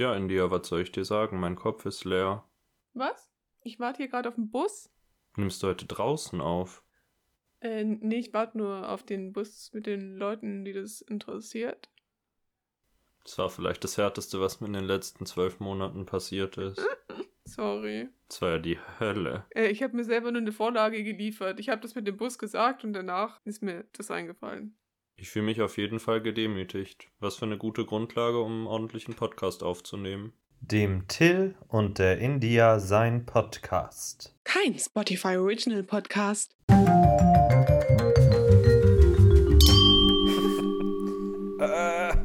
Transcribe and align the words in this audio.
Ja, 0.00 0.14
India, 0.14 0.50
was 0.50 0.66
soll 0.66 0.80
ich 0.80 0.92
dir 0.92 1.04
sagen? 1.04 1.38
Mein 1.38 1.56
Kopf 1.56 1.84
ist 1.84 2.06
leer. 2.06 2.42
Was? 2.94 3.30
Ich 3.60 3.78
warte 3.80 3.98
hier 3.98 4.08
gerade 4.08 4.30
auf 4.30 4.34
den 4.34 4.50
Bus. 4.50 4.88
Nimmst 5.36 5.62
du 5.62 5.66
heute 5.66 5.84
draußen 5.84 6.40
auf? 6.40 6.82
Äh, 7.60 7.84
nee, 7.84 8.16
ich 8.20 8.32
warte 8.32 8.56
nur 8.56 8.88
auf 8.88 9.02
den 9.02 9.34
Bus 9.34 9.70
mit 9.74 9.84
den 9.84 10.16
Leuten, 10.16 10.64
die 10.64 10.72
das 10.72 11.02
interessiert. 11.02 11.90
Das 13.24 13.36
war 13.36 13.50
vielleicht 13.50 13.84
das 13.84 13.98
Härteste, 13.98 14.40
was 14.40 14.62
mir 14.62 14.68
in 14.68 14.72
den 14.72 14.84
letzten 14.84 15.26
zwölf 15.26 15.60
Monaten 15.60 16.06
passiert 16.06 16.56
ist. 16.56 16.80
Sorry. 17.44 18.08
Das 18.28 18.40
war 18.40 18.52
ja 18.52 18.58
die 18.58 18.78
Hölle. 19.00 19.44
Äh, 19.50 19.66
ich 19.66 19.82
habe 19.82 19.94
mir 19.94 20.04
selber 20.04 20.32
nur 20.32 20.40
eine 20.40 20.52
Vorlage 20.52 21.04
geliefert. 21.04 21.60
Ich 21.60 21.68
habe 21.68 21.82
das 21.82 21.94
mit 21.94 22.06
dem 22.06 22.16
Bus 22.16 22.38
gesagt 22.38 22.84
und 22.84 22.94
danach 22.94 23.38
ist 23.44 23.62
mir 23.62 23.84
das 23.92 24.10
eingefallen. 24.10 24.78
Ich 25.22 25.28
fühle 25.28 25.44
mich 25.44 25.60
auf 25.60 25.76
jeden 25.76 26.00
Fall 26.00 26.22
gedemütigt. 26.22 27.08
Was 27.18 27.36
für 27.36 27.44
eine 27.44 27.58
gute 27.58 27.84
Grundlage, 27.84 28.40
um 28.40 28.52
einen 28.52 28.66
ordentlichen 28.66 29.12
Podcast 29.12 29.62
aufzunehmen. 29.62 30.32
Dem 30.62 31.08
Till 31.08 31.56
und 31.68 31.98
der 31.98 32.16
India 32.20 32.80
sein 32.80 33.26
Podcast. 33.26 34.34
Kein 34.44 34.78
Spotify 34.78 35.36
Original 35.36 35.82
Podcast. 35.82 36.56
Äh. 41.58 42.16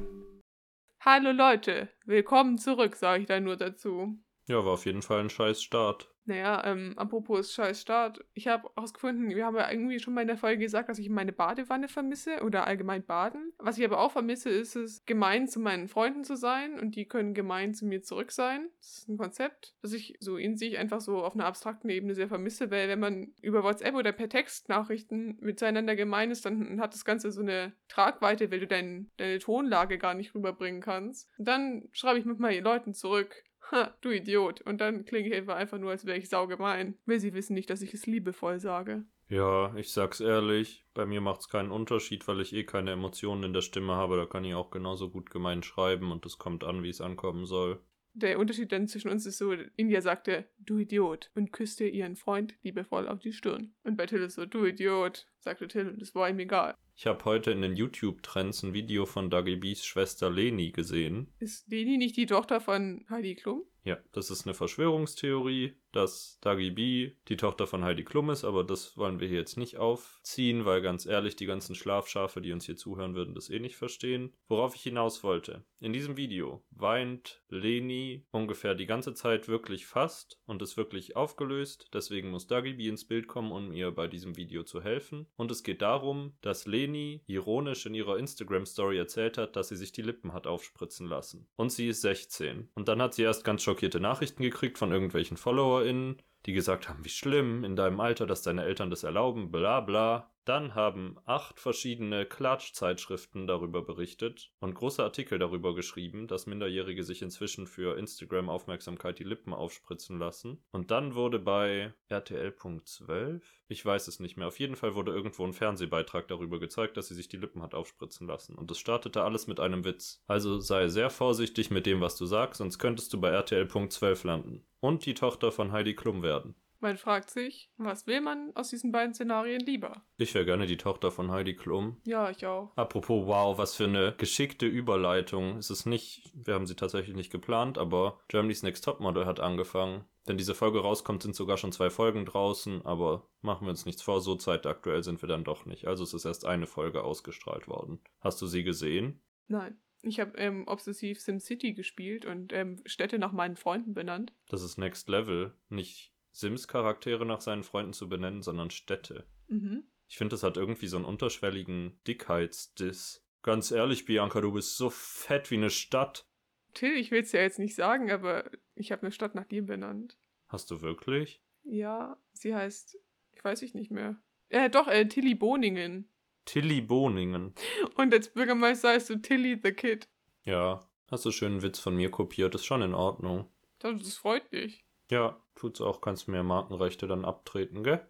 Hallo 1.01 1.31
Leute, 1.33 1.89
willkommen 2.05 2.57
zurück, 2.57 2.95
sage 2.95 3.23
ich 3.23 3.27
da 3.27 3.41
nur 3.41 3.57
dazu. 3.57 4.17
Ja, 4.47 4.63
war 4.63 4.73
auf 4.73 4.85
jeden 4.85 5.01
Fall 5.01 5.21
ein 5.21 5.29
scheiß 5.29 5.63
Start. 5.63 6.09
Naja, 6.27 6.63
ähm, 6.65 6.93
apropos 6.97 7.53
scheiß 7.53 7.81
Start. 7.81 8.19
Ich 8.33 8.47
habe 8.47 8.69
herausgefunden, 8.75 9.29
wir 9.29 9.45
haben 9.45 9.55
ja 9.55 9.69
irgendwie 9.69 9.99
schon 9.99 10.15
mal 10.15 10.21
in 10.21 10.27
der 10.27 10.37
Folge 10.37 10.63
gesagt, 10.63 10.89
dass 10.89 10.97
ich 10.97 11.09
meine 11.09 11.31
Badewanne 11.31 11.87
vermisse 11.87 12.41
oder 12.43 12.65
allgemein 12.65 13.05
Baden. 13.05 13.53
Was 13.59 13.77
ich 13.77 13.85
aber 13.85 13.99
auch 13.99 14.11
vermisse, 14.11 14.49
ist 14.49 14.75
es, 14.75 15.05
gemein 15.05 15.47
zu 15.47 15.59
meinen 15.59 15.87
Freunden 15.87 16.23
zu 16.23 16.35
sein 16.35 16.79
und 16.79 16.95
die 16.95 17.05
können 17.05 17.35
gemein 17.35 17.75
zu 17.75 17.85
mir 17.85 18.01
zurück 18.01 18.31
sein. 18.31 18.69
Das 18.79 18.97
ist 18.97 19.09
ein 19.09 19.17
Konzept, 19.17 19.75
das 19.83 19.93
ich 19.93 20.15
so 20.19 20.37
in 20.37 20.57
sich 20.57 20.79
einfach 20.79 20.99
so 20.99 21.23
auf 21.23 21.35
einer 21.35 21.45
abstrakten 21.45 21.89
Ebene 21.89 22.15
sehr 22.15 22.27
vermisse, 22.27 22.71
weil 22.71 22.89
wenn 22.89 22.99
man 22.99 23.33
über 23.41 23.63
WhatsApp 23.63 23.93
oder 23.93 24.11
per 24.11 24.29
Textnachrichten 24.29 25.37
miteinander 25.41 25.95
gemein 25.95 26.31
ist, 26.31 26.45
dann 26.45 26.81
hat 26.81 26.95
das 26.95 27.05
Ganze 27.05 27.31
so 27.31 27.41
eine 27.41 27.73
Tragweite, 27.87 28.49
weil 28.49 28.61
du 28.61 28.67
dein, 28.67 29.11
deine 29.17 29.37
Tonlage 29.37 29.99
gar 29.99 30.15
nicht 30.15 30.33
rüberbringen 30.33 30.81
kannst. 30.81 31.29
Und 31.37 31.47
dann 31.47 31.87
schreibe 31.91 32.17
ich 32.17 32.25
mit 32.25 32.39
meinen 32.39 32.63
Leuten 32.63 32.95
zurück. 32.95 33.43
Ha, 33.71 33.95
du 34.01 34.11
Idiot. 34.11 34.61
Und 34.61 34.79
dann 34.79 35.05
klinge 35.05 35.29
ich 35.29 35.49
einfach 35.49 35.77
nur, 35.77 35.91
als 35.91 36.05
wäre 36.05 36.17
ich 36.17 36.29
saugemein. 36.29 36.97
Weil 37.05 37.19
sie 37.19 37.33
wissen 37.33 37.53
nicht, 37.53 37.69
dass 37.69 37.81
ich 37.81 37.93
es 37.93 38.05
liebevoll 38.05 38.59
sage. 38.59 39.05
Ja, 39.27 39.75
ich 39.75 39.91
sag's 39.91 40.19
ehrlich, 40.19 40.85
bei 40.93 41.07
mir 41.07 41.19
macht's 41.19 41.49
keinen 41.49 41.71
Unterschied, 41.71 42.27
weil 42.27 42.41
ich 42.41 42.53
eh 42.53 42.63
keine 42.63 42.91
Emotionen 42.91 43.43
in 43.43 43.53
der 43.53 43.61
Stimme 43.61 43.95
habe. 43.95 44.17
Da 44.17 44.25
kann 44.25 44.45
ich 44.45 44.53
auch 44.53 44.69
genauso 44.69 45.09
gut 45.09 45.31
gemein 45.31 45.63
schreiben 45.63 46.11
und 46.11 46.25
es 46.25 46.37
kommt 46.37 46.63
an, 46.63 46.83
wie 46.83 46.89
es 46.89 47.01
ankommen 47.01 47.45
soll. 47.45 47.81
Der 48.17 48.39
Unterschied 48.39 48.71
dann 48.71 48.87
zwischen 48.87 49.09
uns 49.09 49.25
ist 49.25 49.37
so, 49.37 49.51
India 49.75 49.99
sagte, 49.99 50.45
du 50.57 50.77
Idiot, 50.77 51.31
und 51.35 51.51
küsste 51.51 51.85
ihren 51.85 52.15
Freund 52.15 52.55
liebevoll 52.63 53.09
auf 53.09 53.19
die 53.19 53.33
Stirn. 53.33 53.73
Und 53.83 53.97
bei 53.97 54.05
Till 54.05 54.21
ist 54.21 54.35
so, 54.35 54.45
du 54.45 54.63
Idiot, 54.63 55.27
sagte 55.39 55.67
Till, 55.67 55.89
und 55.89 56.01
es 56.01 56.15
war 56.15 56.29
ihm 56.29 56.39
egal. 56.39 56.75
Ich 56.95 57.07
habe 57.07 57.25
heute 57.25 57.51
in 57.51 57.61
den 57.61 57.75
YouTube-Trends 57.75 58.63
ein 58.63 58.73
Video 58.73 59.05
von 59.05 59.29
Dagi 59.29 59.57
B's 59.57 59.85
Schwester 59.85 60.31
Leni 60.31 60.71
gesehen. 60.71 61.27
Ist 61.39 61.69
Leni 61.69 61.97
nicht 61.97 62.15
die 62.15 62.25
Tochter 62.25 62.61
von 62.61 63.05
Heidi 63.09 63.35
Klum? 63.35 63.63
Ja, 63.83 63.97
das 64.13 64.31
ist 64.31 64.45
eine 64.45 64.53
Verschwörungstheorie, 64.53 65.75
dass 65.95 66.39
Dagi 66.41 66.71
B 66.71 67.11
die 67.27 67.37
Tochter 67.37 67.67
von 67.67 67.83
Heidi 67.83 68.03
Klum 68.03 68.29
ist, 68.29 68.43
aber 68.43 68.63
das 68.63 68.97
wollen 68.97 69.19
wir 69.19 69.27
hier 69.27 69.39
jetzt 69.39 69.57
nicht 69.57 69.77
aufziehen, 69.77 70.65
weil 70.65 70.81
ganz 70.81 71.05
ehrlich, 71.05 71.35
die 71.35 71.45
ganzen 71.45 71.75
Schlafschafe, 71.75 72.41
die 72.41 72.51
uns 72.51 72.65
hier 72.65 72.75
zuhören, 72.75 73.15
würden 73.15 73.33
das 73.33 73.49
eh 73.49 73.59
nicht 73.59 73.77
verstehen. 73.77 74.33
Worauf 74.47 74.75
ich 74.75 74.81
hinaus 74.83 75.23
wollte. 75.23 75.63
In 75.79 75.93
diesem 75.93 76.17
Video 76.17 76.63
weint 76.71 77.43
Leni 77.49 78.25
ungefähr 78.31 78.75
die 78.75 78.87
ganze 78.87 79.13
Zeit 79.13 79.47
wirklich 79.47 79.85
fast 79.85 80.39
und 80.45 80.61
ist 80.61 80.77
wirklich 80.77 81.15
aufgelöst. 81.15 81.89
Deswegen 81.93 82.31
muss 82.31 82.47
Dagi 82.47 82.73
B 82.73 82.87
ins 82.87 83.05
Bild 83.05 83.27
kommen, 83.27 83.51
um 83.51 83.71
ihr 83.71 83.91
bei 83.91 84.07
diesem 84.07 84.35
Video 84.35 84.63
zu 84.63 84.81
helfen. 84.81 85.27
Und 85.35 85.51
es 85.51 85.63
geht 85.63 85.81
darum, 85.81 86.33
dass 86.41 86.65
Leni 86.65 87.23
ironisch 87.27 87.85
in 87.85 87.93
ihrer 87.93 88.17
Instagram-Story 88.17 88.97
erzählt 88.97 89.37
hat, 89.37 89.55
dass 89.55 89.69
sie 89.69 89.75
sich 89.75 89.91
die 89.91 90.01
Lippen 90.01 90.33
hat 90.33 90.47
aufspritzen 90.47 91.07
lassen. 91.07 91.47
Und 91.55 91.71
sie 91.71 91.87
ist 91.87 92.01
16. 92.01 92.69
Und 92.73 92.87
dann 92.87 93.01
hat 93.01 93.13
sie 93.13 93.23
erst 93.23 93.43
ganz 93.43 93.61
schockierte 93.61 93.99
Nachrichten 93.99 94.43
gekriegt 94.43 94.77
von 94.77 94.91
irgendwelchen 94.91 95.37
in 95.85 96.17
die 96.45 96.53
gesagt 96.53 96.87
haben, 96.89 97.03
wie 97.03 97.09
schlimm 97.09 97.63
in 97.63 97.75
deinem 97.75 97.99
Alter, 97.99 98.25
dass 98.27 98.41
deine 98.41 98.63
Eltern 98.63 98.89
das 98.89 99.03
erlauben, 99.03 99.51
bla 99.51 99.81
bla. 99.81 100.31
Dann 100.45 100.75
haben 100.75 101.17
acht 101.25 101.59
verschiedene 101.59 102.27
Klatschzeitschriften 102.27 103.47
darüber 103.47 103.81
berichtet 103.81 104.51
und 104.59 104.75
große 104.75 105.03
Artikel 105.03 105.39
darüber 105.39 105.73
geschrieben, 105.73 106.27
dass 106.27 106.45
Minderjährige 106.45 107.03
sich 107.03 107.23
inzwischen 107.23 107.65
für 107.65 107.97
Instagram-Aufmerksamkeit 107.97 109.17
die 109.17 109.23
Lippen 109.23 109.53
aufspritzen 109.55 110.19
lassen. 110.19 110.63
Und 110.71 110.91
dann 110.91 111.15
wurde 111.15 111.39
bei 111.39 111.95
RTL.12, 112.09 113.41
ich 113.69 113.83
weiß 113.83 114.07
es 114.07 114.19
nicht 114.19 114.37
mehr, 114.37 114.47
auf 114.47 114.59
jeden 114.59 114.75
Fall 114.75 114.93
wurde 114.93 115.13
irgendwo 115.13 115.43
ein 115.43 115.53
Fernsehbeitrag 115.53 116.27
darüber 116.27 116.59
gezeigt, 116.59 116.95
dass 116.95 117.07
sie 117.07 117.15
sich 117.15 117.27
die 117.27 117.37
Lippen 117.37 117.63
hat 117.63 117.73
aufspritzen 117.73 118.27
lassen. 118.27 118.53
Und 118.53 118.69
es 118.69 118.77
startete 118.77 119.23
alles 119.23 119.47
mit 119.47 119.59
einem 119.59 119.83
Witz. 119.83 120.23
Also 120.27 120.59
sei 120.59 120.89
sehr 120.89 121.09
vorsichtig 121.09 121.71
mit 121.71 121.87
dem, 121.87 122.01
was 122.01 122.17
du 122.17 122.27
sagst, 122.27 122.59
sonst 122.59 122.77
könntest 122.77 123.11
du 123.13 123.19
bei 123.19 123.31
RTL.12 123.31 124.27
landen. 124.27 124.63
Und 124.79 125.07
die 125.07 125.15
Tochter 125.15 125.51
von 125.51 125.71
Heidi 125.71 125.95
Klum 125.95 126.21
werden. 126.21 126.34
Man 126.79 126.97
fragt 126.97 127.31
sich, 127.31 127.71
was 127.77 128.05
will 128.05 128.21
man 128.21 128.51
aus 128.55 128.69
diesen 128.69 128.91
beiden 128.91 129.13
Szenarien 129.13 129.61
lieber? 129.61 130.03
Ich 130.17 130.35
wäre 130.35 130.45
gerne 130.45 130.67
die 130.67 130.77
Tochter 130.77 131.09
von 131.09 131.31
Heidi 131.31 131.55
Klum. 131.55 131.97
Ja, 132.03 132.29
ich 132.29 132.45
auch. 132.45 132.75
Apropos, 132.75 133.25
wow, 133.25 133.57
was 133.57 133.75
für 133.75 133.85
eine 133.85 134.13
geschickte 134.17 134.67
Überleitung. 134.67 135.57
Es 135.57 135.69
ist 135.69 135.85
nicht, 135.85 136.31
wir 136.35 136.53
haben 136.53 136.67
sie 136.67 136.75
tatsächlich 136.75 137.15
nicht 137.15 137.31
geplant, 137.31 137.77
aber 137.77 138.19
Germany's 138.27 138.61
Next 138.61 138.83
Topmodel 138.83 139.25
hat 139.25 139.39
angefangen. 139.39 140.05
Wenn 140.25 140.37
diese 140.37 140.55
Folge 140.55 140.79
rauskommt, 140.79 141.23
sind 141.23 141.35
sogar 141.35 141.57
schon 141.57 141.71
zwei 141.71 141.89
Folgen 141.89 142.25
draußen, 142.25 142.83
aber 142.85 143.27
machen 143.41 143.65
wir 143.65 143.71
uns 143.71 143.85
nichts 143.85 144.01
vor, 144.01 144.21
so 144.21 144.35
zeitaktuell 144.35 145.03
sind 145.03 145.21
wir 145.21 145.29
dann 145.29 145.43
doch 145.43 145.65
nicht. 145.65 145.87
Also 145.87 146.03
es 146.03 146.13
ist 146.13 146.25
erst 146.25 146.45
eine 146.45 146.67
Folge 146.67 147.03
ausgestrahlt 147.03 147.67
worden. 147.67 147.99
Hast 148.21 148.41
du 148.41 148.47
sie 148.47 148.63
gesehen? 148.63 149.21
Nein. 149.47 149.77
Ich 150.01 150.19
habe 150.19 150.37
ähm, 150.37 150.67
obsessiv 150.67 151.19
SimCity 151.19 151.73
gespielt 151.73 152.25
und 152.25 152.53
ähm, 152.53 152.79
Städte 152.85 153.17
nach 153.17 153.31
meinen 153.31 153.55
Freunden 153.55 153.95
benannt. 153.95 154.33
Das 154.49 154.61
ist 154.61 154.77
Next 154.77 155.09
Level. 155.09 155.55
Nicht 155.69 156.14
Sims-Charaktere 156.35 157.25
nach 157.25 157.39
seinen 157.39 157.63
Freunden 157.63 157.93
zu 157.93 158.09
benennen, 158.09 158.41
sondern 158.41 158.69
Städte. 158.69 159.25
Mhm. 159.47 159.85
Ich 160.07 160.17
finde, 160.17 160.33
das 160.33 160.43
hat 160.43 160.57
irgendwie 160.57 160.87
so 160.87 160.97
einen 160.97 161.05
unterschwelligen 161.05 161.99
Dickheitsdiss. 162.07 163.25
Ganz 163.41 163.71
ehrlich, 163.71 164.05
Bianca, 164.05 164.41
du 164.41 164.51
bist 164.51 164.75
so 164.75 164.89
fett 164.89 165.49
wie 165.49 165.55
eine 165.55 165.69
Stadt. 165.69 166.27
Till, 166.73 166.95
ich 166.97 167.11
will 167.11 167.21
es 167.21 167.31
ja 167.31 167.41
jetzt 167.41 167.59
nicht 167.59 167.75
sagen, 167.75 168.11
aber 168.11 168.49
ich 168.75 168.91
habe 168.91 169.03
eine 169.03 169.11
Stadt 169.11 169.33
nach 169.33 169.45
dir 169.45 169.65
benannt. 169.65 170.17
Hast 170.47 170.69
du 170.71 170.81
wirklich? 170.81 171.41
Ja, 171.63 172.17
sie 172.33 172.53
heißt, 172.53 172.99
ich 173.31 173.43
weiß 173.43 173.61
ich 173.61 173.73
nicht 173.73 173.91
mehr. 173.91 174.17
Äh, 174.49 174.69
doch, 174.69 174.87
äh, 174.87 175.07
Tilly 175.07 175.35
Boningen. 175.35 176.09
Tilly 176.43 176.81
Boningen. 176.81 177.55
Und 177.95 178.13
als 178.13 178.29
Bürgermeister 178.29 178.89
heißt 178.89 179.09
du 179.09 179.21
Tilly 179.21 179.59
the 179.63 179.71
Kid. 179.71 180.09
Ja, 180.43 180.87
hast 181.09 181.25
du 181.25 181.31
schön 181.31 181.53
einen 181.53 181.61
Witz 181.61 181.79
von 181.79 181.95
mir 181.95 182.11
kopiert, 182.11 182.53
ist 182.55 182.65
schon 182.65 182.81
in 182.81 182.93
Ordnung. 182.93 183.49
Das, 183.79 184.01
das 184.01 184.15
freut 184.15 184.51
dich. 184.51 184.85
Ja, 185.09 185.41
tut's 185.55 185.81
auch, 185.81 186.01
kannst 186.01 186.27
mir 186.27 186.43
Markenrechte 186.43 187.07
dann 187.07 187.25
abtreten, 187.25 187.83
gell? 187.83 188.05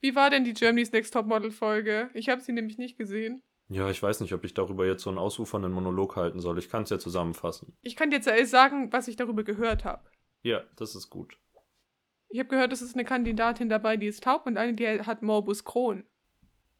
Wie 0.00 0.14
war 0.14 0.30
denn 0.30 0.44
die 0.44 0.54
Germany's 0.54 0.92
Next 0.92 1.12
Topmodel 1.12 1.50
Folge? 1.50 2.10
Ich 2.14 2.28
habe 2.28 2.40
sie 2.40 2.52
nämlich 2.52 2.78
nicht 2.78 2.96
gesehen. 2.96 3.42
Ja, 3.68 3.88
ich 3.90 4.02
weiß 4.02 4.20
nicht, 4.20 4.32
ob 4.32 4.44
ich 4.44 4.54
darüber 4.54 4.86
jetzt 4.86 5.02
so 5.02 5.10
einen 5.10 5.18
ausufernden 5.18 5.72
Monolog 5.72 6.16
halten 6.16 6.40
soll. 6.40 6.58
Ich 6.58 6.68
kann 6.68 6.82
es 6.82 6.90
ja 6.90 6.98
zusammenfassen. 6.98 7.76
Ich 7.82 7.96
kann 7.96 8.10
dir 8.10 8.16
jetzt 8.20 8.50
sagen, 8.50 8.92
was 8.92 9.08
ich 9.08 9.16
darüber 9.16 9.44
gehört 9.44 9.84
habe. 9.84 10.08
Ja, 10.42 10.64
das 10.76 10.96
ist 10.96 11.10
gut. 11.10 11.38
Ich 12.30 12.38
habe 12.38 12.48
gehört, 12.48 12.72
es 12.72 12.82
ist 12.82 12.94
eine 12.94 13.04
Kandidatin 13.04 13.68
dabei, 13.68 13.96
die 13.96 14.06
ist 14.06 14.24
taub 14.24 14.46
und 14.46 14.56
eine, 14.56 14.74
die 14.74 14.86
hat 15.02 15.22
Morbus 15.22 15.64
Crohn. 15.64 16.04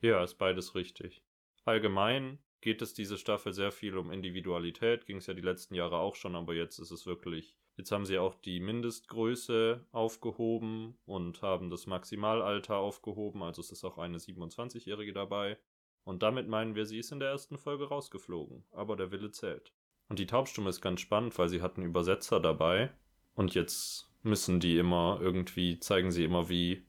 Ja, 0.00 0.24
ist 0.24 0.38
beides 0.38 0.74
richtig. 0.74 1.22
Allgemein 1.64 2.38
geht 2.60 2.82
es 2.82 2.94
diese 2.94 3.18
Staffel 3.18 3.52
sehr 3.52 3.70
viel 3.70 3.96
um 3.96 4.10
Individualität, 4.10 5.06
ging 5.06 5.18
es 5.18 5.26
ja 5.26 5.34
die 5.34 5.42
letzten 5.42 5.74
Jahre 5.74 5.98
auch 5.98 6.14
schon, 6.14 6.36
aber 6.36 6.54
jetzt 6.54 6.78
ist 6.78 6.90
es 6.90 7.06
wirklich. 7.06 7.56
Jetzt 7.80 7.92
haben 7.92 8.04
sie 8.04 8.18
auch 8.18 8.34
die 8.34 8.60
Mindestgröße 8.60 9.86
aufgehoben 9.90 10.98
und 11.06 11.40
haben 11.40 11.70
das 11.70 11.86
Maximalalter 11.86 12.76
aufgehoben, 12.76 13.42
also 13.42 13.62
es 13.62 13.72
ist 13.72 13.84
auch 13.84 13.96
eine 13.96 14.18
27-Jährige 14.18 15.14
dabei. 15.14 15.56
Und 16.04 16.22
damit 16.22 16.46
meinen 16.46 16.74
wir, 16.74 16.84
sie 16.84 16.98
ist 16.98 17.10
in 17.10 17.20
der 17.20 17.30
ersten 17.30 17.56
Folge 17.56 17.88
rausgeflogen, 17.88 18.64
aber 18.70 18.96
der 18.96 19.12
Wille 19.12 19.30
zählt. 19.30 19.72
Und 20.10 20.18
die 20.18 20.26
Taubstumme 20.26 20.68
ist 20.68 20.82
ganz 20.82 21.00
spannend, 21.00 21.38
weil 21.38 21.48
sie 21.48 21.62
hatten 21.62 21.80
Übersetzer 21.80 22.38
dabei 22.38 22.92
und 23.34 23.54
jetzt 23.54 24.12
müssen 24.22 24.60
die 24.60 24.76
immer 24.76 25.18
irgendwie, 25.22 25.80
zeigen 25.80 26.10
sie 26.10 26.24
immer, 26.24 26.50
wie 26.50 26.86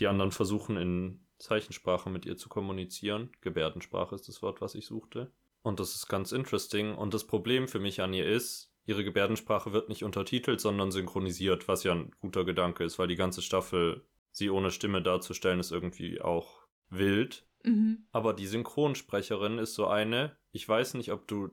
die 0.00 0.08
anderen 0.08 0.32
versuchen 0.32 0.76
in 0.76 1.24
Zeichensprache 1.38 2.10
mit 2.10 2.26
ihr 2.26 2.36
zu 2.36 2.48
kommunizieren. 2.48 3.30
Gebärdensprache 3.40 4.16
ist 4.16 4.26
das 4.26 4.42
Wort, 4.42 4.60
was 4.60 4.74
ich 4.74 4.86
suchte. 4.86 5.30
Und 5.62 5.78
das 5.78 5.94
ist 5.94 6.08
ganz 6.08 6.32
interesting. 6.32 6.96
Und 6.96 7.14
das 7.14 7.24
Problem 7.24 7.68
für 7.68 7.78
mich 7.78 8.00
an 8.02 8.12
ihr 8.12 8.26
ist, 8.26 8.73
ihre 8.86 9.04
Gebärdensprache 9.04 9.72
wird 9.72 9.88
nicht 9.88 10.04
untertitelt, 10.04 10.60
sondern 10.60 10.90
synchronisiert, 10.90 11.68
was 11.68 11.84
ja 11.84 11.92
ein 11.92 12.10
guter 12.20 12.44
Gedanke 12.44 12.84
ist, 12.84 12.98
weil 12.98 13.08
die 13.08 13.16
ganze 13.16 13.42
Staffel 13.42 14.04
sie 14.30 14.50
ohne 14.50 14.70
Stimme 14.70 15.00
darzustellen, 15.02 15.60
ist 15.60 15.72
irgendwie 15.72 16.20
auch 16.20 16.66
wild. 16.90 17.46
Mhm. 17.62 18.06
Aber 18.12 18.34
die 18.34 18.46
Synchronsprecherin 18.46 19.58
ist 19.58 19.74
so 19.74 19.86
eine, 19.86 20.36
ich 20.52 20.68
weiß 20.68 20.94
nicht, 20.94 21.12
ob 21.12 21.26
du 21.26 21.50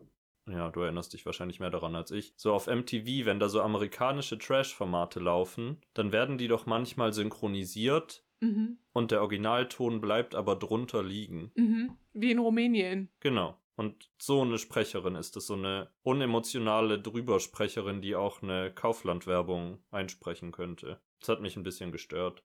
ja, 0.49 0.71
du 0.71 0.81
erinnerst 0.81 1.13
dich 1.13 1.25
wahrscheinlich 1.25 1.59
mehr 1.59 1.69
daran 1.69 1.95
als 1.95 2.09
ich, 2.09 2.33
so 2.35 2.51
auf 2.53 2.65
MTV, 2.67 3.25
wenn 3.25 3.39
da 3.39 3.47
so 3.47 3.61
amerikanische 3.61 4.39
Trash-Formate 4.39 5.19
laufen, 5.19 5.77
dann 5.93 6.11
werden 6.11 6.39
die 6.39 6.47
doch 6.47 6.65
manchmal 6.65 7.13
synchronisiert 7.13 8.23
Mhm. 8.43 8.79
und 8.91 9.11
der 9.11 9.21
Originalton 9.21 10.01
bleibt 10.01 10.33
aber 10.33 10.55
drunter 10.55 11.03
liegen. 11.03 11.51
Mhm. 11.53 11.91
Wie 12.13 12.31
in 12.31 12.39
Rumänien. 12.39 13.09
Genau. 13.19 13.55
Und 13.75 14.09
so 14.17 14.41
eine 14.41 14.57
Sprecherin 14.57 15.15
ist 15.15 15.37
es, 15.37 15.47
so 15.47 15.53
eine 15.53 15.91
unemotionale 16.03 16.99
Drübersprecherin, 16.99 18.01
die 18.01 18.15
auch 18.15 18.41
eine 18.41 18.73
Kaufland-Werbung 18.73 19.83
einsprechen 19.91 20.51
könnte. 20.51 21.01
Das 21.19 21.29
hat 21.29 21.41
mich 21.41 21.55
ein 21.55 21.63
bisschen 21.63 21.91
gestört. 21.91 22.43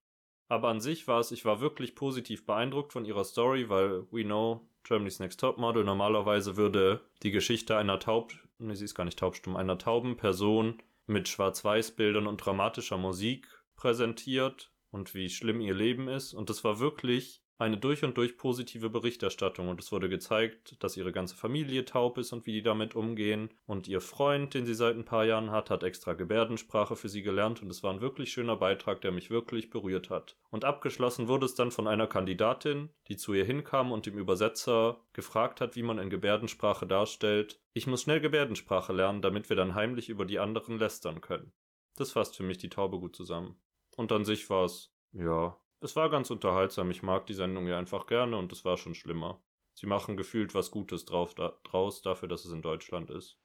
Aber 0.49 0.69
an 0.69 0.81
sich 0.81 1.09
war 1.09 1.21
es, 1.21 1.33
ich 1.33 1.45
war 1.45 1.61
wirklich 1.61 1.95
positiv 1.97 2.47
beeindruckt 2.47 2.93
von 2.93 3.05
ihrer 3.05 3.25
Story, 3.25 3.69
weil 3.69 4.07
we 4.13 4.23
know 4.23 4.69
Germany's 4.85 5.19
Next 5.19 5.41
Top 5.41 5.59
Model 5.59 5.83
normalerweise 5.83 6.57
würde 6.57 7.01
die 7.23 7.33
Geschichte 7.33 7.77
einer 7.77 7.99
taub, 7.99 8.33
nee, 8.59 8.75
sie 8.75 8.85
ist 8.85 8.95
gar 8.95 9.05
nicht 9.05 9.19
taubstumm, 9.19 9.57
einer 9.57 9.79
tauben 9.79 10.17
Person 10.17 10.81
mit 11.07 11.29
Schwarz-Weiß-Bildern 11.29 12.29
und 12.29 12.39
dramatischer 12.39 12.97
Musik 12.97 13.49
präsentiert 13.75 14.73
und 14.91 15.15
wie 15.15 15.29
schlimm 15.29 15.61
ihr 15.61 15.75
Leben 15.75 16.09
ist. 16.09 16.33
Und 16.33 16.51
das 16.51 16.63
war 16.63 16.79
wirklich 16.79 17.43
eine 17.59 17.79
durch 17.79 18.05
und 18.05 18.17
durch 18.17 18.37
positive 18.37 18.91
Berichterstattung. 18.91 19.69
Und 19.69 19.81
es 19.81 19.91
wurde 19.93 20.09
gezeigt, 20.09 20.83
dass 20.83 20.97
ihre 20.97 21.13
ganze 21.13 21.37
Familie 21.37 21.85
taub 21.85 22.19
ist 22.19 22.33
und 22.33 22.47
wie 22.47 22.53
die 22.53 22.63
damit 22.63 22.95
umgehen. 22.95 23.51
Und 23.67 23.89
ihr 23.89 24.01
Freund, 24.01 24.55
den 24.55 24.67
sie 24.67 24.75
seit 24.75 24.97
ein 24.97 25.05
paar 25.05 25.25
Jahren 25.25 25.51
hat, 25.51 25.71
hat 25.71 25.83
extra 25.83 26.15
Gebärdensprache 26.15 26.97
für 26.97 27.09
sie 27.09 27.23
gelernt. 27.23 27.63
Und 27.63 27.71
es 27.71 27.83
war 27.83 27.93
ein 27.93 28.01
wirklich 28.01 28.33
schöner 28.33 28.57
Beitrag, 28.57 29.01
der 29.01 29.13
mich 29.13 29.31
wirklich 29.31 29.71
berührt 29.71 30.11
hat. 30.11 30.37
Und 30.51 30.65
abgeschlossen 30.65 31.29
wurde 31.29 31.47
es 31.47 31.55
dann 31.55 31.71
von 31.71 31.87
einer 31.87 32.07
Kandidatin, 32.07 32.91
die 33.09 33.17
zu 33.17 33.33
ihr 33.35 33.45
hinkam 33.45 33.93
und 33.93 34.07
dem 34.07 34.19
Übersetzer 34.19 35.01
gefragt 35.13 35.61
hat, 35.61 35.77
wie 35.77 35.83
man 35.83 35.99
in 35.99 36.11
Gebärdensprache 36.11 36.87
darstellt. 36.87 37.61
Ich 37.73 37.87
muss 37.87 38.03
schnell 38.03 38.21
Gebärdensprache 38.21 38.93
lernen, 38.93 39.23
damit 39.23 39.49
wir 39.49 39.57
dann 39.57 39.75
heimlich 39.75 40.09
über 40.09 40.25
die 40.25 40.39
anderen 40.39 40.79
lästern 40.79 41.21
können. 41.21 41.53
Das 41.97 42.13
fasst 42.13 42.37
für 42.37 42.43
mich 42.43 42.59
die 42.59 42.69
Taube 42.69 42.99
gut 42.99 43.17
zusammen. 43.17 43.57
Und 43.97 44.13
an 44.13 44.25
sich 44.25 44.49
war 44.51 44.65
es, 44.65 44.93
ja, 45.13 45.59
es 45.81 45.97
war 45.97 46.11
ganz 46.11 46.31
unterhaltsam. 46.31 46.91
Ich 46.91 47.03
mag 47.03 47.27
die 47.27 47.35
Sendung 47.35 47.67
ja 47.67 47.79
einfach 47.79 48.07
gerne 48.07 48.37
und 48.37 48.53
es 48.53 48.65
war 48.65 48.77
schon 48.77 48.95
schlimmer. 48.95 49.43
Sie 49.75 49.87
machen 49.87 50.17
gefühlt 50.17 50.55
was 50.55 50.71
Gutes 50.71 51.05
drauf, 51.05 51.35
da, 51.35 51.59
draus 51.65 52.03
dafür, 52.03 52.29
dass 52.29 52.45
es 52.45 52.53
in 52.53 52.63
Deutschland 52.63 53.11
ist. 53.11 53.39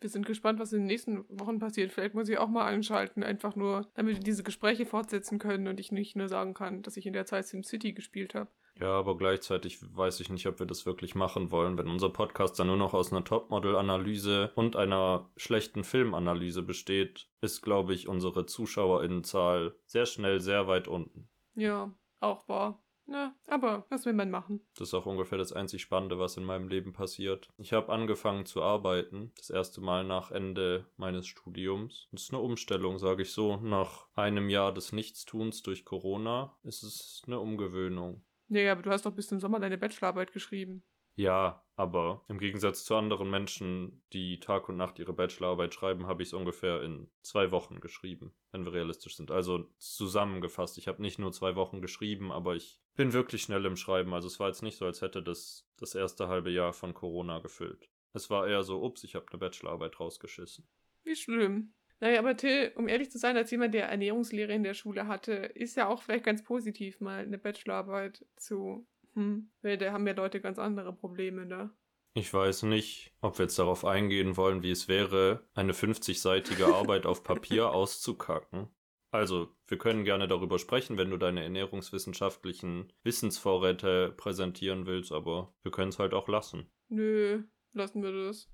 Wir 0.00 0.10
sind 0.10 0.26
gespannt, 0.26 0.58
was 0.58 0.72
in 0.72 0.80
den 0.80 0.88
nächsten 0.88 1.24
Wochen 1.28 1.60
passiert. 1.60 1.92
Vielleicht 1.92 2.14
muss 2.14 2.28
ich 2.28 2.36
auch 2.36 2.48
mal 2.48 2.66
einschalten, 2.66 3.22
einfach 3.22 3.54
nur, 3.54 3.88
damit 3.94 4.16
wir 4.16 4.22
diese 4.22 4.42
Gespräche 4.42 4.84
fortsetzen 4.84 5.38
können 5.38 5.68
und 5.68 5.78
ich 5.78 5.92
nicht 5.92 6.16
nur 6.16 6.28
sagen 6.28 6.54
kann, 6.54 6.82
dass 6.82 6.96
ich 6.96 7.06
in 7.06 7.12
der 7.12 7.24
Zeit 7.24 7.46
SimCity 7.46 7.92
gespielt 7.92 8.34
habe. 8.34 8.50
Ja, 8.80 8.88
aber 8.88 9.16
gleichzeitig 9.16 9.78
weiß 9.96 10.20
ich 10.20 10.30
nicht, 10.30 10.46
ob 10.46 10.58
wir 10.58 10.66
das 10.66 10.86
wirklich 10.86 11.14
machen 11.14 11.50
wollen, 11.50 11.78
wenn 11.78 11.88
unser 11.88 12.08
Podcast 12.08 12.58
dann 12.58 12.66
nur 12.66 12.76
noch 12.76 12.94
aus 12.94 13.12
einer 13.12 13.22
Topmodel-Analyse 13.22 14.50
und 14.56 14.76
einer 14.76 15.30
schlechten 15.36 15.84
Filmanalyse 15.84 16.62
besteht, 16.62 17.28
ist, 17.40 17.62
glaube 17.62 17.94
ich, 17.94 18.08
unsere 18.08 18.46
ZuschauerInnenzahl 18.46 19.76
sehr 19.86 20.06
schnell 20.06 20.40
sehr 20.40 20.66
weit 20.66 20.88
unten. 20.88 21.28
Ja, 21.54 21.92
auch 22.20 22.48
wahr. 22.48 22.82
Na, 23.06 23.34
aber 23.48 23.84
was 23.88 24.06
will 24.06 24.12
man 24.12 24.30
machen? 24.30 24.60
Das 24.76 24.88
ist 24.88 24.94
auch 24.94 25.06
ungefähr 25.06 25.36
das 25.36 25.52
einzig 25.52 25.82
Spannende, 25.82 26.18
was 26.18 26.36
in 26.36 26.44
meinem 26.44 26.68
Leben 26.68 26.92
passiert. 26.92 27.48
Ich 27.58 27.72
habe 27.72 27.92
angefangen 27.92 28.46
zu 28.46 28.62
arbeiten, 28.62 29.32
das 29.36 29.50
erste 29.50 29.80
Mal 29.80 30.04
nach 30.04 30.30
Ende 30.30 30.86
meines 30.96 31.26
Studiums. 31.26 32.08
Das 32.12 32.22
ist 32.22 32.32
eine 32.32 32.40
Umstellung, 32.40 32.98
sage 32.98 33.22
ich 33.22 33.32
so. 33.32 33.56
Nach 33.56 34.06
einem 34.14 34.48
Jahr 34.48 34.72
des 34.72 34.92
Nichtstuns 34.92 35.62
durch 35.62 35.84
Corona 35.84 36.56
ist 36.62 36.84
es 36.84 37.22
eine 37.26 37.40
Umgewöhnung. 37.40 38.24
Nee, 38.48 38.68
aber 38.68 38.82
du 38.82 38.90
hast 38.90 39.04
doch 39.04 39.12
bis 39.14 39.28
zum 39.28 39.40
Sommer 39.40 39.58
deine 39.58 39.78
Bachelorarbeit 39.78 40.32
geschrieben. 40.32 40.84
Ja, 41.14 41.64
aber 41.76 42.24
im 42.28 42.38
Gegensatz 42.38 42.84
zu 42.84 42.94
anderen 42.94 43.30
Menschen, 43.30 44.02
die 44.12 44.40
Tag 44.40 44.68
und 44.68 44.76
Nacht 44.76 44.98
ihre 44.98 45.12
Bachelorarbeit 45.12 45.72
schreiben, 45.74 46.06
habe 46.06 46.22
ich 46.22 46.28
es 46.28 46.34
ungefähr 46.34 46.82
in 46.82 47.08
zwei 47.22 47.50
Wochen 47.50 47.80
geschrieben, 47.80 48.32
wenn 48.50 48.64
wir 48.64 48.72
realistisch 48.72 49.16
sind. 49.16 49.30
Also 49.30 49.68
zusammengefasst. 49.78 50.78
Ich 50.78 50.88
habe 50.88 51.02
nicht 51.02 51.18
nur 51.18 51.32
zwei 51.32 51.56
Wochen 51.56 51.80
geschrieben, 51.80 52.30
aber 52.30 52.54
ich 52.54 52.80
bin 52.94 53.12
wirklich 53.12 53.42
schnell 53.42 53.64
im 53.64 53.76
Schreiben. 53.76 54.12
Also 54.12 54.28
es 54.28 54.38
war 54.38 54.48
jetzt 54.48 54.62
nicht 54.62 54.76
so, 54.76 54.84
als 54.84 55.00
hätte 55.00 55.22
das 55.22 55.66
das 55.78 55.94
erste 55.94 56.28
halbe 56.28 56.50
Jahr 56.50 56.72
von 56.72 56.94
Corona 56.94 57.40
gefüllt. 57.40 57.88
Es 58.12 58.30
war 58.30 58.46
eher 58.46 58.62
so, 58.62 58.82
ups, 58.82 59.04
ich 59.04 59.14
habe 59.14 59.26
eine 59.30 59.38
Bachelorarbeit 59.38 59.98
rausgeschissen. 59.98 60.66
Wie 61.04 61.16
schlimm. 61.16 61.72
Naja, 62.00 62.18
aber 62.18 62.36
Till, 62.36 62.72
um 62.74 62.88
ehrlich 62.88 63.10
zu 63.10 63.18
sein, 63.18 63.36
als 63.36 63.50
jemand, 63.52 63.74
der 63.74 63.88
Ernährungslehre 63.88 64.52
in 64.52 64.64
der 64.64 64.74
Schule 64.74 65.06
hatte, 65.06 65.32
ist 65.32 65.76
ja 65.76 65.86
auch 65.86 66.02
vielleicht 66.02 66.24
ganz 66.24 66.42
positiv, 66.42 67.00
mal 67.00 67.22
eine 67.22 67.38
Bachelorarbeit 67.38 68.26
zu. 68.36 68.86
Hm, 69.14 69.50
weil 69.62 69.78
da 69.78 69.92
haben 69.92 70.06
ja 70.06 70.14
Leute 70.14 70.40
ganz 70.40 70.58
andere 70.58 70.92
Probleme, 70.92 71.46
ne? 71.46 71.70
Ich 72.14 72.32
weiß 72.32 72.64
nicht, 72.64 73.14
ob 73.20 73.38
wir 73.38 73.44
jetzt 73.44 73.58
darauf 73.58 73.84
eingehen 73.84 74.36
wollen, 74.36 74.62
wie 74.62 74.70
es 74.70 74.86
wäre, 74.86 75.46
eine 75.54 75.72
50-seitige 75.72 76.64
Arbeit 76.74 77.06
auf 77.06 77.22
Papier 77.22 77.70
auszukacken. 77.70 78.68
Also, 79.10 79.54
wir 79.66 79.76
können 79.76 80.04
gerne 80.04 80.26
darüber 80.26 80.58
sprechen, 80.58 80.96
wenn 80.96 81.10
du 81.10 81.18
deine 81.18 81.42
ernährungswissenschaftlichen 81.42 82.92
Wissensvorräte 83.02 84.12
präsentieren 84.16 84.86
willst, 84.86 85.12
aber 85.12 85.54
wir 85.62 85.70
können 85.70 85.90
es 85.90 85.98
halt 85.98 86.14
auch 86.14 86.28
lassen. 86.28 86.70
Nö, 86.88 87.42
lassen 87.72 88.02
wir 88.02 88.12
das. 88.12 88.50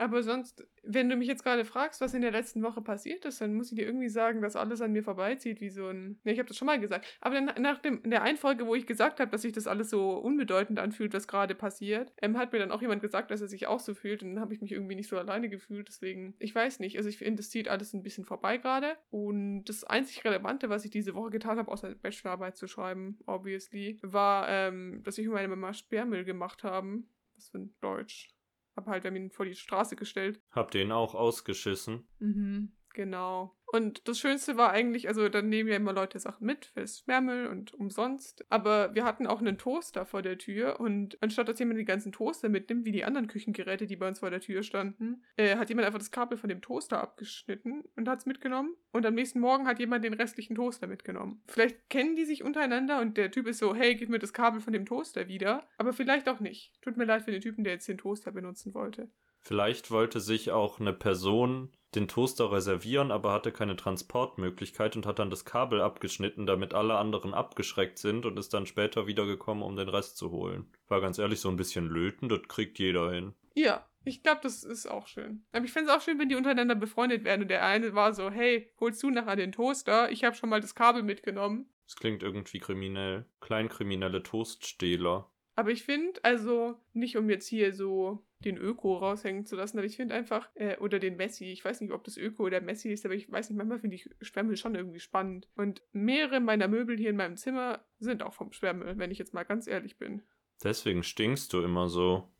Aber 0.00 0.22
sonst, 0.22 0.66
wenn 0.82 1.10
du 1.10 1.16
mich 1.16 1.28
jetzt 1.28 1.44
gerade 1.44 1.66
fragst, 1.66 2.00
was 2.00 2.14
in 2.14 2.22
der 2.22 2.30
letzten 2.30 2.62
Woche 2.62 2.80
passiert 2.80 3.26
ist, 3.26 3.42
dann 3.42 3.52
muss 3.52 3.70
ich 3.70 3.76
dir 3.76 3.84
irgendwie 3.84 4.08
sagen, 4.08 4.40
dass 4.40 4.56
alles 4.56 4.80
an 4.80 4.92
mir 4.92 5.02
vorbeizieht, 5.02 5.60
wie 5.60 5.68
so 5.68 5.88
ein. 5.88 6.18
Ne, 6.24 6.32
ich 6.32 6.38
habe 6.38 6.48
das 6.48 6.56
schon 6.56 6.64
mal 6.64 6.80
gesagt. 6.80 7.06
Aber 7.20 7.34
dann 7.34 7.62
nach 7.62 7.80
dem, 7.80 8.02
in 8.02 8.10
der 8.10 8.22
einen 8.22 8.38
Folge, 8.38 8.66
wo 8.66 8.74
ich 8.74 8.86
gesagt 8.86 9.20
habe, 9.20 9.30
dass 9.30 9.42
sich 9.42 9.52
das 9.52 9.66
alles 9.66 9.90
so 9.90 10.12
unbedeutend 10.12 10.78
anfühlt, 10.78 11.12
was 11.12 11.28
gerade 11.28 11.54
passiert, 11.54 12.14
ähm, 12.22 12.38
hat 12.38 12.50
mir 12.50 12.60
dann 12.60 12.70
auch 12.70 12.80
jemand 12.80 13.02
gesagt, 13.02 13.30
dass 13.30 13.42
er 13.42 13.48
sich 13.48 13.66
auch 13.66 13.78
so 13.78 13.92
fühlt. 13.92 14.22
Und 14.22 14.30
dann 14.30 14.40
habe 14.40 14.54
ich 14.54 14.62
mich 14.62 14.72
irgendwie 14.72 14.94
nicht 14.94 15.08
so 15.08 15.18
alleine 15.18 15.50
gefühlt. 15.50 15.88
Deswegen, 15.88 16.34
ich 16.38 16.54
weiß 16.54 16.80
nicht. 16.80 16.96
Also 16.96 17.10
ich 17.10 17.18
finde, 17.18 17.36
das 17.42 17.50
zieht 17.50 17.68
alles 17.68 17.92
ein 17.92 18.02
bisschen 18.02 18.24
vorbei 18.24 18.56
gerade. 18.56 18.96
Und 19.10 19.64
das 19.66 19.84
einzig 19.84 20.24
Relevante, 20.24 20.70
was 20.70 20.86
ich 20.86 20.90
diese 20.90 21.14
Woche 21.14 21.28
getan 21.28 21.58
habe, 21.58 21.70
außer 21.70 21.94
Bachelorarbeit 21.96 22.56
zu 22.56 22.68
schreiben, 22.68 23.18
obviously, 23.26 23.98
war, 24.00 24.48
ähm, 24.48 25.02
dass 25.04 25.18
ich 25.18 25.26
mit 25.26 25.34
meiner 25.34 25.48
Mama 25.48 25.74
Sperrmüll 25.74 26.24
gemacht 26.24 26.64
haben. 26.64 27.06
Was 27.36 27.50
für 27.50 27.58
ein 27.58 27.74
Deutsch. 27.82 28.30
Aber 28.74 28.92
halt, 28.92 29.04
haben 29.04 29.16
ihn 29.16 29.30
vor 29.30 29.46
die 29.46 29.54
Straße 29.54 29.96
gestellt. 29.96 30.40
Habt 30.50 30.74
ihr 30.74 30.82
ihn 30.82 30.92
auch 30.92 31.14
ausgeschissen? 31.14 32.08
Mhm, 32.18 32.72
genau. 32.94 33.56
Und 33.72 34.08
das 34.08 34.18
Schönste 34.18 34.56
war 34.56 34.72
eigentlich, 34.72 35.06
also 35.06 35.28
dann 35.28 35.48
nehmen 35.48 35.68
ja 35.68 35.76
immer 35.76 35.92
Leute 35.92 36.18
Sachen 36.18 36.44
mit 36.44 36.66
fürs 36.66 36.98
Sperrmüll 36.98 37.46
und 37.46 37.72
umsonst. 37.72 38.44
Aber 38.50 38.96
wir 38.96 39.04
hatten 39.04 39.28
auch 39.28 39.40
einen 39.40 39.58
Toaster 39.58 40.04
vor 40.06 40.22
der 40.22 40.38
Tür 40.38 40.80
und 40.80 41.16
anstatt 41.20 41.48
dass 41.48 41.60
jemand 41.60 41.78
die 41.78 41.84
ganzen 41.84 42.10
Toaster 42.10 42.48
mitnimmt, 42.48 42.84
wie 42.84 42.90
die 42.90 43.04
anderen 43.04 43.28
Küchengeräte, 43.28 43.86
die 43.86 43.94
bei 43.94 44.08
uns 44.08 44.18
vor 44.18 44.30
der 44.30 44.40
Tür 44.40 44.64
standen, 44.64 45.22
äh, 45.36 45.56
hat 45.56 45.68
jemand 45.68 45.86
einfach 45.86 46.00
das 46.00 46.10
Kabel 46.10 46.36
von 46.36 46.48
dem 46.48 46.62
Toaster 46.62 47.00
abgeschnitten 47.00 47.84
und 47.94 48.08
hat 48.08 48.18
es 48.18 48.26
mitgenommen. 48.26 48.74
Und 48.90 49.06
am 49.06 49.14
nächsten 49.14 49.38
Morgen 49.38 49.68
hat 49.68 49.78
jemand 49.78 50.04
den 50.04 50.14
restlichen 50.14 50.56
Toaster 50.56 50.88
mitgenommen. 50.88 51.40
Vielleicht 51.46 51.88
kennen 51.90 52.16
die 52.16 52.24
sich 52.24 52.42
untereinander 52.42 53.00
und 53.00 53.16
der 53.16 53.30
Typ 53.30 53.46
ist 53.46 53.58
so, 53.58 53.72
hey, 53.72 53.94
gib 53.94 54.08
mir 54.08 54.18
das 54.18 54.32
Kabel 54.32 54.60
von 54.60 54.72
dem 54.72 54.84
Toaster 54.84 55.28
wieder. 55.28 55.68
Aber 55.78 55.92
vielleicht 55.92 56.28
auch 56.28 56.40
nicht. 56.40 56.72
Tut 56.82 56.96
mir 56.96 57.04
leid 57.04 57.22
für 57.22 57.30
den 57.30 57.40
Typen, 57.40 57.62
der 57.62 57.74
jetzt 57.74 57.86
den 57.86 57.98
Toaster 57.98 58.32
benutzen 58.32 58.74
wollte. 58.74 59.10
Vielleicht 59.40 59.90
wollte 59.90 60.20
sich 60.20 60.50
auch 60.50 60.80
eine 60.80 60.92
Person 60.92 61.70
den 61.94 62.06
Toaster 62.06 62.52
reservieren, 62.52 63.10
aber 63.10 63.32
hatte 63.32 63.50
keine 63.50 63.74
Transportmöglichkeit 63.74 64.94
und 64.96 65.06
hat 65.06 65.18
dann 65.18 65.30
das 65.30 65.44
Kabel 65.44 65.80
abgeschnitten, 65.80 66.46
damit 66.46 66.72
alle 66.72 66.96
anderen 66.96 67.34
abgeschreckt 67.34 67.98
sind 67.98 68.26
und 68.26 68.38
ist 68.38 68.54
dann 68.54 68.66
später 68.66 69.06
wiedergekommen, 69.06 69.64
um 69.64 69.76
den 69.76 69.88
Rest 69.88 70.16
zu 70.16 70.30
holen. 70.30 70.70
War 70.88 71.00
ganz 71.00 71.18
ehrlich 71.18 71.40
so 71.40 71.48
ein 71.48 71.56
bisschen 71.56 71.88
löten, 71.88 72.28
das 72.28 72.42
kriegt 72.46 72.78
jeder 72.78 73.10
hin. 73.10 73.34
Ja, 73.54 73.84
ich 74.04 74.22
glaube, 74.22 74.40
das 74.42 74.62
ist 74.62 74.86
auch 74.86 75.08
schön. 75.08 75.44
Aber 75.52 75.64
ich 75.64 75.72
fände 75.72 75.90
es 75.90 75.96
auch 75.96 76.02
schön, 76.02 76.18
wenn 76.18 76.28
die 76.28 76.36
untereinander 76.36 76.76
befreundet 76.76 77.24
werden 77.24 77.42
und 77.42 77.48
der 77.48 77.64
eine 77.64 77.94
war 77.94 78.14
so, 78.14 78.30
hey, 78.30 78.70
holst 78.78 79.02
du 79.02 79.10
nachher 79.10 79.36
den 79.36 79.52
Toaster? 79.52 80.10
Ich 80.10 80.24
habe 80.24 80.36
schon 80.36 80.48
mal 80.48 80.60
das 80.60 80.74
Kabel 80.74 81.02
mitgenommen. 81.02 81.68
Das 81.86 81.96
klingt 81.96 82.22
irgendwie 82.22 82.60
kriminell. 82.60 83.26
Kleinkriminelle 83.40 84.22
Toaststähler. 84.22 85.28
Aber 85.56 85.70
ich 85.70 85.82
finde, 85.82 86.20
also 86.22 86.76
nicht 86.92 87.16
um 87.16 87.28
jetzt 87.28 87.48
hier 87.48 87.74
so 87.74 88.24
den 88.44 88.56
Öko 88.56 88.96
raushängen 88.96 89.44
zu 89.44 89.56
lassen, 89.56 89.78
aber 89.78 89.86
ich 89.86 89.96
finde 89.96 90.14
einfach, 90.14 90.48
äh, 90.54 90.76
oder 90.78 90.98
den 90.98 91.16
Messi, 91.16 91.46
ich 91.46 91.64
weiß 91.64 91.80
nicht, 91.80 91.92
ob 91.92 92.04
das 92.04 92.16
Öko 92.16 92.44
oder 92.44 92.60
Messi 92.60 92.90
ist, 92.90 93.04
aber 93.04 93.14
ich 93.14 93.30
weiß 93.30 93.50
nicht, 93.50 93.58
manchmal 93.58 93.78
finde 93.78 93.96
ich 93.96 94.08
Sperrmüll 94.22 94.56
schon 94.56 94.74
irgendwie 94.74 95.00
spannend. 95.00 95.48
Und 95.56 95.82
mehrere 95.92 96.40
meiner 96.40 96.68
Möbel 96.68 96.96
hier 96.96 97.10
in 97.10 97.16
meinem 97.16 97.36
Zimmer 97.36 97.84
sind 97.98 98.22
auch 98.22 98.32
vom 98.32 98.52
Sperrmüll, 98.52 98.98
wenn 98.98 99.10
ich 99.10 99.18
jetzt 99.18 99.34
mal 99.34 99.44
ganz 99.44 99.66
ehrlich 99.66 99.98
bin. 99.98 100.22
Deswegen 100.62 101.02
stinkst 101.02 101.52
du 101.52 101.62
immer 101.62 101.88
so. 101.88 102.30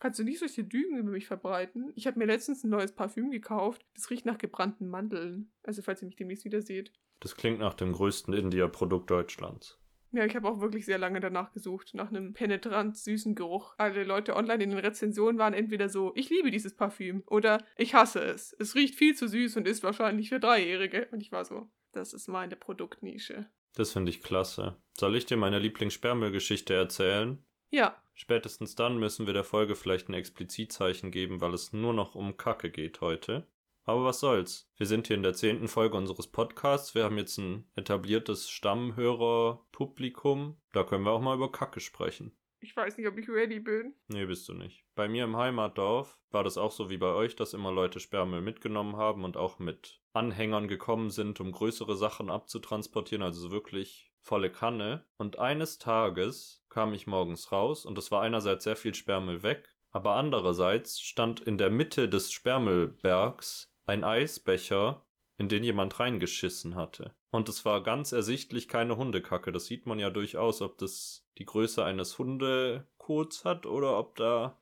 Kannst 0.00 0.20
du 0.20 0.24
nicht 0.24 0.38
solche 0.38 0.62
Lügen 0.62 0.96
über 0.96 1.10
mich 1.10 1.26
verbreiten? 1.26 1.92
Ich 1.96 2.06
habe 2.06 2.18
mir 2.18 2.26
letztens 2.26 2.62
ein 2.62 2.70
neues 2.70 2.92
Parfüm 2.92 3.30
gekauft. 3.30 3.84
Das 3.94 4.10
riecht 4.10 4.26
nach 4.26 4.38
gebrannten 4.38 4.88
Mandeln. 4.88 5.50
Also 5.64 5.82
falls 5.82 6.02
ihr 6.02 6.06
mich 6.06 6.16
demnächst 6.16 6.44
wieder 6.44 6.62
seht. 6.62 6.92
Das 7.20 7.34
klingt 7.34 7.58
nach 7.58 7.74
dem 7.74 7.92
größten 7.92 8.32
India-Produkt 8.32 9.10
Deutschlands. 9.10 9.77
Ja, 10.12 10.24
ich 10.24 10.34
habe 10.34 10.48
auch 10.48 10.60
wirklich 10.60 10.86
sehr 10.86 10.98
lange 10.98 11.20
danach 11.20 11.52
gesucht, 11.52 11.94
nach 11.94 12.08
einem 12.08 12.32
penetrant 12.32 12.96
süßen 12.96 13.34
Geruch. 13.34 13.74
Alle 13.76 14.04
Leute 14.04 14.36
online 14.36 14.64
in 14.64 14.70
den 14.70 14.78
Rezensionen 14.78 15.38
waren 15.38 15.54
entweder 15.54 15.88
so, 15.88 16.12
ich 16.14 16.30
liebe 16.30 16.50
dieses 16.50 16.74
Parfüm 16.74 17.22
oder 17.26 17.62
ich 17.76 17.94
hasse 17.94 18.20
es. 18.20 18.54
Es 18.58 18.74
riecht 18.74 18.94
viel 18.94 19.14
zu 19.14 19.28
süß 19.28 19.56
und 19.56 19.68
ist 19.68 19.82
wahrscheinlich 19.82 20.30
für 20.30 20.40
Dreijährige. 20.40 21.08
Und 21.12 21.20
ich 21.20 21.32
war 21.32 21.44
so, 21.44 21.68
das 21.92 22.12
ist 22.14 22.28
meine 22.28 22.56
Produktnische. 22.56 23.46
Das 23.74 23.92
finde 23.92 24.10
ich 24.10 24.22
klasse. 24.22 24.76
Soll 24.96 25.16
ich 25.16 25.26
dir 25.26 25.36
meine 25.36 25.58
Lieblingssperrmüllgeschichte 25.58 26.74
erzählen? 26.74 27.38
Ja, 27.70 28.02
Spätestens 28.20 28.74
dann 28.74 28.98
müssen 28.98 29.26
wir 29.26 29.32
der 29.32 29.44
Folge 29.44 29.76
vielleicht 29.76 30.08
ein 30.08 30.14
Explizitzeichen 30.14 31.12
geben, 31.12 31.40
weil 31.40 31.54
es 31.54 31.72
nur 31.72 31.92
noch 31.92 32.16
um 32.16 32.36
Kacke 32.36 32.68
geht 32.68 33.00
heute. 33.00 33.46
Aber 33.88 34.04
was 34.04 34.20
soll's? 34.20 34.70
Wir 34.76 34.84
sind 34.84 35.06
hier 35.06 35.16
in 35.16 35.22
der 35.22 35.32
zehnten 35.32 35.66
Folge 35.66 35.96
unseres 35.96 36.26
Podcasts. 36.26 36.94
Wir 36.94 37.04
haben 37.04 37.16
jetzt 37.16 37.38
ein 37.38 37.66
etabliertes 37.74 38.50
Stammhörerpublikum. 38.50 40.58
Da 40.74 40.84
können 40.84 41.06
wir 41.06 41.12
auch 41.12 41.22
mal 41.22 41.36
über 41.36 41.50
Kacke 41.50 41.80
sprechen. 41.80 42.36
ich 42.60 42.76
weiß 42.76 42.98
nicht, 42.98 43.08
ob 43.08 43.16
ich 43.16 43.30
ready 43.30 43.60
bin. 43.60 43.94
Nee, 44.08 44.26
bist 44.26 44.46
du 44.46 44.52
nicht. 44.52 44.84
Bei 44.94 45.08
mir 45.08 45.24
im 45.24 45.38
Heimatdorf 45.38 46.18
war 46.30 46.44
das 46.44 46.58
auch 46.58 46.70
so 46.70 46.90
wie 46.90 46.98
bei 46.98 47.14
euch, 47.14 47.34
dass 47.34 47.54
immer 47.54 47.72
Leute 47.72 47.98
Sperrmüll 47.98 48.42
mitgenommen 48.42 48.96
haben 48.96 49.24
und 49.24 49.38
auch 49.38 49.58
mit 49.58 50.02
Anhängern 50.12 50.68
gekommen 50.68 51.08
sind, 51.08 51.40
um 51.40 51.50
größere 51.50 51.96
Sachen 51.96 52.28
abzutransportieren, 52.28 53.22
also 53.22 53.40
so 53.40 53.52
wirklich 53.52 54.12
volle 54.20 54.52
Kanne. 54.52 55.06
Und 55.16 55.38
eines 55.38 55.78
Tages 55.78 56.62
kam 56.68 56.92
ich 56.92 57.06
morgens 57.06 57.52
raus 57.52 57.86
und 57.86 57.96
es 57.96 58.10
war 58.10 58.20
einerseits 58.20 58.64
sehr 58.64 58.76
viel 58.76 58.94
Sperrmüll 58.94 59.42
weg, 59.42 59.74
aber 59.90 60.16
andererseits 60.16 61.00
stand 61.00 61.40
in 61.40 61.56
der 61.56 61.70
Mitte 61.70 62.10
des 62.10 62.30
Sperrmüllbergs 62.32 63.67
ein 63.88 64.04
Eisbecher, 64.04 65.02
in 65.38 65.48
den 65.48 65.64
jemand 65.64 65.98
reingeschissen 65.98 66.74
hatte. 66.74 67.14
Und 67.30 67.48
es 67.48 67.64
war 67.64 67.82
ganz 67.82 68.12
ersichtlich 68.12 68.68
keine 68.68 68.96
Hundekacke. 68.96 69.52
Das 69.52 69.66
sieht 69.66 69.86
man 69.86 69.98
ja 69.98 70.10
durchaus, 70.10 70.62
ob 70.62 70.78
das 70.78 71.26
die 71.38 71.44
Größe 71.44 71.84
eines 71.84 72.18
Hundekots 72.18 73.44
hat 73.44 73.66
oder 73.66 73.98
ob 73.98 74.16
da 74.16 74.58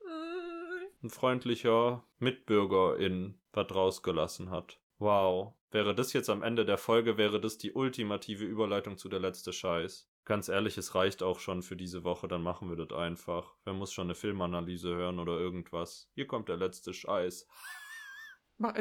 ein 1.03 1.09
freundlicher 1.09 2.03
Mitbürger 2.19 2.97
in 2.97 3.39
was 3.51 3.73
rausgelassen 3.73 4.49
hat. 4.49 4.79
Wow. 4.99 5.53
Wäre 5.71 5.93
das 5.93 6.13
jetzt 6.13 6.29
am 6.29 6.43
Ende 6.43 6.63
der 6.63 6.77
Folge, 6.77 7.17
wäre 7.17 7.41
das 7.41 7.57
die 7.57 7.73
ultimative 7.73 8.45
Überleitung 8.45 8.97
zu 8.97 9.09
der 9.09 9.19
letzte 9.19 9.51
Scheiß. 9.51 10.09
Ganz 10.23 10.47
ehrlich, 10.47 10.77
es 10.77 10.95
reicht 10.95 11.23
auch 11.23 11.39
schon 11.39 11.61
für 11.61 11.75
diese 11.75 12.03
Woche, 12.03 12.27
dann 12.27 12.43
machen 12.43 12.69
wir 12.69 12.85
das 12.85 12.97
einfach. 12.97 13.55
Wer 13.65 13.73
muss 13.73 13.91
schon 13.91 14.07
eine 14.07 14.15
Filmanalyse 14.15 14.93
hören 14.95 15.19
oder 15.19 15.37
irgendwas? 15.37 16.09
Hier 16.13 16.27
kommt 16.27 16.49
der 16.49 16.57
letzte 16.57 16.93
Scheiß. 16.93 17.47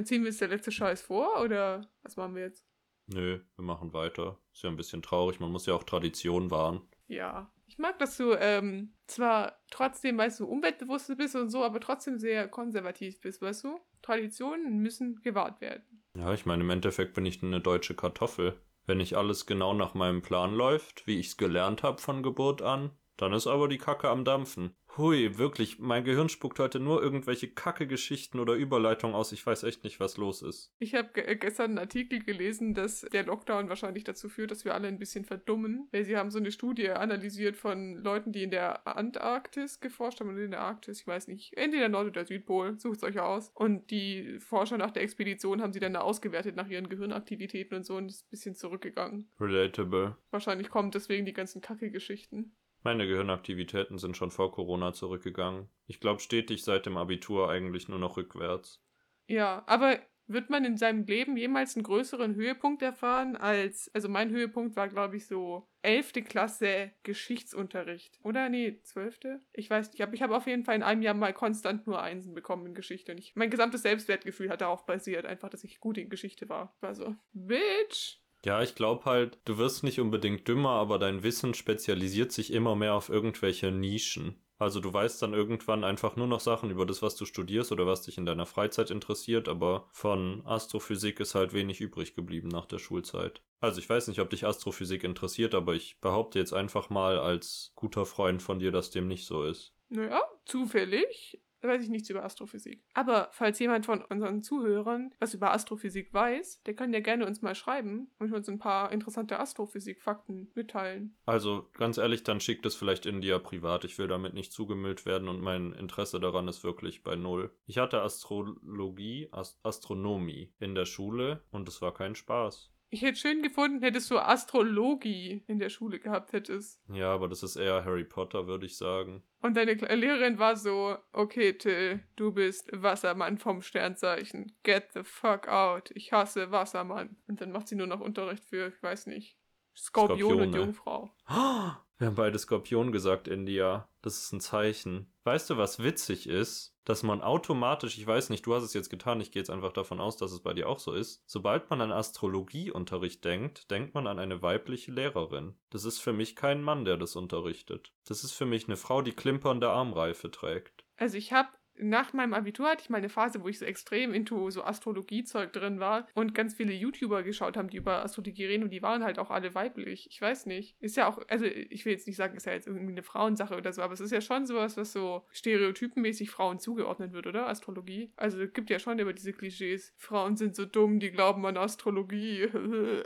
Ziehen 0.05 0.23
wir 0.23 0.31
jetzt 0.31 0.41
der 0.41 0.49
letzte 0.49 0.73
Scheiß 0.73 1.03
vor 1.03 1.41
oder 1.43 1.89
was 2.03 2.17
machen 2.17 2.35
wir 2.35 2.43
jetzt? 2.43 2.67
Nö, 3.09 3.41
wir 3.57 3.65
machen 3.65 3.93
weiter. 3.93 4.39
Ist 4.53 4.63
ja 4.63 4.71
ein 4.71 4.77
bisschen 4.77 5.03
traurig, 5.03 5.39
man 5.39 5.53
muss 5.53 5.67
ja 5.67 5.75
auch 5.75 5.85
Tradition 5.85 6.51
wahren. 6.51 6.83
Ja. 7.07 7.51
Ich 7.69 7.79
mag, 7.79 7.99
dass 7.99 8.17
du 8.17 8.33
ähm, 8.35 8.95
zwar 9.07 9.59
trotzdem, 9.71 10.17
weißt 10.19 10.41
du, 10.41 10.47
umweltbewusst 10.47 11.17
bist 11.17 11.35
und 11.35 11.51
so, 11.51 11.65
aber 11.65 11.81
trotzdem 11.81 12.19
sehr 12.19 12.49
konservativ 12.49 13.21
bist, 13.21 13.43
weißt 13.43 13.65
du? 13.65 13.81
Traditionen 14.03 14.79
müssen 14.79 15.21
gewahrt 15.23 15.61
werden. 15.61 16.05
Ja, 16.15 16.33
ich 16.33 16.47
meine, 16.47 16.63
im 16.63 16.71
Endeffekt 16.71 17.15
bin 17.15 17.27
ich 17.27 17.43
eine 17.43 17.61
deutsche 17.61 17.95
Kartoffel. 17.95 18.61
Wenn 18.87 18.99
nicht 18.99 19.15
alles 19.15 19.47
genau 19.47 19.75
nach 19.75 19.95
meinem 19.95 20.23
Plan 20.23 20.55
läuft, 20.55 21.07
wie 21.09 21.19
ich's 21.19 21.37
gelernt 21.37 21.83
habe 21.83 22.01
von 22.01 22.23
Geburt 22.23 22.63
an, 22.63 22.93
dann 23.17 23.33
ist 23.33 23.49
aber 23.49 23.69
die 23.69 23.79
Kacke 23.79 24.09
am 24.09 24.25
Dampfen. 24.25 24.77
Hui, 24.97 25.37
wirklich, 25.37 25.79
mein 25.79 26.05
Gehirn 26.05 26.31
spuckt 26.31 26.59
heute 26.59 26.81
nur 26.81 27.03
irgendwelche 27.03 27.49
Kacke-Geschichten 27.49 28.41
oder 28.41 28.55
Überleitungen 28.55 29.15
aus. 29.15 29.31
Ich 29.33 29.45
weiß 29.45 29.65
echt 29.65 29.85
nicht, 29.85 30.01
was 30.01 30.17
los 30.17 30.41
ist. 30.41 30.73
Ich 30.79 30.95
habe 30.95 31.11
ge 31.13 31.25
äh, 31.25 31.37
gestern 31.37 31.73
einen 31.73 31.79
Artikel 31.79 32.25
gelesen, 32.25 32.73
dass 32.73 33.03
der 33.13 33.25
Lockdown 33.25 33.69
wahrscheinlich 33.69 34.05
dazu 34.05 34.31
führt, 34.31 34.51
dass 34.51 34.65
wir 34.65 34.75
alle 34.75 34.89
ein 34.89 34.99
bisschen 34.99 35.27
verdummen. 35.27 35.89
Weil 35.93 36.05
sie 36.05 36.17
haben 36.17 36.31
so 36.31 36.39
eine 36.39 36.51
Studie 36.51 36.89
analysiert 36.89 37.57
von 37.57 37.97
Leuten, 37.97 38.33
die 38.33 38.43
in 38.43 38.51
der 38.51 38.87
Antarktis 38.87 39.81
geforscht 39.81 40.21
haben 40.21 40.31
oder 40.31 40.45
in 40.45 40.53
der 40.53 40.61
Arktis, 40.61 41.01
ich 41.01 41.07
weiß 41.07 41.29
nicht, 41.29 41.55
entweder 41.59 41.91
Nord- 41.91 42.09
oder 42.09 42.25
Südpol, 42.25 42.79
sucht 42.81 43.03
euch 43.03 43.21
aus. 43.21 43.51
Und 43.55 43.91
die 43.91 44.39
Forscher 44.41 44.79
nach 44.79 44.93
der 44.93 45.03
Expedition 45.03 45.61
haben 45.61 45.75
sie 45.75 45.81
dann 45.81 45.95
ausgewertet 45.95 46.57
nach 46.57 46.69
ihren 46.69 46.89
Gehirnaktivitäten 46.89 47.77
und 47.77 47.85
so 47.85 47.97
und 47.97 48.07
ist 48.07 48.25
ein 48.25 48.31
bisschen 48.31 48.55
zurückgegangen. 48.55 49.29
Relatable. 49.39 50.17
Wahrscheinlich 50.31 50.71
kommt 50.71 50.95
deswegen 50.95 51.27
die 51.27 51.35
ganzen 51.35 51.61
Kacke-Geschichten. 51.61 52.57
Meine 52.87 53.09
Gehirnaktivitäten 53.09 53.99
sind 53.99 54.17
schon 54.17 54.31
vor 54.31 54.53
Corona 54.53 54.93
zurückgegangen. 54.93 55.69
Ich 55.89 55.99
glaube 55.99 56.21
stetig 56.21 56.63
seit 56.63 56.87
dem 56.87 56.97
Abitur 56.97 57.51
eigentlich 57.51 57.89
nur 57.89 57.99
noch 57.99 58.17
rückwärts. 58.17 58.81
Ja, 59.27 59.65
aber 59.67 59.99
wird 60.29 60.51
man 60.51 60.65
in 60.65 60.77
seinem 60.77 61.05
Leben 61.05 61.37
jemals 61.37 61.75
einen 61.75 61.83
größeren 61.83 62.37
Höhepunkt 62.37 62.83
erfahren 62.83 63.35
als, 63.35 63.91
also 63.93 64.09
mein 64.09 64.31
Höhepunkt 64.31 64.77
war, 64.77 64.87
glaube 64.87 65.17
ich, 65.17 65.27
so 65.27 65.69
11. 65.83 66.13
Klasse 66.29 66.93
Geschichtsunterricht. 67.03 68.21
Oder? 68.23 68.49
Nee, 68.49 68.79
12. 68.85 69.41
Ich 69.53 69.69
weiß 69.69 69.91
nicht, 69.91 70.01
ich 70.13 70.23
habe 70.23 70.37
auf 70.37 70.47
jeden 70.47 70.63
Fall 70.63 70.77
in 70.77 70.85
einem 70.85 71.03
Jahr 71.03 71.15
mal 71.15 71.33
konstant 71.33 71.89
nur 71.89 72.01
Einsen 72.01 72.35
bekommen 72.35 72.67
in 72.67 72.75
Geschichte. 72.75 73.11
Und 73.11 73.19
ich, 73.19 73.35
mein 73.35 73.51
gesamtes 73.51 73.83
Selbstwertgefühl 73.83 74.49
hat 74.49 74.61
darauf 74.61 74.87
basiert, 74.87 75.27
einfach, 75.27 75.49
dass 75.49 75.65
ich 75.65 75.81
gut 75.81 75.99
in 75.99 76.09
Geschichte 76.09 76.49
war. 76.49 76.77
War 76.81 76.95
so, 76.95 77.17
Bitch! 77.33 78.21
Ja, 78.47 78.63
ich 78.63 78.77
glaube 78.77 79.07
halt, 79.07 79.41
du 79.45 79.59
wirst 79.59 79.83
nicht 79.83 79.99
unbedingt 79.99 80.47
dümmer, 80.47 80.71
aber 80.71 81.01
dein 81.01 81.25
Wissen 81.25 81.53
spezialisiert 81.53 82.31
sich 82.31 82.53
immer 82.53 82.77
mehr 82.77 82.95
auf 82.95 83.09
irgendwelche 83.09 83.73
Nischen. 83.73 84.37
Also 84.57 84.79
du 84.79 84.93
weißt 84.93 85.21
dann 85.21 85.35
irgendwann 85.35 85.83
einfach 85.83 86.15
nur 86.15 86.29
noch 86.29 86.39
Sachen 86.39 86.71
über 86.71 86.87
das, 86.87 87.03
was 87.03 87.17
du 87.17 87.25
studierst 87.25 87.73
oder 87.73 87.89
was 87.89 88.03
dich 88.03 88.19
in 88.19 88.25
deiner 88.25 88.47
Freizeit 88.47 88.93
interessiert, 88.93 89.49
aber 89.49 89.89
von 89.91 90.47
Astrophysik 90.47 91.19
ist 91.19 91.35
halt 91.35 91.55
wenig 91.55 91.81
übrig 91.81 92.15
geblieben 92.15 92.47
nach 92.47 92.67
der 92.67 92.79
Schulzeit. 92.79 93.43
Also 93.59 93.81
ich 93.81 93.91
weiß 93.91 94.07
nicht, 94.07 94.21
ob 94.21 94.31
dich 94.31 94.47
Astrophysik 94.47 95.03
interessiert, 95.03 95.53
aber 95.53 95.75
ich 95.75 96.01
behaupte 96.01 96.39
jetzt 96.39 96.53
einfach 96.53 96.89
mal 96.89 97.19
als 97.19 97.73
guter 97.75 98.07
Freund 98.07 98.45
von 98.45 98.61
dir, 98.61 98.71
dass 98.71 98.91
dem 98.93 99.09
nicht 99.09 99.27
so 99.27 99.43
ist. 99.43 99.75
Naja, 99.89 100.23
zufällig 100.45 101.41
weiß 101.63 101.83
ich 101.83 101.89
nichts 101.89 102.11
über 102.11 102.25
Astrophysik. 102.25 102.85
Aber 102.95 103.29
falls 103.33 103.59
jemand 103.59 103.87
von 103.87 104.03
unseren 104.03 104.43
Zuhörern 104.43 105.15
was 105.19 105.35
über 105.35 105.53
Astrophysik 105.53 106.13
weiß, 106.13 106.63
der 106.65 106.75
kann 106.75 106.93
ja 106.93 107.01
gerne 107.01 107.27
uns 107.27 107.43
mal 107.43 107.55
schreiben 107.55 108.11
und 108.19 108.33
uns 108.33 108.49
ein 108.49 108.59
paar 108.59 108.93
interessante 108.93 109.39
Astrophysik-Fakten 109.39 110.51
mitteilen. 110.55 111.17
Also 111.25 111.69
ganz 111.75 111.99
ehrlich, 111.99 112.23
dann 112.23 112.41
schickt 112.41 112.67
es 112.67 112.75
vielleicht 112.75 113.07
India 113.07 113.39
privat. 113.39 113.85
Ich 113.85 113.99
will 113.99 114.09
damit 114.09 114.35
nicht 114.35 114.53
zugemüllt 114.53 115.07
werden 115.07 115.29
und 115.29 115.41
mein 115.41 115.73
Interesse 115.73 116.21
daran 116.21 116.49
ist 116.49 116.65
wirklich 116.65 117.03
bei 117.03 117.17
null. 117.17 117.51
Ich 117.67 117.79
hatte 117.79 118.03
Astrologie, 118.03 119.29
Ast 119.33 119.59
Astronomie 119.63 120.53
in 120.59 120.75
der 120.75 120.85
Schule 120.85 121.43
und 121.51 121.69
es 121.69 121.83
war 121.83 121.95
kein 121.95 122.15
Spaß. 122.15 122.73
Ich 122.89 123.03
hätte 123.03 123.19
schön 123.19 123.43
gefunden, 123.43 123.83
hättest 123.83 124.11
du 124.11 124.19
Astrologie 124.19 125.43
in 125.49 125.59
der 125.59 125.71
Schule 125.71 125.99
gehabt 125.99 126.33
hättest. 126.33 126.81
Ja, 126.89 127.13
aber 127.13 127.29
das 127.29 127.43
ist 127.43 127.57
eher 127.57 127.85
Harry 127.85 128.05
Potter, 128.05 128.47
würde 128.47 128.67
ich 128.67 128.77
sagen. 128.77 129.23
Und 129.41 129.57
deine 129.57 129.75
Lehrerin 129.75 130.39
war 130.39 130.57
so, 130.57 130.97
okay, 131.13 131.53
Till, 131.55 132.01
du 132.15 132.33
bist 132.33 132.71
Wassermann 132.73 133.39
vom 133.39 133.61
Sternzeichen. 133.61 134.57
Get 134.63 134.93
the 134.95 135.03
fuck 135.03 135.49
out. 135.49 135.91
Ich 135.95 136.13
hasse 136.13 136.53
Wassermann. 136.53 137.17
Und 137.27 137.41
dann 137.41 137.53
macht 137.53 137.69
sie 137.69 137.75
nur 137.75 137.89
noch 137.89 138.01
Unterricht 138.01 138.45
für, 138.45 138.69
ich 138.69 138.83
weiß 138.83 139.07
nicht, 139.07 139.37
Skorpion 139.77 140.33
und 140.33 140.53
Skorpione. 140.53 140.57
Jungfrau. 140.57 141.11
Wir 141.99 142.09
haben 142.09 142.15
beide 142.15 142.39
Skorpion 142.39 142.93
gesagt, 142.93 143.27
India. 143.27 143.89
Das 144.03 144.19
ist 144.19 144.33
ein 144.33 144.41
Zeichen. 144.41 145.13
Weißt 145.25 145.49
du, 145.49 145.57
was 145.57 145.83
witzig 145.83 146.29
ist? 146.29 146.76
Dass 146.87 147.03
man 147.03 147.21
automatisch, 147.21 147.99
ich 147.99 148.07
weiß 148.07 148.31
nicht, 148.31 148.47
du 148.47 148.55
hast 148.55 148.63
es 148.63 148.73
jetzt 148.73 148.91
getan, 148.91 149.21
ich 149.21 149.33
gehe 149.33 149.41
jetzt 149.41 149.51
einfach 149.51 149.73
davon 149.73 150.01
aus, 150.01 150.17
dass 150.17 150.31
es 150.31 150.41
bei 150.41 150.55
dir 150.55 150.69
auch 150.69 150.79
so 150.79 150.93
ist. 150.93 151.21
Sobald 151.27 151.69
man 151.69 151.81
an 151.81 151.91
Astrologieunterricht 151.91 153.25
denkt, 153.25 153.73
denkt 153.73 153.95
man 153.95 154.07
an 154.07 154.21
eine 154.21 154.41
weibliche 154.41 154.93
Lehrerin. 154.93 155.57
Das 155.71 155.85
ist 155.85 155.99
für 155.99 156.13
mich 156.13 156.37
kein 156.37 156.63
Mann, 156.63 156.85
der 156.85 156.97
das 156.97 157.17
unterrichtet. 157.17 157.93
Das 158.07 158.23
ist 158.23 158.33
für 158.33 158.47
mich 158.47 158.69
eine 158.69 158.77
Frau, 158.77 159.03
die 159.03 159.13
klimpernde 159.13 159.69
Armreife 159.69 160.31
trägt. 160.31 160.85
Also 160.97 161.17
ich 161.19 161.33
habe 161.33 161.49
nach 161.79 162.13
meinem 162.13 162.35
Abitur 162.35 162.69
hatte 162.69 162.83
ich 162.83 162.91
mal 162.91 162.99
eine 162.99 163.09
Phase, 163.09 163.43
wo 163.43 163.49
ich 163.49 163.59
so 163.59 163.65
extrem 163.65 164.15
into 164.15 164.51
so 164.51 164.65
Astrologiezeug 164.65 165.53
drin 165.53 165.81
war 165.81 166.07
und 166.15 166.35
ganz 166.35 166.55
viele 166.55 166.73
YouTuber 166.73 167.23
geschaut 167.23 167.57
haben, 167.57 167.71
die 167.71 167.79
über 167.79 168.05
Astrologie 168.05 168.47
reden 168.47 168.65
und 168.65 168.71
die 168.71 168.83
waren 168.83 169.05
halt 169.05 169.19
auch 169.19 169.31
alle 169.31 169.55
weiblich. 169.55 170.09
Ich 170.11 170.21
weiß 170.21 170.47
nicht. 170.47 170.77
Ist 170.81 170.97
ja 170.97 171.09
auch, 171.09 171.19
also 171.29 171.45
ich 171.45 171.85
will 171.85 171.93
jetzt 171.93 172.07
nicht 172.07 172.17
sagen, 172.17 172.37
ist 172.37 172.47
ja 172.47 172.53
jetzt 172.53 172.67
irgendwie 172.67 172.93
eine 172.93 173.03
Frauensache 173.03 173.57
oder 173.57 173.73
so, 173.73 173.83
aber 173.83 173.93
es 173.93 174.01
ist 174.01 174.13
ja 174.13 174.21
schon 174.21 174.47
sowas, 174.47 174.77
was 174.77 174.93
so 174.93 175.25
stereotypenmäßig 175.31 176.31
Frauen 176.31 176.59
zugeordnet 176.59 177.13
wird, 177.13 177.27
oder? 177.27 177.49
Astrologie. 177.49 178.13
Also 178.17 178.41
es 178.41 178.53
gibt 178.53 178.71
ja 178.71 178.79
schon 178.79 178.99
immer 178.99 179.13
diese 179.13 179.33
Klischees. 179.33 179.93
Frauen 179.97 180.37
sind 180.37 180.57
so 180.57 180.65
dumm, 180.65 181.01
die 181.01 181.11
glauben 181.11 181.45
an 181.47 181.57
Astrologie. 181.57 182.49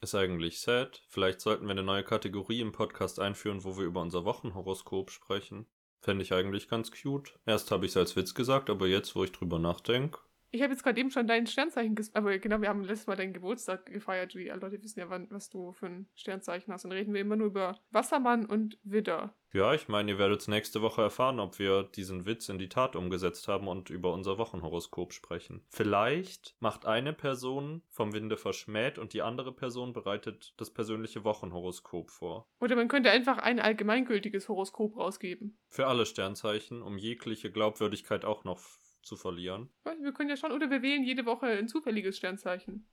Ist 0.00 0.16
eigentlich 0.16 0.60
sad. 0.60 1.00
Vielleicht 1.06 1.40
sollten 1.40 1.66
wir 1.66 1.70
eine 1.70 1.84
neue 1.84 2.02
Kategorie 2.02 2.60
im 2.60 2.72
Podcast 2.72 3.20
einführen, 3.20 3.62
wo 3.62 3.78
wir 3.78 3.84
über 3.84 4.00
unser 4.00 4.24
Wochenhoroskop 4.24 5.12
sprechen. 5.12 5.66
Fände 6.02 6.24
ich 6.24 6.32
eigentlich 6.32 6.68
ganz 6.68 6.90
cute. 6.90 7.38
Erst 7.46 7.70
habe 7.70 7.86
ich 7.86 7.92
es 7.92 7.96
als 7.96 8.16
Witz 8.16 8.34
gesagt, 8.34 8.70
aber 8.70 8.88
jetzt, 8.88 9.14
wo 9.14 9.22
ich 9.22 9.30
drüber 9.30 9.60
nachdenke, 9.60 10.18
Ich 10.54 10.60
habe 10.60 10.70
jetzt 10.70 10.84
gerade 10.84 11.00
eben 11.00 11.10
schon 11.10 11.26
dein 11.26 11.46
Sternzeichen 11.46 11.94
ges 11.94 12.14
aber 12.14 12.38
genau, 12.38 12.60
wir 12.60 12.68
haben 12.68 12.84
letztes 12.84 13.06
Mal 13.06 13.16
deinen 13.16 13.32
Geburtstag 13.32 13.86
gefeiert. 13.86 14.34
Die 14.34 14.48
Leute 14.48 14.82
wissen 14.82 15.00
ja, 15.00 15.08
wann, 15.08 15.26
was 15.30 15.48
du 15.48 15.72
für 15.72 15.86
ein 15.86 16.06
Sternzeichen 16.14 16.70
hast. 16.70 16.84
Dann 16.84 16.92
reden 16.92 17.14
wir 17.14 17.22
immer 17.22 17.36
nur 17.36 17.46
über 17.46 17.80
Wassermann 17.90 18.44
und 18.44 18.78
Widder. 18.82 19.34
Ja, 19.54 19.72
ich 19.72 19.88
meine, 19.88 20.12
ihr 20.12 20.18
werdet 20.18 20.46
nächste 20.48 20.82
Woche 20.82 21.00
erfahren, 21.00 21.40
ob 21.40 21.58
wir 21.58 21.84
diesen 21.84 22.26
Witz 22.26 22.50
in 22.50 22.58
die 22.58 22.68
Tat 22.68 22.96
umgesetzt 22.96 23.48
haben 23.48 23.66
und 23.66 23.88
über 23.88 24.12
unser 24.12 24.36
Wochenhoroskop 24.36 25.14
sprechen. 25.14 25.64
Vielleicht 25.70 26.54
macht 26.60 26.84
eine 26.84 27.14
Person 27.14 27.82
vom 27.88 28.12
Winde 28.12 28.36
verschmäht 28.36 28.98
und 28.98 29.14
die 29.14 29.22
andere 29.22 29.54
Person 29.54 29.94
bereitet 29.94 30.52
das 30.58 30.70
persönliche 30.70 31.24
Wochenhoroskop 31.24 32.10
vor. 32.10 32.46
Oder 32.60 32.76
man 32.76 32.88
könnte 32.88 33.10
einfach 33.10 33.38
ein 33.38 33.58
allgemeingültiges 33.58 34.50
Horoskop 34.50 34.98
rausgeben. 34.98 35.58
Für 35.68 35.86
alle 35.86 36.04
Sternzeichen, 36.04 36.82
um 36.82 36.98
jegliche 36.98 37.50
Glaubwürdigkeit 37.50 38.26
auch 38.26 38.44
noch 38.44 38.60
zu 39.02 39.16
verlieren. 39.16 39.68
Wir 40.00 40.12
können 40.12 40.30
ja 40.30 40.36
schon, 40.36 40.52
oder 40.52 40.70
wir 40.70 40.82
wählen 40.82 41.04
jede 41.04 41.26
Woche 41.26 41.46
ein 41.46 41.68
zufälliges 41.68 42.16
Sternzeichen. 42.16 42.86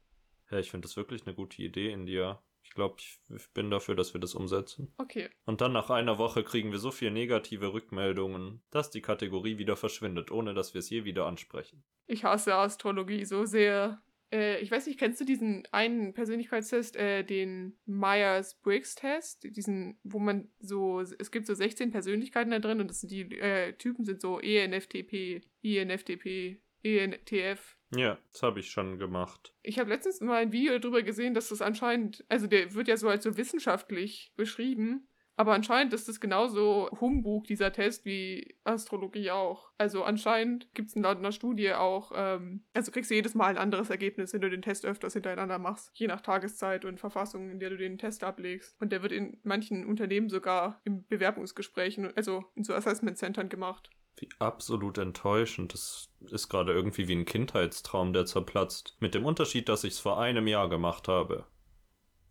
Ja, 0.52 0.60
ich 0.60 0.72
finde 0.72 0.88
das 0.88 0.98
wirklich 0.98 1.26
eine 1.26 1.36
gute 1.36 1.62
Idee, 1.62 1.92
India. 1.92 2.42
Ich 2.64 2.72
glaube, 2.72 2.98
ich 3.00 3.20
bin 3.54 3.72
dafür, 3.72 3.96
dass 3.96 4.14
wir 4.14 4.22
das 4.22 4.36
umsetzen. 4.36 4.94
Okay. 4.98 5.30
Und 5.46 5.62
dann 5.62 5.72
nach 5.72 5.90
einer 5.90 6.18
Woche 6.18 6.44
kriegen 6.44 6.72
wir 6.72 6.80
so 6.80 6.92
viel 6.92 7.10
negative 7.10 7.74
Rückmeldungen, 7.74 8.62
dass 8.70 8.92
die 8.92 9.02
Kategorie 9.02 9.58
wieder 9.58 9.76
verschwindet, 9.76 10.30
ohne 10.30 10.54
dass 10.54 10.74
wir 10.74 10.80
es 10.80 10.90
je 10.90 11.04
wieder 11.04 11.26
ansprechen. 11.26 11.84
Ich 12.06 12.24
hasse 12.24 12.56
Astrologie 12.56 13.26
so 13.26 13.46
sehr. 13.46 14.02
Äh, 14.32 14.60
ich 14.60 14.72
weiß 14.72 14.88
nicht, 14.88 15.00
kennst 15.00 15.20
du 15.20 15.26
diesen 15.26 15.68
einen 15.72 16.14
Persönlichkeitstest, 16.14 16.96
äh, 16.96 17.24
den 17.24 17.78
Myers-Briggs-Test? 17.86 19.56
Diesen, 19.56 20.00
wo 20.04 20.20
man 20.20 20.50
so, 20.60 21.02
es 21.02 21.32
gibt 21.32 21.48
so 21.48 21.54
16 21.54 21.92
Persönlichkeiten 21.92 22.52
da 22.52 22.60
drin 22.60 22.82
und 22.82 22.90
das 22.90 23.02
sind 23.02 23.12
die 23.12 23.40
äh, 23.40 23.74
Typen 23.74 24.06
sind 24.06 24.22
so 24.22 24.40
ENFTP, 24.40 25.42
INFTP, 25.62 26.62
ENTF. 26.84 27.78
Ja, 27.96 28.20
das 28.32 28.44
habe 28.44 28.60
ich 28.60 28.70
schon 28.70 29.00
gemacht. 29.00 29.54
Ich 29.64 29.80
habe 29.80 29.90
letztens 29.90 30.22
mal 30.22 30.38
ein 30.38 30.52
Video 30.52 30.78
darüber 30.78 31.02
gesehen, 31.02 31.34
dass 31.34 31.50
das 31.50 31.62
anscheinend, 31.62 32.24
also 32.30 32.46
der 32.46 32.74
wird 32.76 32.88
ja 32.88 32.98
so 32.98 33.10
als 33.10 33.24
so 33.24 33.36
wissenschaftlich 33.36 34.32
beschrieben, 34.36 35.08
aber 35.40 35.54
anscheinend 35.54 35.94
ist 35.94 36.10
das 36.10 36.20
genauso 36.20 36.90
Humbug, 37.00 37.46
dieser 37.46 37.72
Test, 37.72 38.04
wie 38.04 38.58
Astrologie 38.66 39.32
auch. 39.32 39.72
Also 39.78 40.04
anscheinend 40.04 40.68
gibt 40.74 40.90
es 40.90 40.96
laut 40.96 41.18
einer 41.18 41.32
Studie 41.32 41.72
auch, 41.72 42.12
ähm, 42.14 42.66
also 42.74 42.92
kriegst 42.92 43.10
du 43.10 43.16
jedes 43.16 43.36
Mal 43.36 43.46
ein 43.46 43.58
anderes 43.58 43.90
Ergebnis, 43.90 44.34
wenn 44.34 44.42
du 44.42 44.50
den 44.50 44.62
Test 44.62 44.86
öfters 44.86 45.14
hintereinander 45.14 45.58
machst, 45.58 45.92
je 45.94 46.08
nach 46.08 46.20
Tageszeit 46.20 46.84
und 46.84 47.00
Verfassung, 47.00 47.52
in 47.52 47.62
der 47.62 47.70
du 47.70 47.78
den 47.78 47.98
Test 47.98 48.26
ablegst. 48.26 48.76
Und 48.82 48.92
der 48.92 49.02
wird 49.02 49.14
in 49.14 49.38
manchen 49.44 49.86
Unternehmen 49.86 50.28
sogar 50.28 50.82
im 50.84 51.08
Bewerbungsgesprächen, 51.08 52.12
also 52.18 52.44
in 52.56 52.66
so 52.66 52.74
Assessment-Centern 52.74 53.48
gemacht. 53.48 53.90
Wie 54.18 54.28
absolut 54.40 54.98
enttäuschend. 54.98 55.74
Das 55.74 56.10
ist 56.30 56.50
gerade 56.50 56.74
irgendwie 56.74 57.08
wie 57.08 57.16
ein 57.16 57.24
Kindheitstraum, 57.24 58.12
der 58.12 58.26
zerplatzt. 58.26 58.98
Mit 59.00 59.16
dem 59.16 59.24
Unterschied, 59.24 59.70
dass 59.70 59.86
ich 59.86 59.94
es 59.94 60.00
vor 60.00 60.20
einem 60.20 60.48
Jahr 60.48 60.68
gemacht 60.68 61.08
habe. 61.08 61.46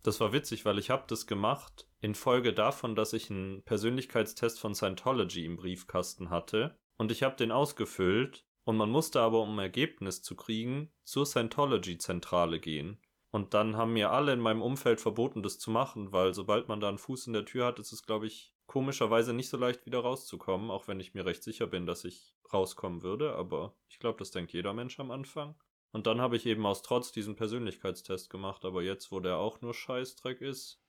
Das 0.03 0.19
war 0.19 0.31
witzig, 0.31 0.65
weil 0.65 0.79
ich 0.79 0.89
habe 0.89 1.03
das 1.07 1.27
gemacht 1.27 1.87
infolge 2.01 2.53
davon, 2.53 2.95
dass 2.95 3.13
ich 3.13 3.29
einen 3.29 3.63
Persönlichkeitstest 3.63 4.59
von 4.59 4.73
Scientology 4.73 5.45
im 5.45 5.57
Briefkasten 5.57 6.29
hatte. 6.29 6.77
Und 6.97 7.11
ich 7.11 7.23
habe 7.23 7.35
den 7.35 7.51
ausgefüllt 7.51 8.45
und 8.63 8.77
man 8.77 8.89
musste 8.89 9.21
aber, 9.21 9.41
um 9.41 9.59
Ergebnis 9.59 10.21
zu 10.21 10.35
kriegen, 10.35 10.91
zur 11.03 11.25
Scientology-Zentrale 11.25 12.59
gehen. 12.59 13.01
Und 13.31 13.53
dann 13.53 13.77
haben 13.77 13.93
mir 13.93 14.11
alle 14.11 14.33
in 14.33 14.39
meinem 14.39 14.61
Umfeld 14.61 15.01
verboten, 15.01 15.43
das 15.43 15.59
zu 15.59 15.71
machen, 15.71 16.11
weil 16.11 16.33
sobald 16.33 16.67
man 16.67 16.79
da 16.79 16.89
einen 16.89 16.97
Fuß 16.97 17.27
in 17.27 17.33
der 17.33 17.45
Tür 17.45 17.65
hat, 17.65 17.79
ist 17.79 17.91
es, 17.91 18.03
glaube 18.03 18.25
ich, 18.25 18.53
komischerweise 18.65 19.33
nicht 19.33 19.49
so 19.49 19.57
leicht 19.57 19.85
wieder 19.85 19.99
rauszukommen, 19.99 20.71
auch 20.71 20.87
wenn 20.87 20.99
ich 20.99 21.13
mir 21.13 21.25
recht 21.25 21.43
sicher 21.43 21.67
bin, 21.67 21.85
dass 21.85 22.05
ich 22.05 22.35
rauskommen 22.53 23.03
würde, 23.03 23.35
aber 23.35 23.75
ich 23.87 23.99
glaube, 23.99 24.19
das 24.19 24.31
denkt 24.31 24.53
jeder 24.53 24.73
Mensch 24.73 24.99
am 24.99 25.11
Anfang. 25.11 25.55
Und 25.91 26.07
dann 26.07 26.21
habe 26.21 26.35
ich 26.35 26.45
eben 26.45 26.65
aus 26.65 26.81
Trotz 26.83 27.11
diesen 27.11 27.35
Persönlichkeitstest 27.35 28.29
gemacht, 28.29 28.63
aber 28.65 28.83
jetzt, 28.83 29.11
wo 29.11 29.19
der 29.19 29.37
auch 29.37 29.61
nur 29.61 29.73
Scheißdreck 29.73 30.41
ist. 30.41 30.79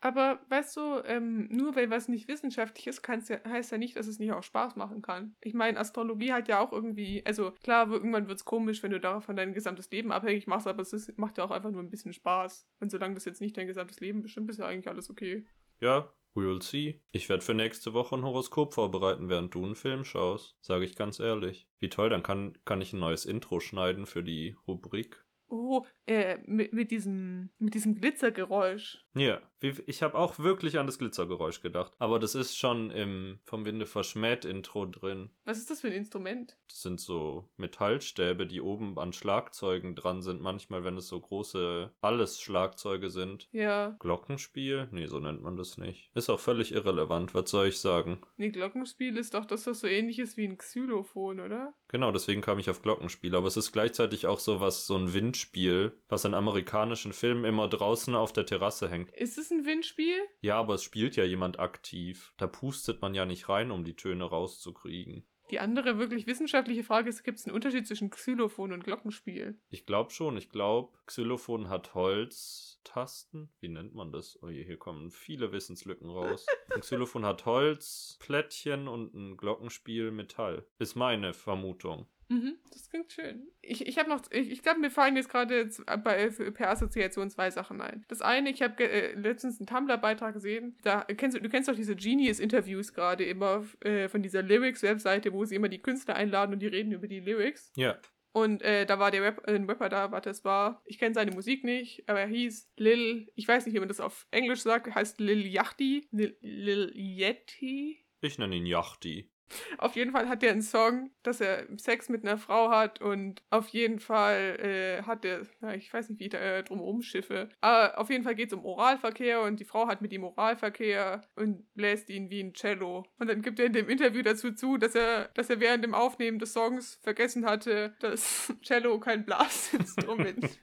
Aber 0.00 0.40
weißt 0.48 0.76
du, 0.76 1.02
ähm, 1.06 1.48
nur 1.50 1.74
weil 1.74 1.90
was 1.90 2.06
nicht 2.06 2.28
wissenschaftlich 2.28 2.86
ist, 2.86 3.02
ja, 3.28 3.40
heißt 3.44 3.72
ja 3.72 3.78
nicht, 3.78 3.96
dass 3.96 4.06
es 4.06 4.20
nicht 4.20 4.32
auch 4.32 4.44
Spaß 4.44 4.76
machen 4.76 5.02
kann. 5.02 5.34
Ich 5.40 5.54
meine, 5.54 5.78
Astrologie 5.78 6.32
hat 6.32 6.46
ja 6.46 6.60
auch 6.60 6.72
irgendwie, 6.72 7.24
also 7.26 7.50
klar, 7.64 7.90
irgendwann 7.90 8.28
wird 8.28 8.38
es 8.38 8.44
komisch, 8.44 8.82
wenn 8.84 8.92
du 8.92 9.00
davon 9.00 9.34
dein 9.34 9.54
gesamtes 9.54 9.90
Leben 9.90 10.12
abhängig 10.12 10.46
machst, 10.46 10.68
aber 10.68 10.82
es 10.82 10.92
ist, 10.92 11.18
macht 11.18 11.38
ja 11.38 11.44
auch 11.44 11.50
einfach 11.50 11.72
nur 11.72 11.82
ein 11.82 11.90
bisschen 11.90 12.12
Spaß. 12.12 12.68
Und 12.78 12.90
solange 12.92 13.14
das 13.14 13.24
jetzt 13.24 13.40
nicht 13.40 13.56
dein 13.56 13.66
gesamtes 13.66 13.98
Leben 13.98 14.22
bestimmt, 14.22 14.48
ist 14.50 14.58
ja 14.58 14.66
eigentlich 14.66 14.88
alles 14.88 15.10
okay. 15.10 15.44
Ja, 15.80 16.12
we'll 16.34 16.62
see. 16.62 17.00
Ich 17.12 17.28
werde 17.28 17.44
für 17.44 17.54
nächste 17.54 17.92
Woche 17.94 18.16
ein 18.16 18.24
Horoskop 18.24 18.74
vorbereiten, 18.74 19.28
während 19.28 19.54
du 19.54 19.64
einen 19.64 19.74
Film 19.74 20.04
schaust. 20.04 20.56
Sage 20.60 20.84
ich 20.84 20.96
ganz 20.96 21.20
ehrlich. 21.20 21.68
Wie 21.78 21.88
toll, 21.88 22.08
dann 22.10 22.22
kann, 22.22 22.56
kann 22.64 22.80
ich 22.80 22.92
ein 22.92 23.00
neues 23.00 23.26
Intro 23.26 23.60
schneiden 23.60 24.06
für 24.06 24.22
die 24.22 24.56
Rubrik. 24.66 25.24
Oh, 25.50 25.86
äh, 26.06 26.38
mit, 26.44 26.74
mit 26.74 26.90
diesem, 26.90 27.50
mit 27.58 27.74
diesem 27.74 27.94
Glitzergeräusch. 27.94 29.02
Ja, 29.14 29.40
ich 29.60 30.02
habe 30.02 30.16
auch 30.16 30.38
wirklich 30.38 30.78
an 30.78 30.86
das 30.86 30.98
Glitzergeräusch 30.98 31.60
gedacht. 31.60 31.92
Aber 31.98 32.18
das 32.18 32.34
ist 32.34 32.56
schon 32.56 32.90
im 32.90 33.38
vom 33.44 33.64
Winde 33.64 33.86
verschmäht 33.86 34.44
Intro 34.44 34.86
drin. 34.86 35.30
Was 35.44 35.58
ist 35.58 35.70
das 35.70 35.80
für 35.80 35.88
ein 35.88 35.94
Instrument? 35.94 36.56
Das 36.68 36.82
sind 36.82 37.00
so 37.00 37.48
Metallstäbe, 37.56 38.46
die 38.46 38.60
oben 38.60 38.98
an 38.98 39.12
Schlagzeugen 39.12 39.94
dran 39.94 40.22
sind. 40.22 40.40
Manchmal, 40.40 40.84
wenn 40.84 40.96
es 40.96 41.08
so 41.08 41.20
große 41.20 41.92
Alles-Schlagzeuge 42.00 43.10
sind. 43.10 43.48
Ja, 43.52 43.96
Glockenspiel? 43.98 44.88
Nee, 44.90 45.06
so 45.06 45.18
nennt 45.18 45.42
man 45.42 45.56
das 45.56 45.78
nicht. 45.78 46.10
Ist 46.14 46.30
auch 46.30 46.40
völlig 46.40 46.72
irrelevant, 46.72 47.34
was 47.34 47.50
soll 47.50 47.68
ich 47.68 47.78
sagen? 47.78 48.20
nee, 48.36 48.50
Glockenspiel 48.50 49.16
ist 49.16 49.34
doch 49.34 49.44
das, 49.44 49.66
was 49.66 49.80
so 49.80 49.86
ähnlich 49.86 50.18
ist 50.18 50.36
wie 50.36 50.46
ein 50.46 50.58
Xylophon, 50.58 51.40
oder? 51.40 51.74
Genau, 51.88 52.12
deswegen 52.12 52.40
kam 52.40 52.58
ich 52.58 52.70
auf 52.70 52.82
Glockenspiel. 52.82 53.34
Aber 53.34 53.46
es 53.46 53.56
ist 53.56 53.72
gleichzeitig 53.72 54.26
auch 54.26 54.38
so 54.38 54.60
was, 54.60 54.86
so 54.86 54.96
ein 54.96 55.12
Windspiel, 55.14 55.98
was 56.08 56.24
in 56.24 56.34
amerikanischen 56.34 57.12
Filmen 57.12 57.44
immer 57.44 57.68
draußen 57.68 58.14
auf 58.14 58.32
der 58.32 58.46
Terrasse 58.46 58.88
hängt. 58.88 59.10
Ist 59.12 59.38
es 59.38 59.47
ein 59.50 59.64
Windspiel? 59.64 60.18
Ja, 60.40 60.58
aber 60.58 60.74
es 60.74 60.82
spielt 60.82 61.16
ja 61.16 61.24
jemand 61.24 61.58
aktiv. 61.58 62.32
Da 62.36 62.46
pustet 62.46 63.00
man 63.02 63.14
ja 63.14 63.24
nicht 63.24 63.48
rein, 63.48 63.70
um 63.70 63.84
die 63.84 63.96
Töne 63.96 64.24
rauszukriegen. 64.24 65.24
Die 65.50 65.60
andere 65.60 65.98
wirklich 65.98 66.26
wissenschaftliche 66.26 66.84
Frage 66.84 67.08
ist, 67.08 67.22
gibt 67.24 67.38
es 67.38 67.46
einen 67.46 67.54
Unterschied 67.54 67.86
zwischen 67.86 68.10
Xylophon 68.10 68.72
und 68.72 68.84
Glockenspiel? 68.84 69.58
Ich 69.70 69.86
glaube 69.86 70.10
schon. 70.10 70.36
Ich 70.36 70.50
glaube, 70.50 70.92
Xylophon 71.06 71.70
hat 71.70 71.94
Holztasten. 71.94 73.48
Wie 73.60 73.68
nennt 73.68 73.94
man 73.94 74.12
das? 74.12 74.38
Oh 74.42 74.48
je, 74.48 74.62
hier 74.62 74.76
kommen 74.76 75.10
viele 75.10 75.50
Wissenslücken 75.50 76.10
raus. 76.10 76.46
Ein 76.74 76.82
Xylophon 76.82 77.24
hat 77.24 77.46
Holzplättchen 77.46 78.88
und 78.88 79.14
ein 79.14 79.36
Glockenspiel 79.38 80.10
Metall. 80.10 80.66
Ist 80.78 80.96
meine 80.96 81.32
Vermutung. 81.32 82.06
Mhm, 82.28 82.58
das 82.72 82.90
klingt 82.90 83.10
schön. 83.10 83.48
Ich, 83.62 83.86
ich 83.86 83.98
habe 83.98 84.10
noch, 84.10 84.22
ich, 84.30 84.50
ich 84.50 84.62
glaube, 84.62 84.80
mir 84.80 84.90
fallen 84.90 85.16
jetzt 85.16 85.30
gerade 85.30 85.70
bei, 86.04 86.30
für, 86.30 86.52
per 86.52 86.70
Assoziation 86.70 87.30
zwei 87.30 87.50
Sachen 87.50 87.80
ein. 87.80 88.04
Das 88.08 88.20
eine, 88.20 88.50
ich 88.50 88.60
habe 88.60 88.82
äh, 88.84 89.14
letztens 89.14 89.58
einen 89.58 89.66
Tumblr-Beitrag 89.66 90.34
gesehen. 90.34 90.76
Da 90.82 91.04
kennst 91.04 91.36
du, 91.36 91.40
du 91.40 91.48
kennst 91.48 91.68
doch 91.68 91.74
diese 91.74 91.96
Genius-Interviews 91.96 92.92
gerade 92.92 93.24
immer 93.24 93.64
äh, 93.80 94.08
von 94.08 94.22
dieser 94.22 94.42
Lyrics-Webseite, 94.42 95.32
wo 95.32 95.44
sie 95.44 95.54
immer 95.54 95.68
die 95.68 95.80
Künstler 95.80 96.16
einladen 96.16 96.52
und 96.52 96.60
die 96.60 96.66
reden 96.66 96.92
über 96.92 97.08
die 97.08 97.20
Lyrics. 97.20 97.72
Ja. 97.76 97.98
Und 98.32 98.62
äh, 98.62 98.84
da 98.84 98.98
war 98.98 99.10
der 99.10 99.22
Rap, 99.22 99.48
äh, 99.48 99.54
ein 99.54 99.64
Rapper 99.64 99.88
da, 99.88 100.12
warte, 100.12 100.30
es 100.30 100.44
war, 100.44 100.82
ich 100.84 100.98
kenne 100.98 101.14
seine 101.14 101.32
Musik 101.32 101.64
nicht, 101.64 102.08
aber 102.08 102.20
er 102.20 102.26
hieß 102.26 102.70
Lil, 102.76 103.32
ich 103.34 103.48
weiß 103.48 103.64
nicht, 103.64 103.74
wie 103.74 103.80
man 103.80 103.88
das 103.88 104.00
auf 104.00 104.26
Englisch 104.30 104.60
sagt, 104.60 104.94
heißt 104.94 105.18
Lil 105.18 105.46
Yachty, 105.46 106.06
Lil, 106.10 106.36
Lil 106.40 106.92
Yeti. 106.94 108.04
Ich 108.20 108.38
nenne 108.38 108.56
ihn 108.56 108.66
Yachty. 108.66 109.30
Auf 109.78 109.96
jeden 109.96 110.12
Fall 110.12 110.28
hat 110.28 110.42
er 110.42 110.52
einen 110.52 110.62
Song, 110.62 111.10
dass 111.22 111.40
er 111.40 111.66
Sex 111.76 112.08
mit 112.08 112.24
einer 112.24 112.38
Frau 112.38 112.70
hat 112.70 113.00
und 113.00 113.42
auf 113.50 113.68
jeden 113.68 114.00
Fall 114.00 114.58
äh, 114.60 115.02
hat 115.02 115.24
er, 115.24 115.42
ich 115.74 115.92
weiß 115.92 116.08
nicht, 116.08 116.20
wie 116.20 116.24
ich 116.24 116.30
da 116.30 116.38
äh, 116.38 116.62
drum 116.62 116.80
rumschiffe, 116.80 117.48
aber 117.60 117.98
auf 117.98 118.10
jeden 118.10 118.24
Fall 118.24 118.34
geht 118.34 118.48
es 118.48 118.54
um 118.54 118.64
Oralverkehr 118.64 119.42
und 119.42 119.60
die 119.60 119.64
Frau 119.64 119.88
hat 119.88 120.02
mit 120.02 120.12
ihm 120.12 120.24
Oralverkehr 120.24 121.22
und 121.36 121.72
bläst 121.74 122.10
ihn 122.10 122.30
wie 122.30 122.40
ein 122.40 122.54
Cello. 122.54 123.06
Und 123.18 123.28
dann 123.28 123.42
gibt 123.42 123.58
er 123.58 123.66
in 123.66 123.72
dem 123.72 123.88
Interview 123.88 124.22
dazu 124.22 124.52
zu, 124.52 124.76
dass 124.76 124.94
er, 124.94 125.28
dass 125.34 125.50
er 125.50 125.60
während 125.60 125.84
dem 125.84 125.94
Aufnehmen 125.94 126.38
des 126.38 126.52
Songs 126.52 126.98
vergessen 127.02 127.46
hatte, 127.46 127.94
dass 128.00 128.52
Cello 128.62 128.98
kein 129.00 129.24
Blasinstrument 129.24 130.44
ist. 130.44 130.60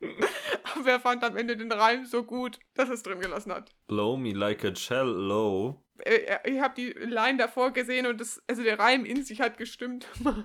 Aber 0.76 0.90
er 0.90 1.00
fand 1.00 1.24
am 1.24 1.36
Ende 1.36 1.56
den 1.56 1.72
Reim 1.72 2.04
so 2.04 2.22
gut, 2.24 2.58
dass 2.74 2.88
er 2.88 2.94
es 2.94 3.02
drin 3.02 3.20
gelassen 3.20 3.52
hat. 3.52 3.74
Blow 3.86 4.16
me 4.16 4.32
like 4.32 4.64
a 4.64 4.72
cello. 4.72 5.82
Äh, 6.04 6.38
ich 6.50 6.60
habe 6.60 6.74
die 6.74 6.90
Line 6.90 7.38
davor 7.38 7.72
gesehen 7.72 8.06
und 8.06 8.20
das, 8.20 8.42
also 8.46 8.62
der 8.62 8.78
Reim 8.78 9.04
in 9.04 9.24
sich 9.24 9.40
hat 9.40 9.58
gestimmt 9.58 10.06
mal. 10.22 10.44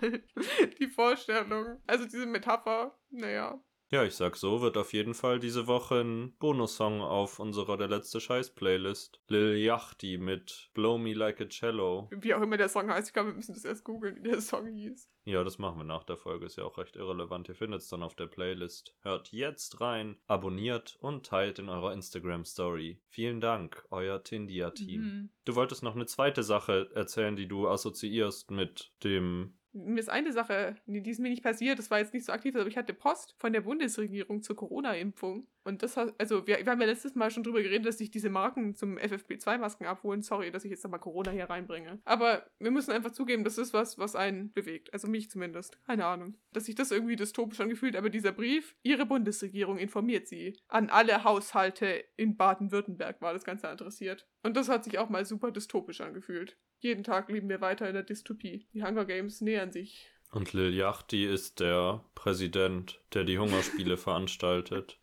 die 0.80 0.88
Vorstellung. 0.88 1.82
Also 1.88 2.06
diese 2.06 2.26
Metapher, 2.26 2.98
naja. 3.10 3.62
Ja, 3.93 4.03
ich 4.03 4.15
sag 4.15 4.38
so, 4.38 4.60
wird 4.62 4.75
auf 4.75 4.91
jeden 4.91 5.13
Fall 5.13 5.39
diese 5.39 5.67
Woche 5.67 6.01
ein 6.01 6.36
Bonussong 6.39 7.01
auf 7.01 7.38
unserer 7.38 7.77
Der 7.77 7.88
letzte 7.88 8.19
Scheiß-Playlist. 8.19 9.21
Lil 9.27 9.56
Yachty 9.58 10.17
mit 10.17 10.71
Blow 10.73 10.97
Me 10.97 11.13
Like 11.13 11.41
a 11.41 11.45
Cello. 11.45 12.10
Wie 12.10 12.34
auch 12.34 12.41
immer 12.41 12.58
der 12.58 12.69
Song 12.69 12.89
heißt. 12.89 13.10
Ich 13.10 13.13
glaube, 13.13 13.29
wir 13.29 13.36
müssen 13.36 13.53
das 13.53 13.65
erst 13.65 13.84
googeln, 13.84 14.15
wie 14.15 14.23
der 14.27 14.41
Song 14.41 14.65
hieß. 14.65 15.12
Ja, 15.25 15.43
das 15.43 15.60
machen 15.60 15.77
wir 15.77 15.84
nach 15.84 16.06
der 16.06 16.17
Folge, 16.17 16.47
ist 16.47 16.58
ja 16.58 16.63
auch 16.63 16.79
recht 16.79 16.95
irrelevant. 16.95 17.49
Ihr 17.49 17.53
findet 17.53 17.82
es 17.82 17.88
dann 17.88 18.01
auf 18.01 18.15
der 18.15 18.25
Playlist. 18.25 18.95
Hört 19.01 19.32
jetzt 19.32 19.79
rein, 19.79 20.17
abonniert 20.25 20.97
und 20.99 21.27
teilt 21.27 21.60
in 21.60 21.69
eurer 21.69 21.93
Instagram-Story. 21.93 22.99
Vielen 23.10 23.41
Dank, 23.41 23.86
euer 23.91 24.23
Tindia-Team. 24.23 25.01
Mhm. 25.01 25.29
Du 25.45 25.53
wolltest 25.53 25.84
noch 25.84 25.93
eine 25.93 26.08
zweite 26.08 26.41
Sache 26.41 26.89
erzählen, 26.95 27.36
die 27.36 27.47
du 27.47 27.67
assoziierst 27.67 28.49
mit 28.49 28.91
dem. 29.03 29.53
Mir 29.74 30.00
ist 30.00 30.10
eine 30.10 30.32
Sache, 30.32 30.76
die 30.86 31.10
ist 31.10 31.20
mir 31.20 31.30
nicht 31.30 31.44
passiert, 31.44 31.80
das 31.80 31.90
war 31.92 32.00
jetzt 32.00 32.14
nicht 32.14 32.26
so 32.26 32.32
aktiv, 32.32 32.56
aber 32.56 32.68
ich 32.68 32.78
hatte 32.78 32.94
Post 32.94 33.36
von 33.40 33.54
der 33.54 33.62
Bundesregierung 33.62 34.44
zur 34.44 34.56
Corona-Impfung. 34.56 35.48
Und 35.63 35.84
das 35.84 35.97
hat, 35.97 36.13
also 36.17 36.45
wir, 36.45 36.65
wir 36.65 36.71
haben 36.71 36.82
ja 36.82 36.88
letztes 36.88 37.15
Mal 37.15 37.32
schon 37.32 37.43
drüber 37.43 37.62
geredet, 37.62 37.86
dass 37.86 37.97
sich 37.97 38.12
diese 38.12 38.30
Marken 38.30 38.76
zum 38.76 38.97
FFP2-Masken 38.97 39.86
abholen. 39.86 40.21
Sorry, 40.21 40.52
dass 40.52 40.65
ich 40.65 40.71
jetzt 40.71 40.84
nochmal 40.84 40.99
Corona 40.99 41.32
hier 41.32 41.49
reinbringe. 41.49 41.99
Aber 42.06 42.45
wir 42.60 42.71
müssen 42.71 42.91
einfach 42.91 43.12
zugeben, 43.12 43.43
das 43.43 43.58
ist 43.58 43.73
was, 43.73 43.97
was 43.97 44.15
einen 44.15 44.52
bewegt. 44.52 44.93
Also 44.93 45.08
mich 45.08 45.30
zumindest. 45.30 45.78
Keine 45.86 46.06
Ahnung. 46.06 46.36
Dass 46.52 46.65
sich 46.65 46.76
das 46.76 46.91
irgendwie 46.91 47.15
dystopisch 47.15 47.60
angefühlt, 47.62 47.95
aber 47.95 48.10
dieser 48.10 48.32
Brief, 48.32 48.76
Ihre 48.84 49.06
Bundesregierung 49.06 49.78
informiert 49.78 50.28
Sie. 50.28 50.58
An 50.67 50.89
alle 50.89 51.23
Haushalte 51.23 52.04
in 52.17 52.36
Baden-Württemberg 52.36 53.21
war 53.21 53.34
das 53.34 53.45
Ganze 53.45 53.69
adressiert. 53.69 54.28
Und 54.43 54.58
das 54.58 54.69
hat 54.69 54.84
sich 54.84 54.99
auch 54.99 55.10
mal 55.10 55.26
super 55.26 55.52
dystopisch 55.52 56.02
angefühlt. 56.02 56.58
Jeden 56.80 57.04
Tag 57.04 57.30
leben 57.30 57.47
wir 57.47 57.62
weiter 57.62 57.88
in 57.88 57.93
der 57.93 58.04
Dystopie. 58.04 58.67
Die 58.73 58.84
Hunger 58.84 59.06
Games 59.06 59.39
nähern 59.39 59.71
sich. 59.71 60.10
Und 60.34 60.52
Lil 60.52 60.73
Yachty 60.73 61.26
ist 61.26 61.60
der 61.60 62.04
Präsident, 62.15 62.99
der 63.13 63.23
die 63.23 63.38
Hungerspiele 63.38 63.97
veranstaltet. 63.97 64.99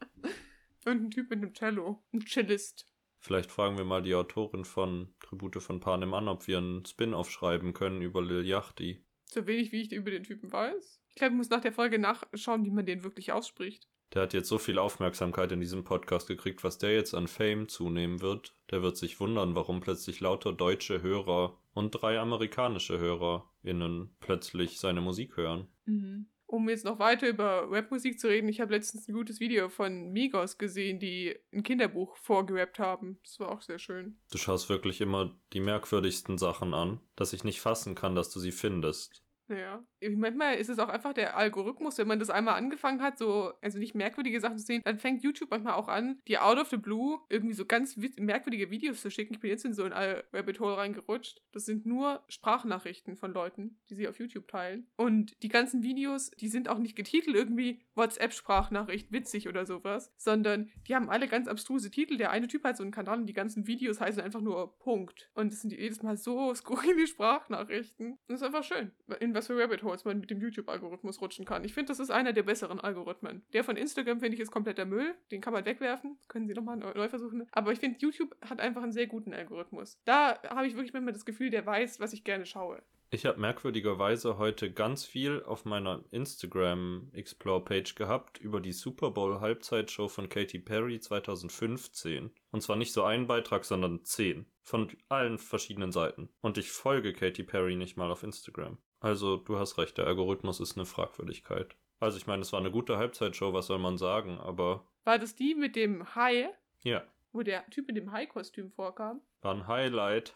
Und 0.84 1.04
ein 1.04 1.10
Typ 1.10 1.30
mit 1.30 1.38
einem 1.38 1.52
Cello. 1.54 2.02
Ein 2.12 2.26
Cellist. 2.26 2.86
Vielleicht 3.18 3.50
fragen 3.50 3.76
wir 3.76 3.84
mal 3.84 4.02
die 4.02 4.14
Autorin 4.14 4.64
von 4.64 5.14
Tribute 5.20 5.62
von 5.62 5.80
Panem 5.80 6.14
an, 6.14 6.28
ob 6.28 6.46
wir 6.46 6.58
einen 6.58 6.86
Spin-off 6.86 7.30
schreiben 7.30 7.74
können 7.74 8.00
über 8.00 8.22
Lil 8.22 8.46
Yachty. 8.46 9.04
So 9.26 9.46
wenig, 9.46 9.72
wie 9.72 9.82
ich 9.82 9.92
über 9.92 10.10
den 10.10 10.24
Typen 10.24 10.50
weiß. 10.50 11.02
Ich 11.10 11.16
glaube, 11.16 11.32
ich 11.32 11.36
muss 11.36 11.50
nach 11.50 11.60
der 11.60 11.72
Folge 11.72 11.98
nachschauen, 11.98 12.64
wie 12.64 12.70
man 12.70 12.86
den 12.86 13.04
wirklich 13.04 13.32
ausspricht. 13.32 13.88
Der 14.14 14.22
hat 14.22 14.32
jetzt 14.32 14.48
so 14.48 14.58
viel 14.58 14.78
Aufmerksamkeit 14.78 15.52
in 15.52 15.60
diesem 15.60 15.84
Podcast 15.84 16.26
gekriegt, 16.26 16.64
was 16.64 16.78
der 16.78 16.94
jetzt 16.94 17.14
an 17.14 17.28
Fame 17.28 17.68
zunehmen 17.68 18.20
wird. 18.20 18.56
Der 18.70 18.82
wird 18.82 18.96
sich 18.96 19.20
wundern, 19.20 19.54
warum 19.54 19.80
plötzlich 19.80 20.20
lauter 20.20 20.52
deutsche 20.52 21.02
Hörer 21.02 21.58
und 21.74 21.90
drei 21.90 22.18
amerikanische 22.18 22.98
HörerInnen 22.98 24.16
plötzlich 24.18 24.80
seine 24.80 25.00
Musik 25.00 25.36
hören. 25.36 25.68
Mhm. 25.84 26.26
Um 26.50 26.68
jetzt 26.68 26.84
noch 26.84 26.98
weiter 26.98 27.28
über 27.28 27.70
Rapmusik 27.70 28.18
zu 28.18 28.26
reden, 28.26 28.48
ich 28.48 28.60
habe 28.60 28.74
letztens 28.74 29.06
ein 29.06 29.14
gutes 29.14 29.38
Video 29.38 29.68
von 29.68 30.10
Migos 30.10 30.58
gesehen, 30.58 30.98
die 30.98 31.38
ein 31.52 31.62
Kinderbuch 31.62 32.16
vorgerappt 32.16 32.80
haben. 32.80 33.20
Das 33.22 33.38
war 33.38 33.52
auch 33.52 33.62
sehr 33.62 33.78
schön. 33.78 34.18
Du 34.32 34.38
schaust 34.38 34.68
wirklich 34.68 35.00
immer 35.00 35.38
die 35.52 35.60
merkwürdigsten 35.60 36.38
Sachen 36.38 36.74
an, 36.74 36.98
dass 37.14 37.32
ich 37.32 37.44
nicht 37.44 37.60
fassen 37.60 37.94
kann, 37.94 38.16
dass 38.16 38.30
du 38.30 38.40
sie 38.40 38.50
findest. 38.50 39.22
Ja. 39.50 39.84
Manchmal 40.16 40.56
ist 40.56 40.68
es 40.68 40.78
auch 40.78 40.88
einfach 40.88 41.12
der 41.12 41.36
Algorithmus, 41.36 41.98
wenn 41.98 42.08
man 42.08 42.18
das 42.18 42.30
einmal 42.30 42.54
angefangen 42.54 43.02
hat, 43.02 43.18
so, 43.18 43.52
also 43.60 43.78
nicht 43.78 43.94
merkwürdige 43.94 44.40
Sachen 44.40 44.58
zu 44.58 44.64
sehen, 44.64 44.82
dann 44.84 44.98
fängt 44.98 45.22
YouTube 45.22 45.50
manchmal 45.50 45.74
auch 45.74 45.88
an, 45.88 46.20
die 46.26 46.38
out 46.38 46.58
of 46.58 46.68
the 46.68 46.76
blue 46.76 47.18
irgendwie 47.28 47.54
so 47.54 47.66
ganz 47.66 47.96
merkwürdige 48.18 48.70
Videos 48.70 49.02
zu 49.02 49.10
schicken. 49.10 49.34
Ich 49.34 49.40
bin 49.40 49.50
jetzt 49.50 49.64
in 49.64 49.74
so 49.74 49.84
ein 49.84 49.92
Rabbit 49.92 50.60
Hole 50.60 50.76
reingerutscht. 50.76 51.42
Das 51.52 51.64
sind 51.64 51.84
nur 51.84 52.22
Sprachnachrichten 52.28 53.16
von 53.16 53.32
Leuten, 53.32 53.78
die 53.90 53.94
sie 53.94 54.08
auf 54.08 54.18
YouTube 54.18 54.48
teilen. 54.48 54.86
Und 54.96 55.34
die 55.42 55.48
ganzen 55.48 55.82
Videos, 55.82 56.30
die 56.30 56.48
sind 56.48 56.68
auch 56.68 56.78
nicht 56.78 56.96
getitelt 56.96 57.36
irgendwie 57.36 57.82
WhatsApp-Sprachnachricht, 57.94 59.12
witzig 59.12 59.48
oder 59.48 59.66
sowas, 59.66 60.12
sondern 60.16 60.70
die 60.86 60.94
haben 60.94 61.10
alle 61.10 61.28
ganz 61.28 61.48
abstruse 61.48 61.90
Titel. 61.90 62.16
Der 62.16 62.30
eine 62.30 62.48
Typ 62.48 62.64
hat 62.64 62.76
so 62.76 62.82
einen 62.82 62.92
Kanal 62.92 63.18
und 63.18 63.26
die 63.26 63.32
ganzen 63.32 63.66
Videos 63.66 64.00
heißen 64.00 64.22
einfach 64.22 64.40
nur 64.40 64.78
Punkt. 64.78 65.30
Und 65.34 65.52
das 65.52 65.60
sind 65.60 65.72
jedes 65.72 66.02
Mal 66.02 66.16
so 66.16 66.54
skurrile 66.60 67.06
Sprachnachrichten. 67.06 68.18
Das 68.28 68.40
ist 68.40 68.46
einfach 68.46 68.64
schön. 68.64 68.92
In 69.20 69.34
was 69.40 69.46
für 69.46 69.58
Rabbit 69.58 69.82
Holes 69.82 70.04
man 70.04 70.20
mit 70.20 70.30
dem 70.30 70.38
YouTube-Algorithmus 70.38 71.22
rutschen 71.22 71.46
kann. 71.46 71.64
Ich 71.64 71.72
finde, 71.72 71.88
das 71.88 71.98
ist 71.98 72.10
einer 72.10 72.34
der 72.34 72.42
besseren 72.42 72.78
Algorithmen. 72.78 73.42
Der 73.54 73.64
von 73.64 73.76
Instagram 73.76 74.20
finde 74.20 74.34
ich 74.34 74.40
ist 74.40 74.50
kompletter 74.50 74.84
Müll. 74.84 75.14
Den 75.30 75.40
kann 75.40 75.54
man 75.54 75.64
wegwerfen. 75.64 76.18
Können 76.28 76.46
Sie 76.46 76.52
nochmal 76.52 76.76
neu 76.76 77.08
versuchen. 77.08 77.48
Aber 77.52 77.72
ich 77.72 77.78
finde, 77.78 77.98
YouTube 78.00 78.36
hat 78.42 78.60
einfach 78.60 78.82
einen 78.82 78.92
sehr 78.92 79.06
guten 79.06 79.32
Algorithmus. 79.32 79.98
Da 80.04 80.42
habe 80.42 80.66
ich 80.66 80.74
wirklich 80.74 80.92
manchmal 80.92 81.14
das 81.14 81.24
Gefühl, 81.24 81.48
der 81.48 81.64
weiß, 81.64 82.00
was 82.00 82.12
ich 82.12 82.22
gerne 82.22 82.44
schaue. 82.44 82.82
Ich 83.12 83.24
habe 83.24 83.40
merkwürdigerweise 83.40 84.36
heute 84.36 84.70
ganz 84.70 85.06
viel 85.06 85.42
auf 85.42 85.64
meiner 85.64 86.04
Instagram 86.10 87.10
Explore 87.14 87.64
Page 87.64 87.94
gehabt 87.94 88.38
über 88.38 88.60
die 88.60 88.72
Super 88.72 89.10
Bowl 89.10 89.40
Halbzeitshow 89.40 90.08
von 90.08 90.28
Katy 90.28 90.58
Perry 90.58 91.00
2015. 91.00 92.30
Und 92.50 92.60
zwar 92.60 92.76
nicht 92.76 92.92
so 92.92 93.02
ein 93.04 93.26
Beitrag, 93.26 93.64
sondern 93.64 94.04
zehn. 94.04 94.46
Von 94.62 94.92
allen 95.08 95.38
verschiedenen 95.38 95.92
Seiten. 95.92 96.28
Und 96.42 96.58
ich 96.58 96.70
folge 96.70 97.14
Katy 97.14 97.42
Perry 97.42 97.74
nicht 97.74 97.96
mal 97.96 98.10
auf 98.10 98.22
Instagram. 98.22 98.76
Also, 99.00 99.38
du 99.38 99.58
hast 99.58 99.78
recht, 99.78 99.98
der 99.98 100.06
Algorithmus 100.06 100.60
ist 100.60 100.76
eine 100.76 100.86
Fragwürdigkeit. 100.86 101.74
Also, 101.98 102.18
ich 102.18 102.26
meine, 102.26 102.42
es 102.42 102.52
war 102.52 102.60
eine 102.60 102.70
gute 102.70 102.98
Halbzeitshow, 102.98 103.52
was 103.52 103.66
soll 103.66 103.78
man 103.78 103.98
sagen, 103.98 104.38
aber. 104.38 104.86
War 105.04 105.18
das 105.18 105.34
die 105.34 105.54
mit 105.54 105.74
dem 105.74 106.14
Hai? 106.14 106.50
Ja. 106.82 107.02
Wo 107.32 107.42
der 107.42 107.68
Typ 107.70 107.86
mit 107.86 107.96
dem 107.96 108.12
Hai-Kostüm 108.12 108.70
vorkam? 108.70 109.20
War 109.40 109.54
ein 109.54 109.66
Highlight. 109.66 110.34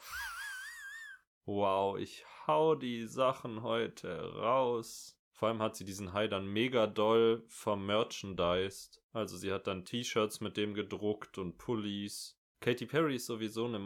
wow, 1.45 1.99
ich 1.99 2.25
hau 2.47 2.75
die 2.75 3.07
Sachen 3.07 3.63
heute 3.63 4.35
raus. 4.35 5.19
Vor 5.33 5.49
allem 5.49 5.61
hat 5.61 5.77
sie 5.77 5.85
diesen 5.85 6.13
Hai 6.13 6.29
dann 6.29 6.47
mega 6.47 6.87
doll 6.87 7.45
vermerchandised. 7.49 9.03
Also 9.13 9.37
sie 9.37 9.53
hat 9.53 9.67
dann 9.67 9.85
T-Shirts 9.85 10.41
mit 10.41 10.57
dem 10.57 10.75
gedruckt 10.75 11.39
und 11.39 11.59
Pullis. 11.59 12.39
Katy 12.61 12.87
Perry 12.87 13.17
ist 13.17 13.27
sowieso 13.27 13.67
eine 13.67 13.79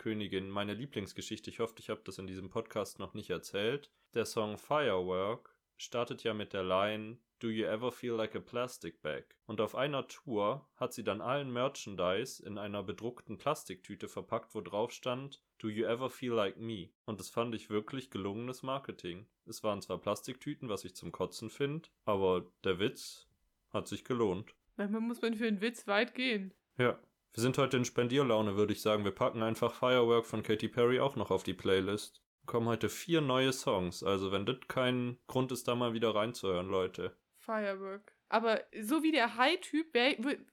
Merchandise-Königin. 0.00 0.50
Meine 0.50 0.74
Lieblingsgeschichte, 0.74 1.50
ich 1.50 1.60
hoffe, 1.60 1.74
ich 1.78 1.90
habe 1.90 2.00
das 2.04 2.18
in 2.18 2.26
diesem 2.26 2.48
Podcast 2.48 2.98
noch 2.98 3.14
nicht 3.14 3.30
erzählt. 3.30 3.90
Der 4.14 4.24
Song 4.24 4.56
Firework 4.56 5.54
startet 5.76 6.24
ja 6.24 6.34
mit 6.34 6.52
der 6.52 6.64
Line 6.64 7.18
Do 7.38 7.48
you 7.48 7.64
ever 7.64 7.90
feel 7.90 8.12
like 8.12 8.36
a 8.36 8.40
plastic 8.40 9.00
bag? 9.02 9.24
Und 9.46 9.60
auf 9.60 9.74
einer 9.74 10.06
Tour 10.06 10.68
hat 10.76 10.92
sie 10.92 11.04
dann 11.04 11.20
allen 11.20 11.50
Merchandise 11.50 12.44
in 12.44 12.58
einer 12.58 12.82
bedruckten 12.82 13.38
Plastiktüte 13.38 14.08
verpackt, 14.08 14.54
wo 14.54 14.60
drauf 14.60 14.92
stand 14.92 15.42
Do 15.58 15.68
you 15.68 15.84
ever 15.84 16.10
feel 16.10 16.32
like 16.32 16.58
me? 16.58 16.90
Und 17.06 17.20
das 17.20 17.30
fand 17.30 17.54
ich 17.54 17.70
wirklich 17.70 18.10
gelungenes 18.10 18.62
Marketing. 18.62 19.26
Es 19.46 19.62
waren 19.62 19.80
zwar 19.80 19.98
Plastiktüten, 19.98 20.68
was 20.68 20.84
ich 20.84 20.94
zum 20.94 21.12
Kotzen 21.12 21.50
finde, 21.50 21.88
aber 22.04 22.50
der 22.64 22.78
Witz 22.78 23.28
hat 23.70 23.88
sich 23.88 24.04
gelohnt. 24.04 24.54
Manchmal 24.76 25.02
muss 25.02 25.20
man 25.20 25.34
für 25.34 25.46
einen 25.46 25.60
Witz 25.60 25.86
weit 25.86 26.14
gehen. 26.14 26.52
Ja. 26.78 26.98
Wir 27.32 27.42
sind 27.42 27.58
heute 27.58 27.76
in 27.76 27.84
Spendierlaune, 27.84 28.56
würde 28.56 28.72
ich 28.72 28.82
sagen. 28.82 29.04
Wir 29.04 29.12
packen 29.12 29.42
einfach 29.42 29.72
Firework 29.72 30.26
von 30.26 30.42
Katy 30.42 30.68
Perry 30.68 30.98
auch 30.98 31.14
noch 31.14 31.30
auf 31.30 31.44
die 31.44 31.54
Playlist. 31.54 32.22
Kommen 32.44 32.66
heute 32.66 32.88
vier 32.88 33.20
neue 33.20 33.52
Songs, 33.52 34.02
also 34.02 34.32
wenn 34.32 34.46
das 34.46 34.56
kein 34.66 35.16
Grund 35.28 35.52
ist, 35.52 35.68
da 35.68 35.76
mal 35.76 35.92
wieder 35.92 36.12
reinzuhören, 36.12 36.68
Leute. 36.68 37.16
Firework. 37.38 38.12
Aber 38.28 38.60
so 38.80 39.04
wie 39.04 39.12
der 39.12 39.36
High-Typ 39.36 39.96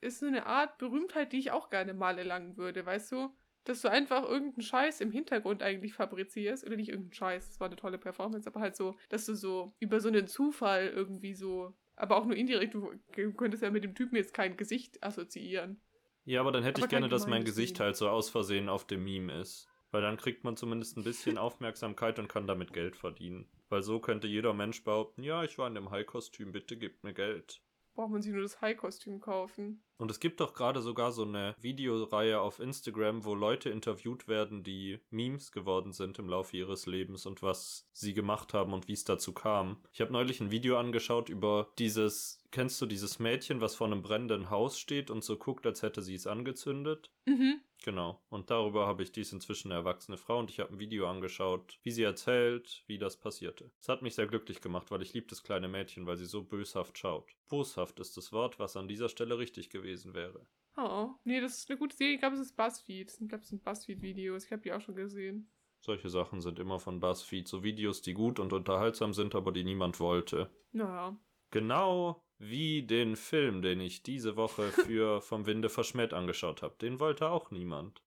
ist 0.02 0.20
so 0.20 0.28
eine 0.28 0.46
Art 0.46 0.78
Berühmtheit, 0.78 1.34
die 1.34 1.40
ich 1.40 1.52
auch 1.52 1.72
gerne 1.72 1.96
mal 1.96 2.20
erlangen 2.20 2.58
würde, 2.58 2.86
weißt 2.86 3.12
du? 3.12 3.36
Dass 3.64 3.82
du 3.82 3.90
einfach 3.90 4.24
irgendeinen 4.24 4.62
Scheiß 4.62 5.02
im 5.02 5.12
Hintergrund 5.12 5.64
eigentlich 5.64 5.96
fabrizierst. 5.96 6.66
Oder 6.66 6.76
nicht 6.76 6.90
irgendeinen 6.90 7.14
Scheiß, 7.14 7.50
das 7.50 7.60
war 7.60 7.68
eine 7.68 7.76
tolle 7.76 7.98
Performance, 7.98 8.48
aber 8.48 8.60
halt 8.60 8.76
so, 8.76 8.96
dass 9.10 9.26
du 9.26 9.36
so 9.36 9.74
über 9.80 10.00
so 10.00 10.10
einen 10.10 10.28
Zufall 10.28 10.88
irgendwie 10.88 11.34
so, 11.34 11.76
aber 11.96 12.18
auch 12.18 12.26
nur 12.26 12.36
indirekt, 12.36 12.76
du 12.76 12.94
könntest 13.34 13.64
ja 13.64 13.72
mit 13.72 13.84
dem 13.84 13.96
Typen 13.96 14.16
jetzt 14.16 14.34
kein 14.34 14.56
Gesicht 14.56 15.04
assoziieren. 15.04 15.82
Ja, 16.28 16.42
aber 16.42 16.52
dann 16.52 16.64
hätte 16.64 16.82
aber 16.82 16.88
ich 16.88 16.90
gerne, 16.90 17.08
dass 17.08 17.26
mein 17.26 17.46
Gesicht 17.46 17.80
halt 17.80 17.96
so 17.96 18.10
aus 18.10 18.30
Versehen 18.30 18.68
auf 18.68 18.86
dem 18.86 19.04
Meme 19.04 19.34
ist. 19.40 19.70
Weil 19.92 20.02
dann 20.02 20.18
kriegt 20.18 20.44
man 20.44 20.58
zumindest 20.58 20.98
ein 20.98 21.06
bisschen 21.06 21.38
Aufmerksamkeit 21.38 22.20
und 22.20 22.28
kann 22.28 22.48
damit 22.48 22.74
Geld 22.74 22.98
verdienen. 22.98 23.48
Weil 23.70 23.82
so 23.82 24.02
könnte 24.02 24.28
jeder 24.28 24.54
Mensch 24.54 24.84
behaupten, 24.84 25.24
ja, 25.24 25.46
ich 25.46 25.58
war 25.58 25.70
in 25.70 25.76
dem 25.76 25.90
High-Kostüm, 25.90 26.52
bitte 26.52 26.76
gebt 26.76 27.06
mir 27.06 27.14
Geld. 27.14 27.62
Braucht 27.96 28.12
man 28.12 28.22
sich 28.22 28.34
nur 28.34 28.42
das 28.42 28.60
High-Kostüm 28.60 29.22
kaufen. 29.22 29.82
Und 29.98 30.12
es 30.12 30.20
gibt 30.20 30.42
doch 30.42 30.54
gerade 30.54 30.82
sogar 30.82 31.14
so 31.14 31.24
eine 31.24 31.56
Videoreihe 31.60 32.42
auf 32.42 32.60
Instagram, 32.60 33.24
wo 33.24 33.34
Leute 33.34 33.70
interviewt 33.70 34.28
werden, 34.28 34.64
die 34.64 35.00
Memes 35.10 35.54
geworden 35.54 35.94
sind 35.94 36.20
im 36.20 36.28
Laufe 36.28 36.58
ihres 36.58 36.86
Lebens 36.86 37.26
und 37.26 37.42
was 37.42 37.90
sie 37.94 38.14
gemacht 38.14 38.54
haben 38.54 38.74
und 38.74 38.90
wie 38.90 38.94
es 38.94 39.06
dazu 39.06 39.34
kam. 39.34 39.82
Ich 39.94 40.02
habe 40.02 40.12
neulich 40.12 40.42
ein 40.42 40.52
Video 40.52 40.78
angeschaut 40.78 41.30
über 41.30 41.72
dieses, 41.80 42.37
kennst 42.52 42.82
du 42.82 42.86
dieses 42.86 43.20
Mädchen, 43.20 43.62
was 43.62 43.76
vor 43.76 43.88
einem 43.88 44.02
brennenden 44.02 44.50
Haus 44.50 44.80
steht 44.80 45.10
und 45.10 45.24
so 45.24 45.38
guckt, 45.38 45.66
als 45.66 45.82
hätte 45.82 46.02
sie 46.02 46.16
es 46.16 46.28
angezündet? 46.28 47.12
Mhm. 47.26 47.62
Genau. 47.84 48.22
Und 48.30 48.50
darüber 48.50 48.88
habe 48.88 49.04
ich 49.04 49.12
dies 49.12 49.32
inzwischen 49.32 49.72
eine 49.72 49.80
erwachsene 49.80 50.18
Frau 50.18 50.40
und 50.40 50.50
ich 50.50 50.60
habe 50.60 50.74
ein 50.74 50.80
Video 50.80 51.08
angeschaut, 51.08 51.80
wie 51.84 51.92
sie 51.92 52.04
erzählt, 52.04 52.84
wie 52.88 52.98
das 52.98 53.18
passierte. 53.18 53.72
Es 53.80 53.88
hat 53.88 54.02
mich 54.02 54.16
sehr 54.16 54.28
glücklich 54.28 54.62
gemacht, 54.62 54.92
weil 54.92 55.02
ich 55.02 55.14
liebe 55.14 55.28
das 55.28 55.44
kleine 55.44 55.68
Mädchen, 55.68 56.06
weil 56.06 56.18
sie 56.18 56.26
so 56.26 56.44
böshaft 56.44 56.98
schaut. 56.98 57.36
Boshaft 57.50 58.00
ist 58.00 58.18
das 58.18 58.32
Wort, 58.32 58.60
was 58.60 58.76
an 58.76 58.88
dieser 58.88 59.10
Stelle 59.10 59.38
richtig 59.38 59.70
gewesen 59.70 60.14
wäre. 60.14 60.48
Oh, 60.76 61.12
nee, 61.24 61.42
das 61.42 61.58
ist 61.58 61.70
eine 61.70 61.80
gute 61.80 61.96
Serie. 61.96 62.16
Ich 62.16 62.20
glaube, 62.20 62.36
es 62.36 62.42
ist 62.42 62.56
Buzzfeed. 62.56 63.12
Ich 63.12 63.30
glaube, 63.30 63.42
es 63.42 63.50
sind 63.50 63.64
Buzzfeed-Videos. 63.64 64.46
Ich 64.46 64.52
habe 64.52 64.62
die 64.62 64.74
auch 64.74 64.82
schon 64.82 64.96
gesehen. 64.96 65.50
Solche 65.80 66.10
Sachen 66.10 66.42
sind 66.42 66.60
immer 66.60 66.80
von 66.80 67.00
Buzzfeed. 67.00 67.48
So 67.48 67.64
Videos, 67.64 68.02
die 68.02 68.14
gut 68.14 68.40
und 68.40 68.54
unterhaltsam 68.54 69.14
sind, 69.14 69.34
aber 69.36 69.52
die 69.52 69.64
niemand 69.64 70.00
wollte. 70.00 70.52
Naja. 70.72 71.18
Genau 71.52 72.22
wie 72.40 72.84
den 72.84 73.16
Film, 73.16 73.62
den 73.62 73.80
ich 73.80 74.04
diese 74.04 74.36
Woche 74.36 74.64
für 74.86 75.22
Vom 75.22 75.46
Winde 75.46 75.70
verschmäht 75.70 76.14
angeschaut 76.14 76.62
habe. 76.62 76.76
Den 76.82 77.00
wollte 77.00 77.30
auch 77.30 77.52
niemand. 77.52 78.02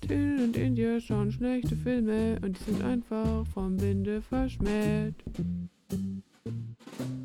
Till 0.00 0.40
und 0.42 0.56
India 0.56 1.00
schauen 1.00 1.30
schlechte 1.30 1.76
Filme 1.76 2.38
und 2.42 2.58
die 2.58 2.64
sind 2.64 2.82
einfach 2.82 3.46
vom 3.46 3.80
Winde 3.80 4.20
verschmäht. 4.20 5.14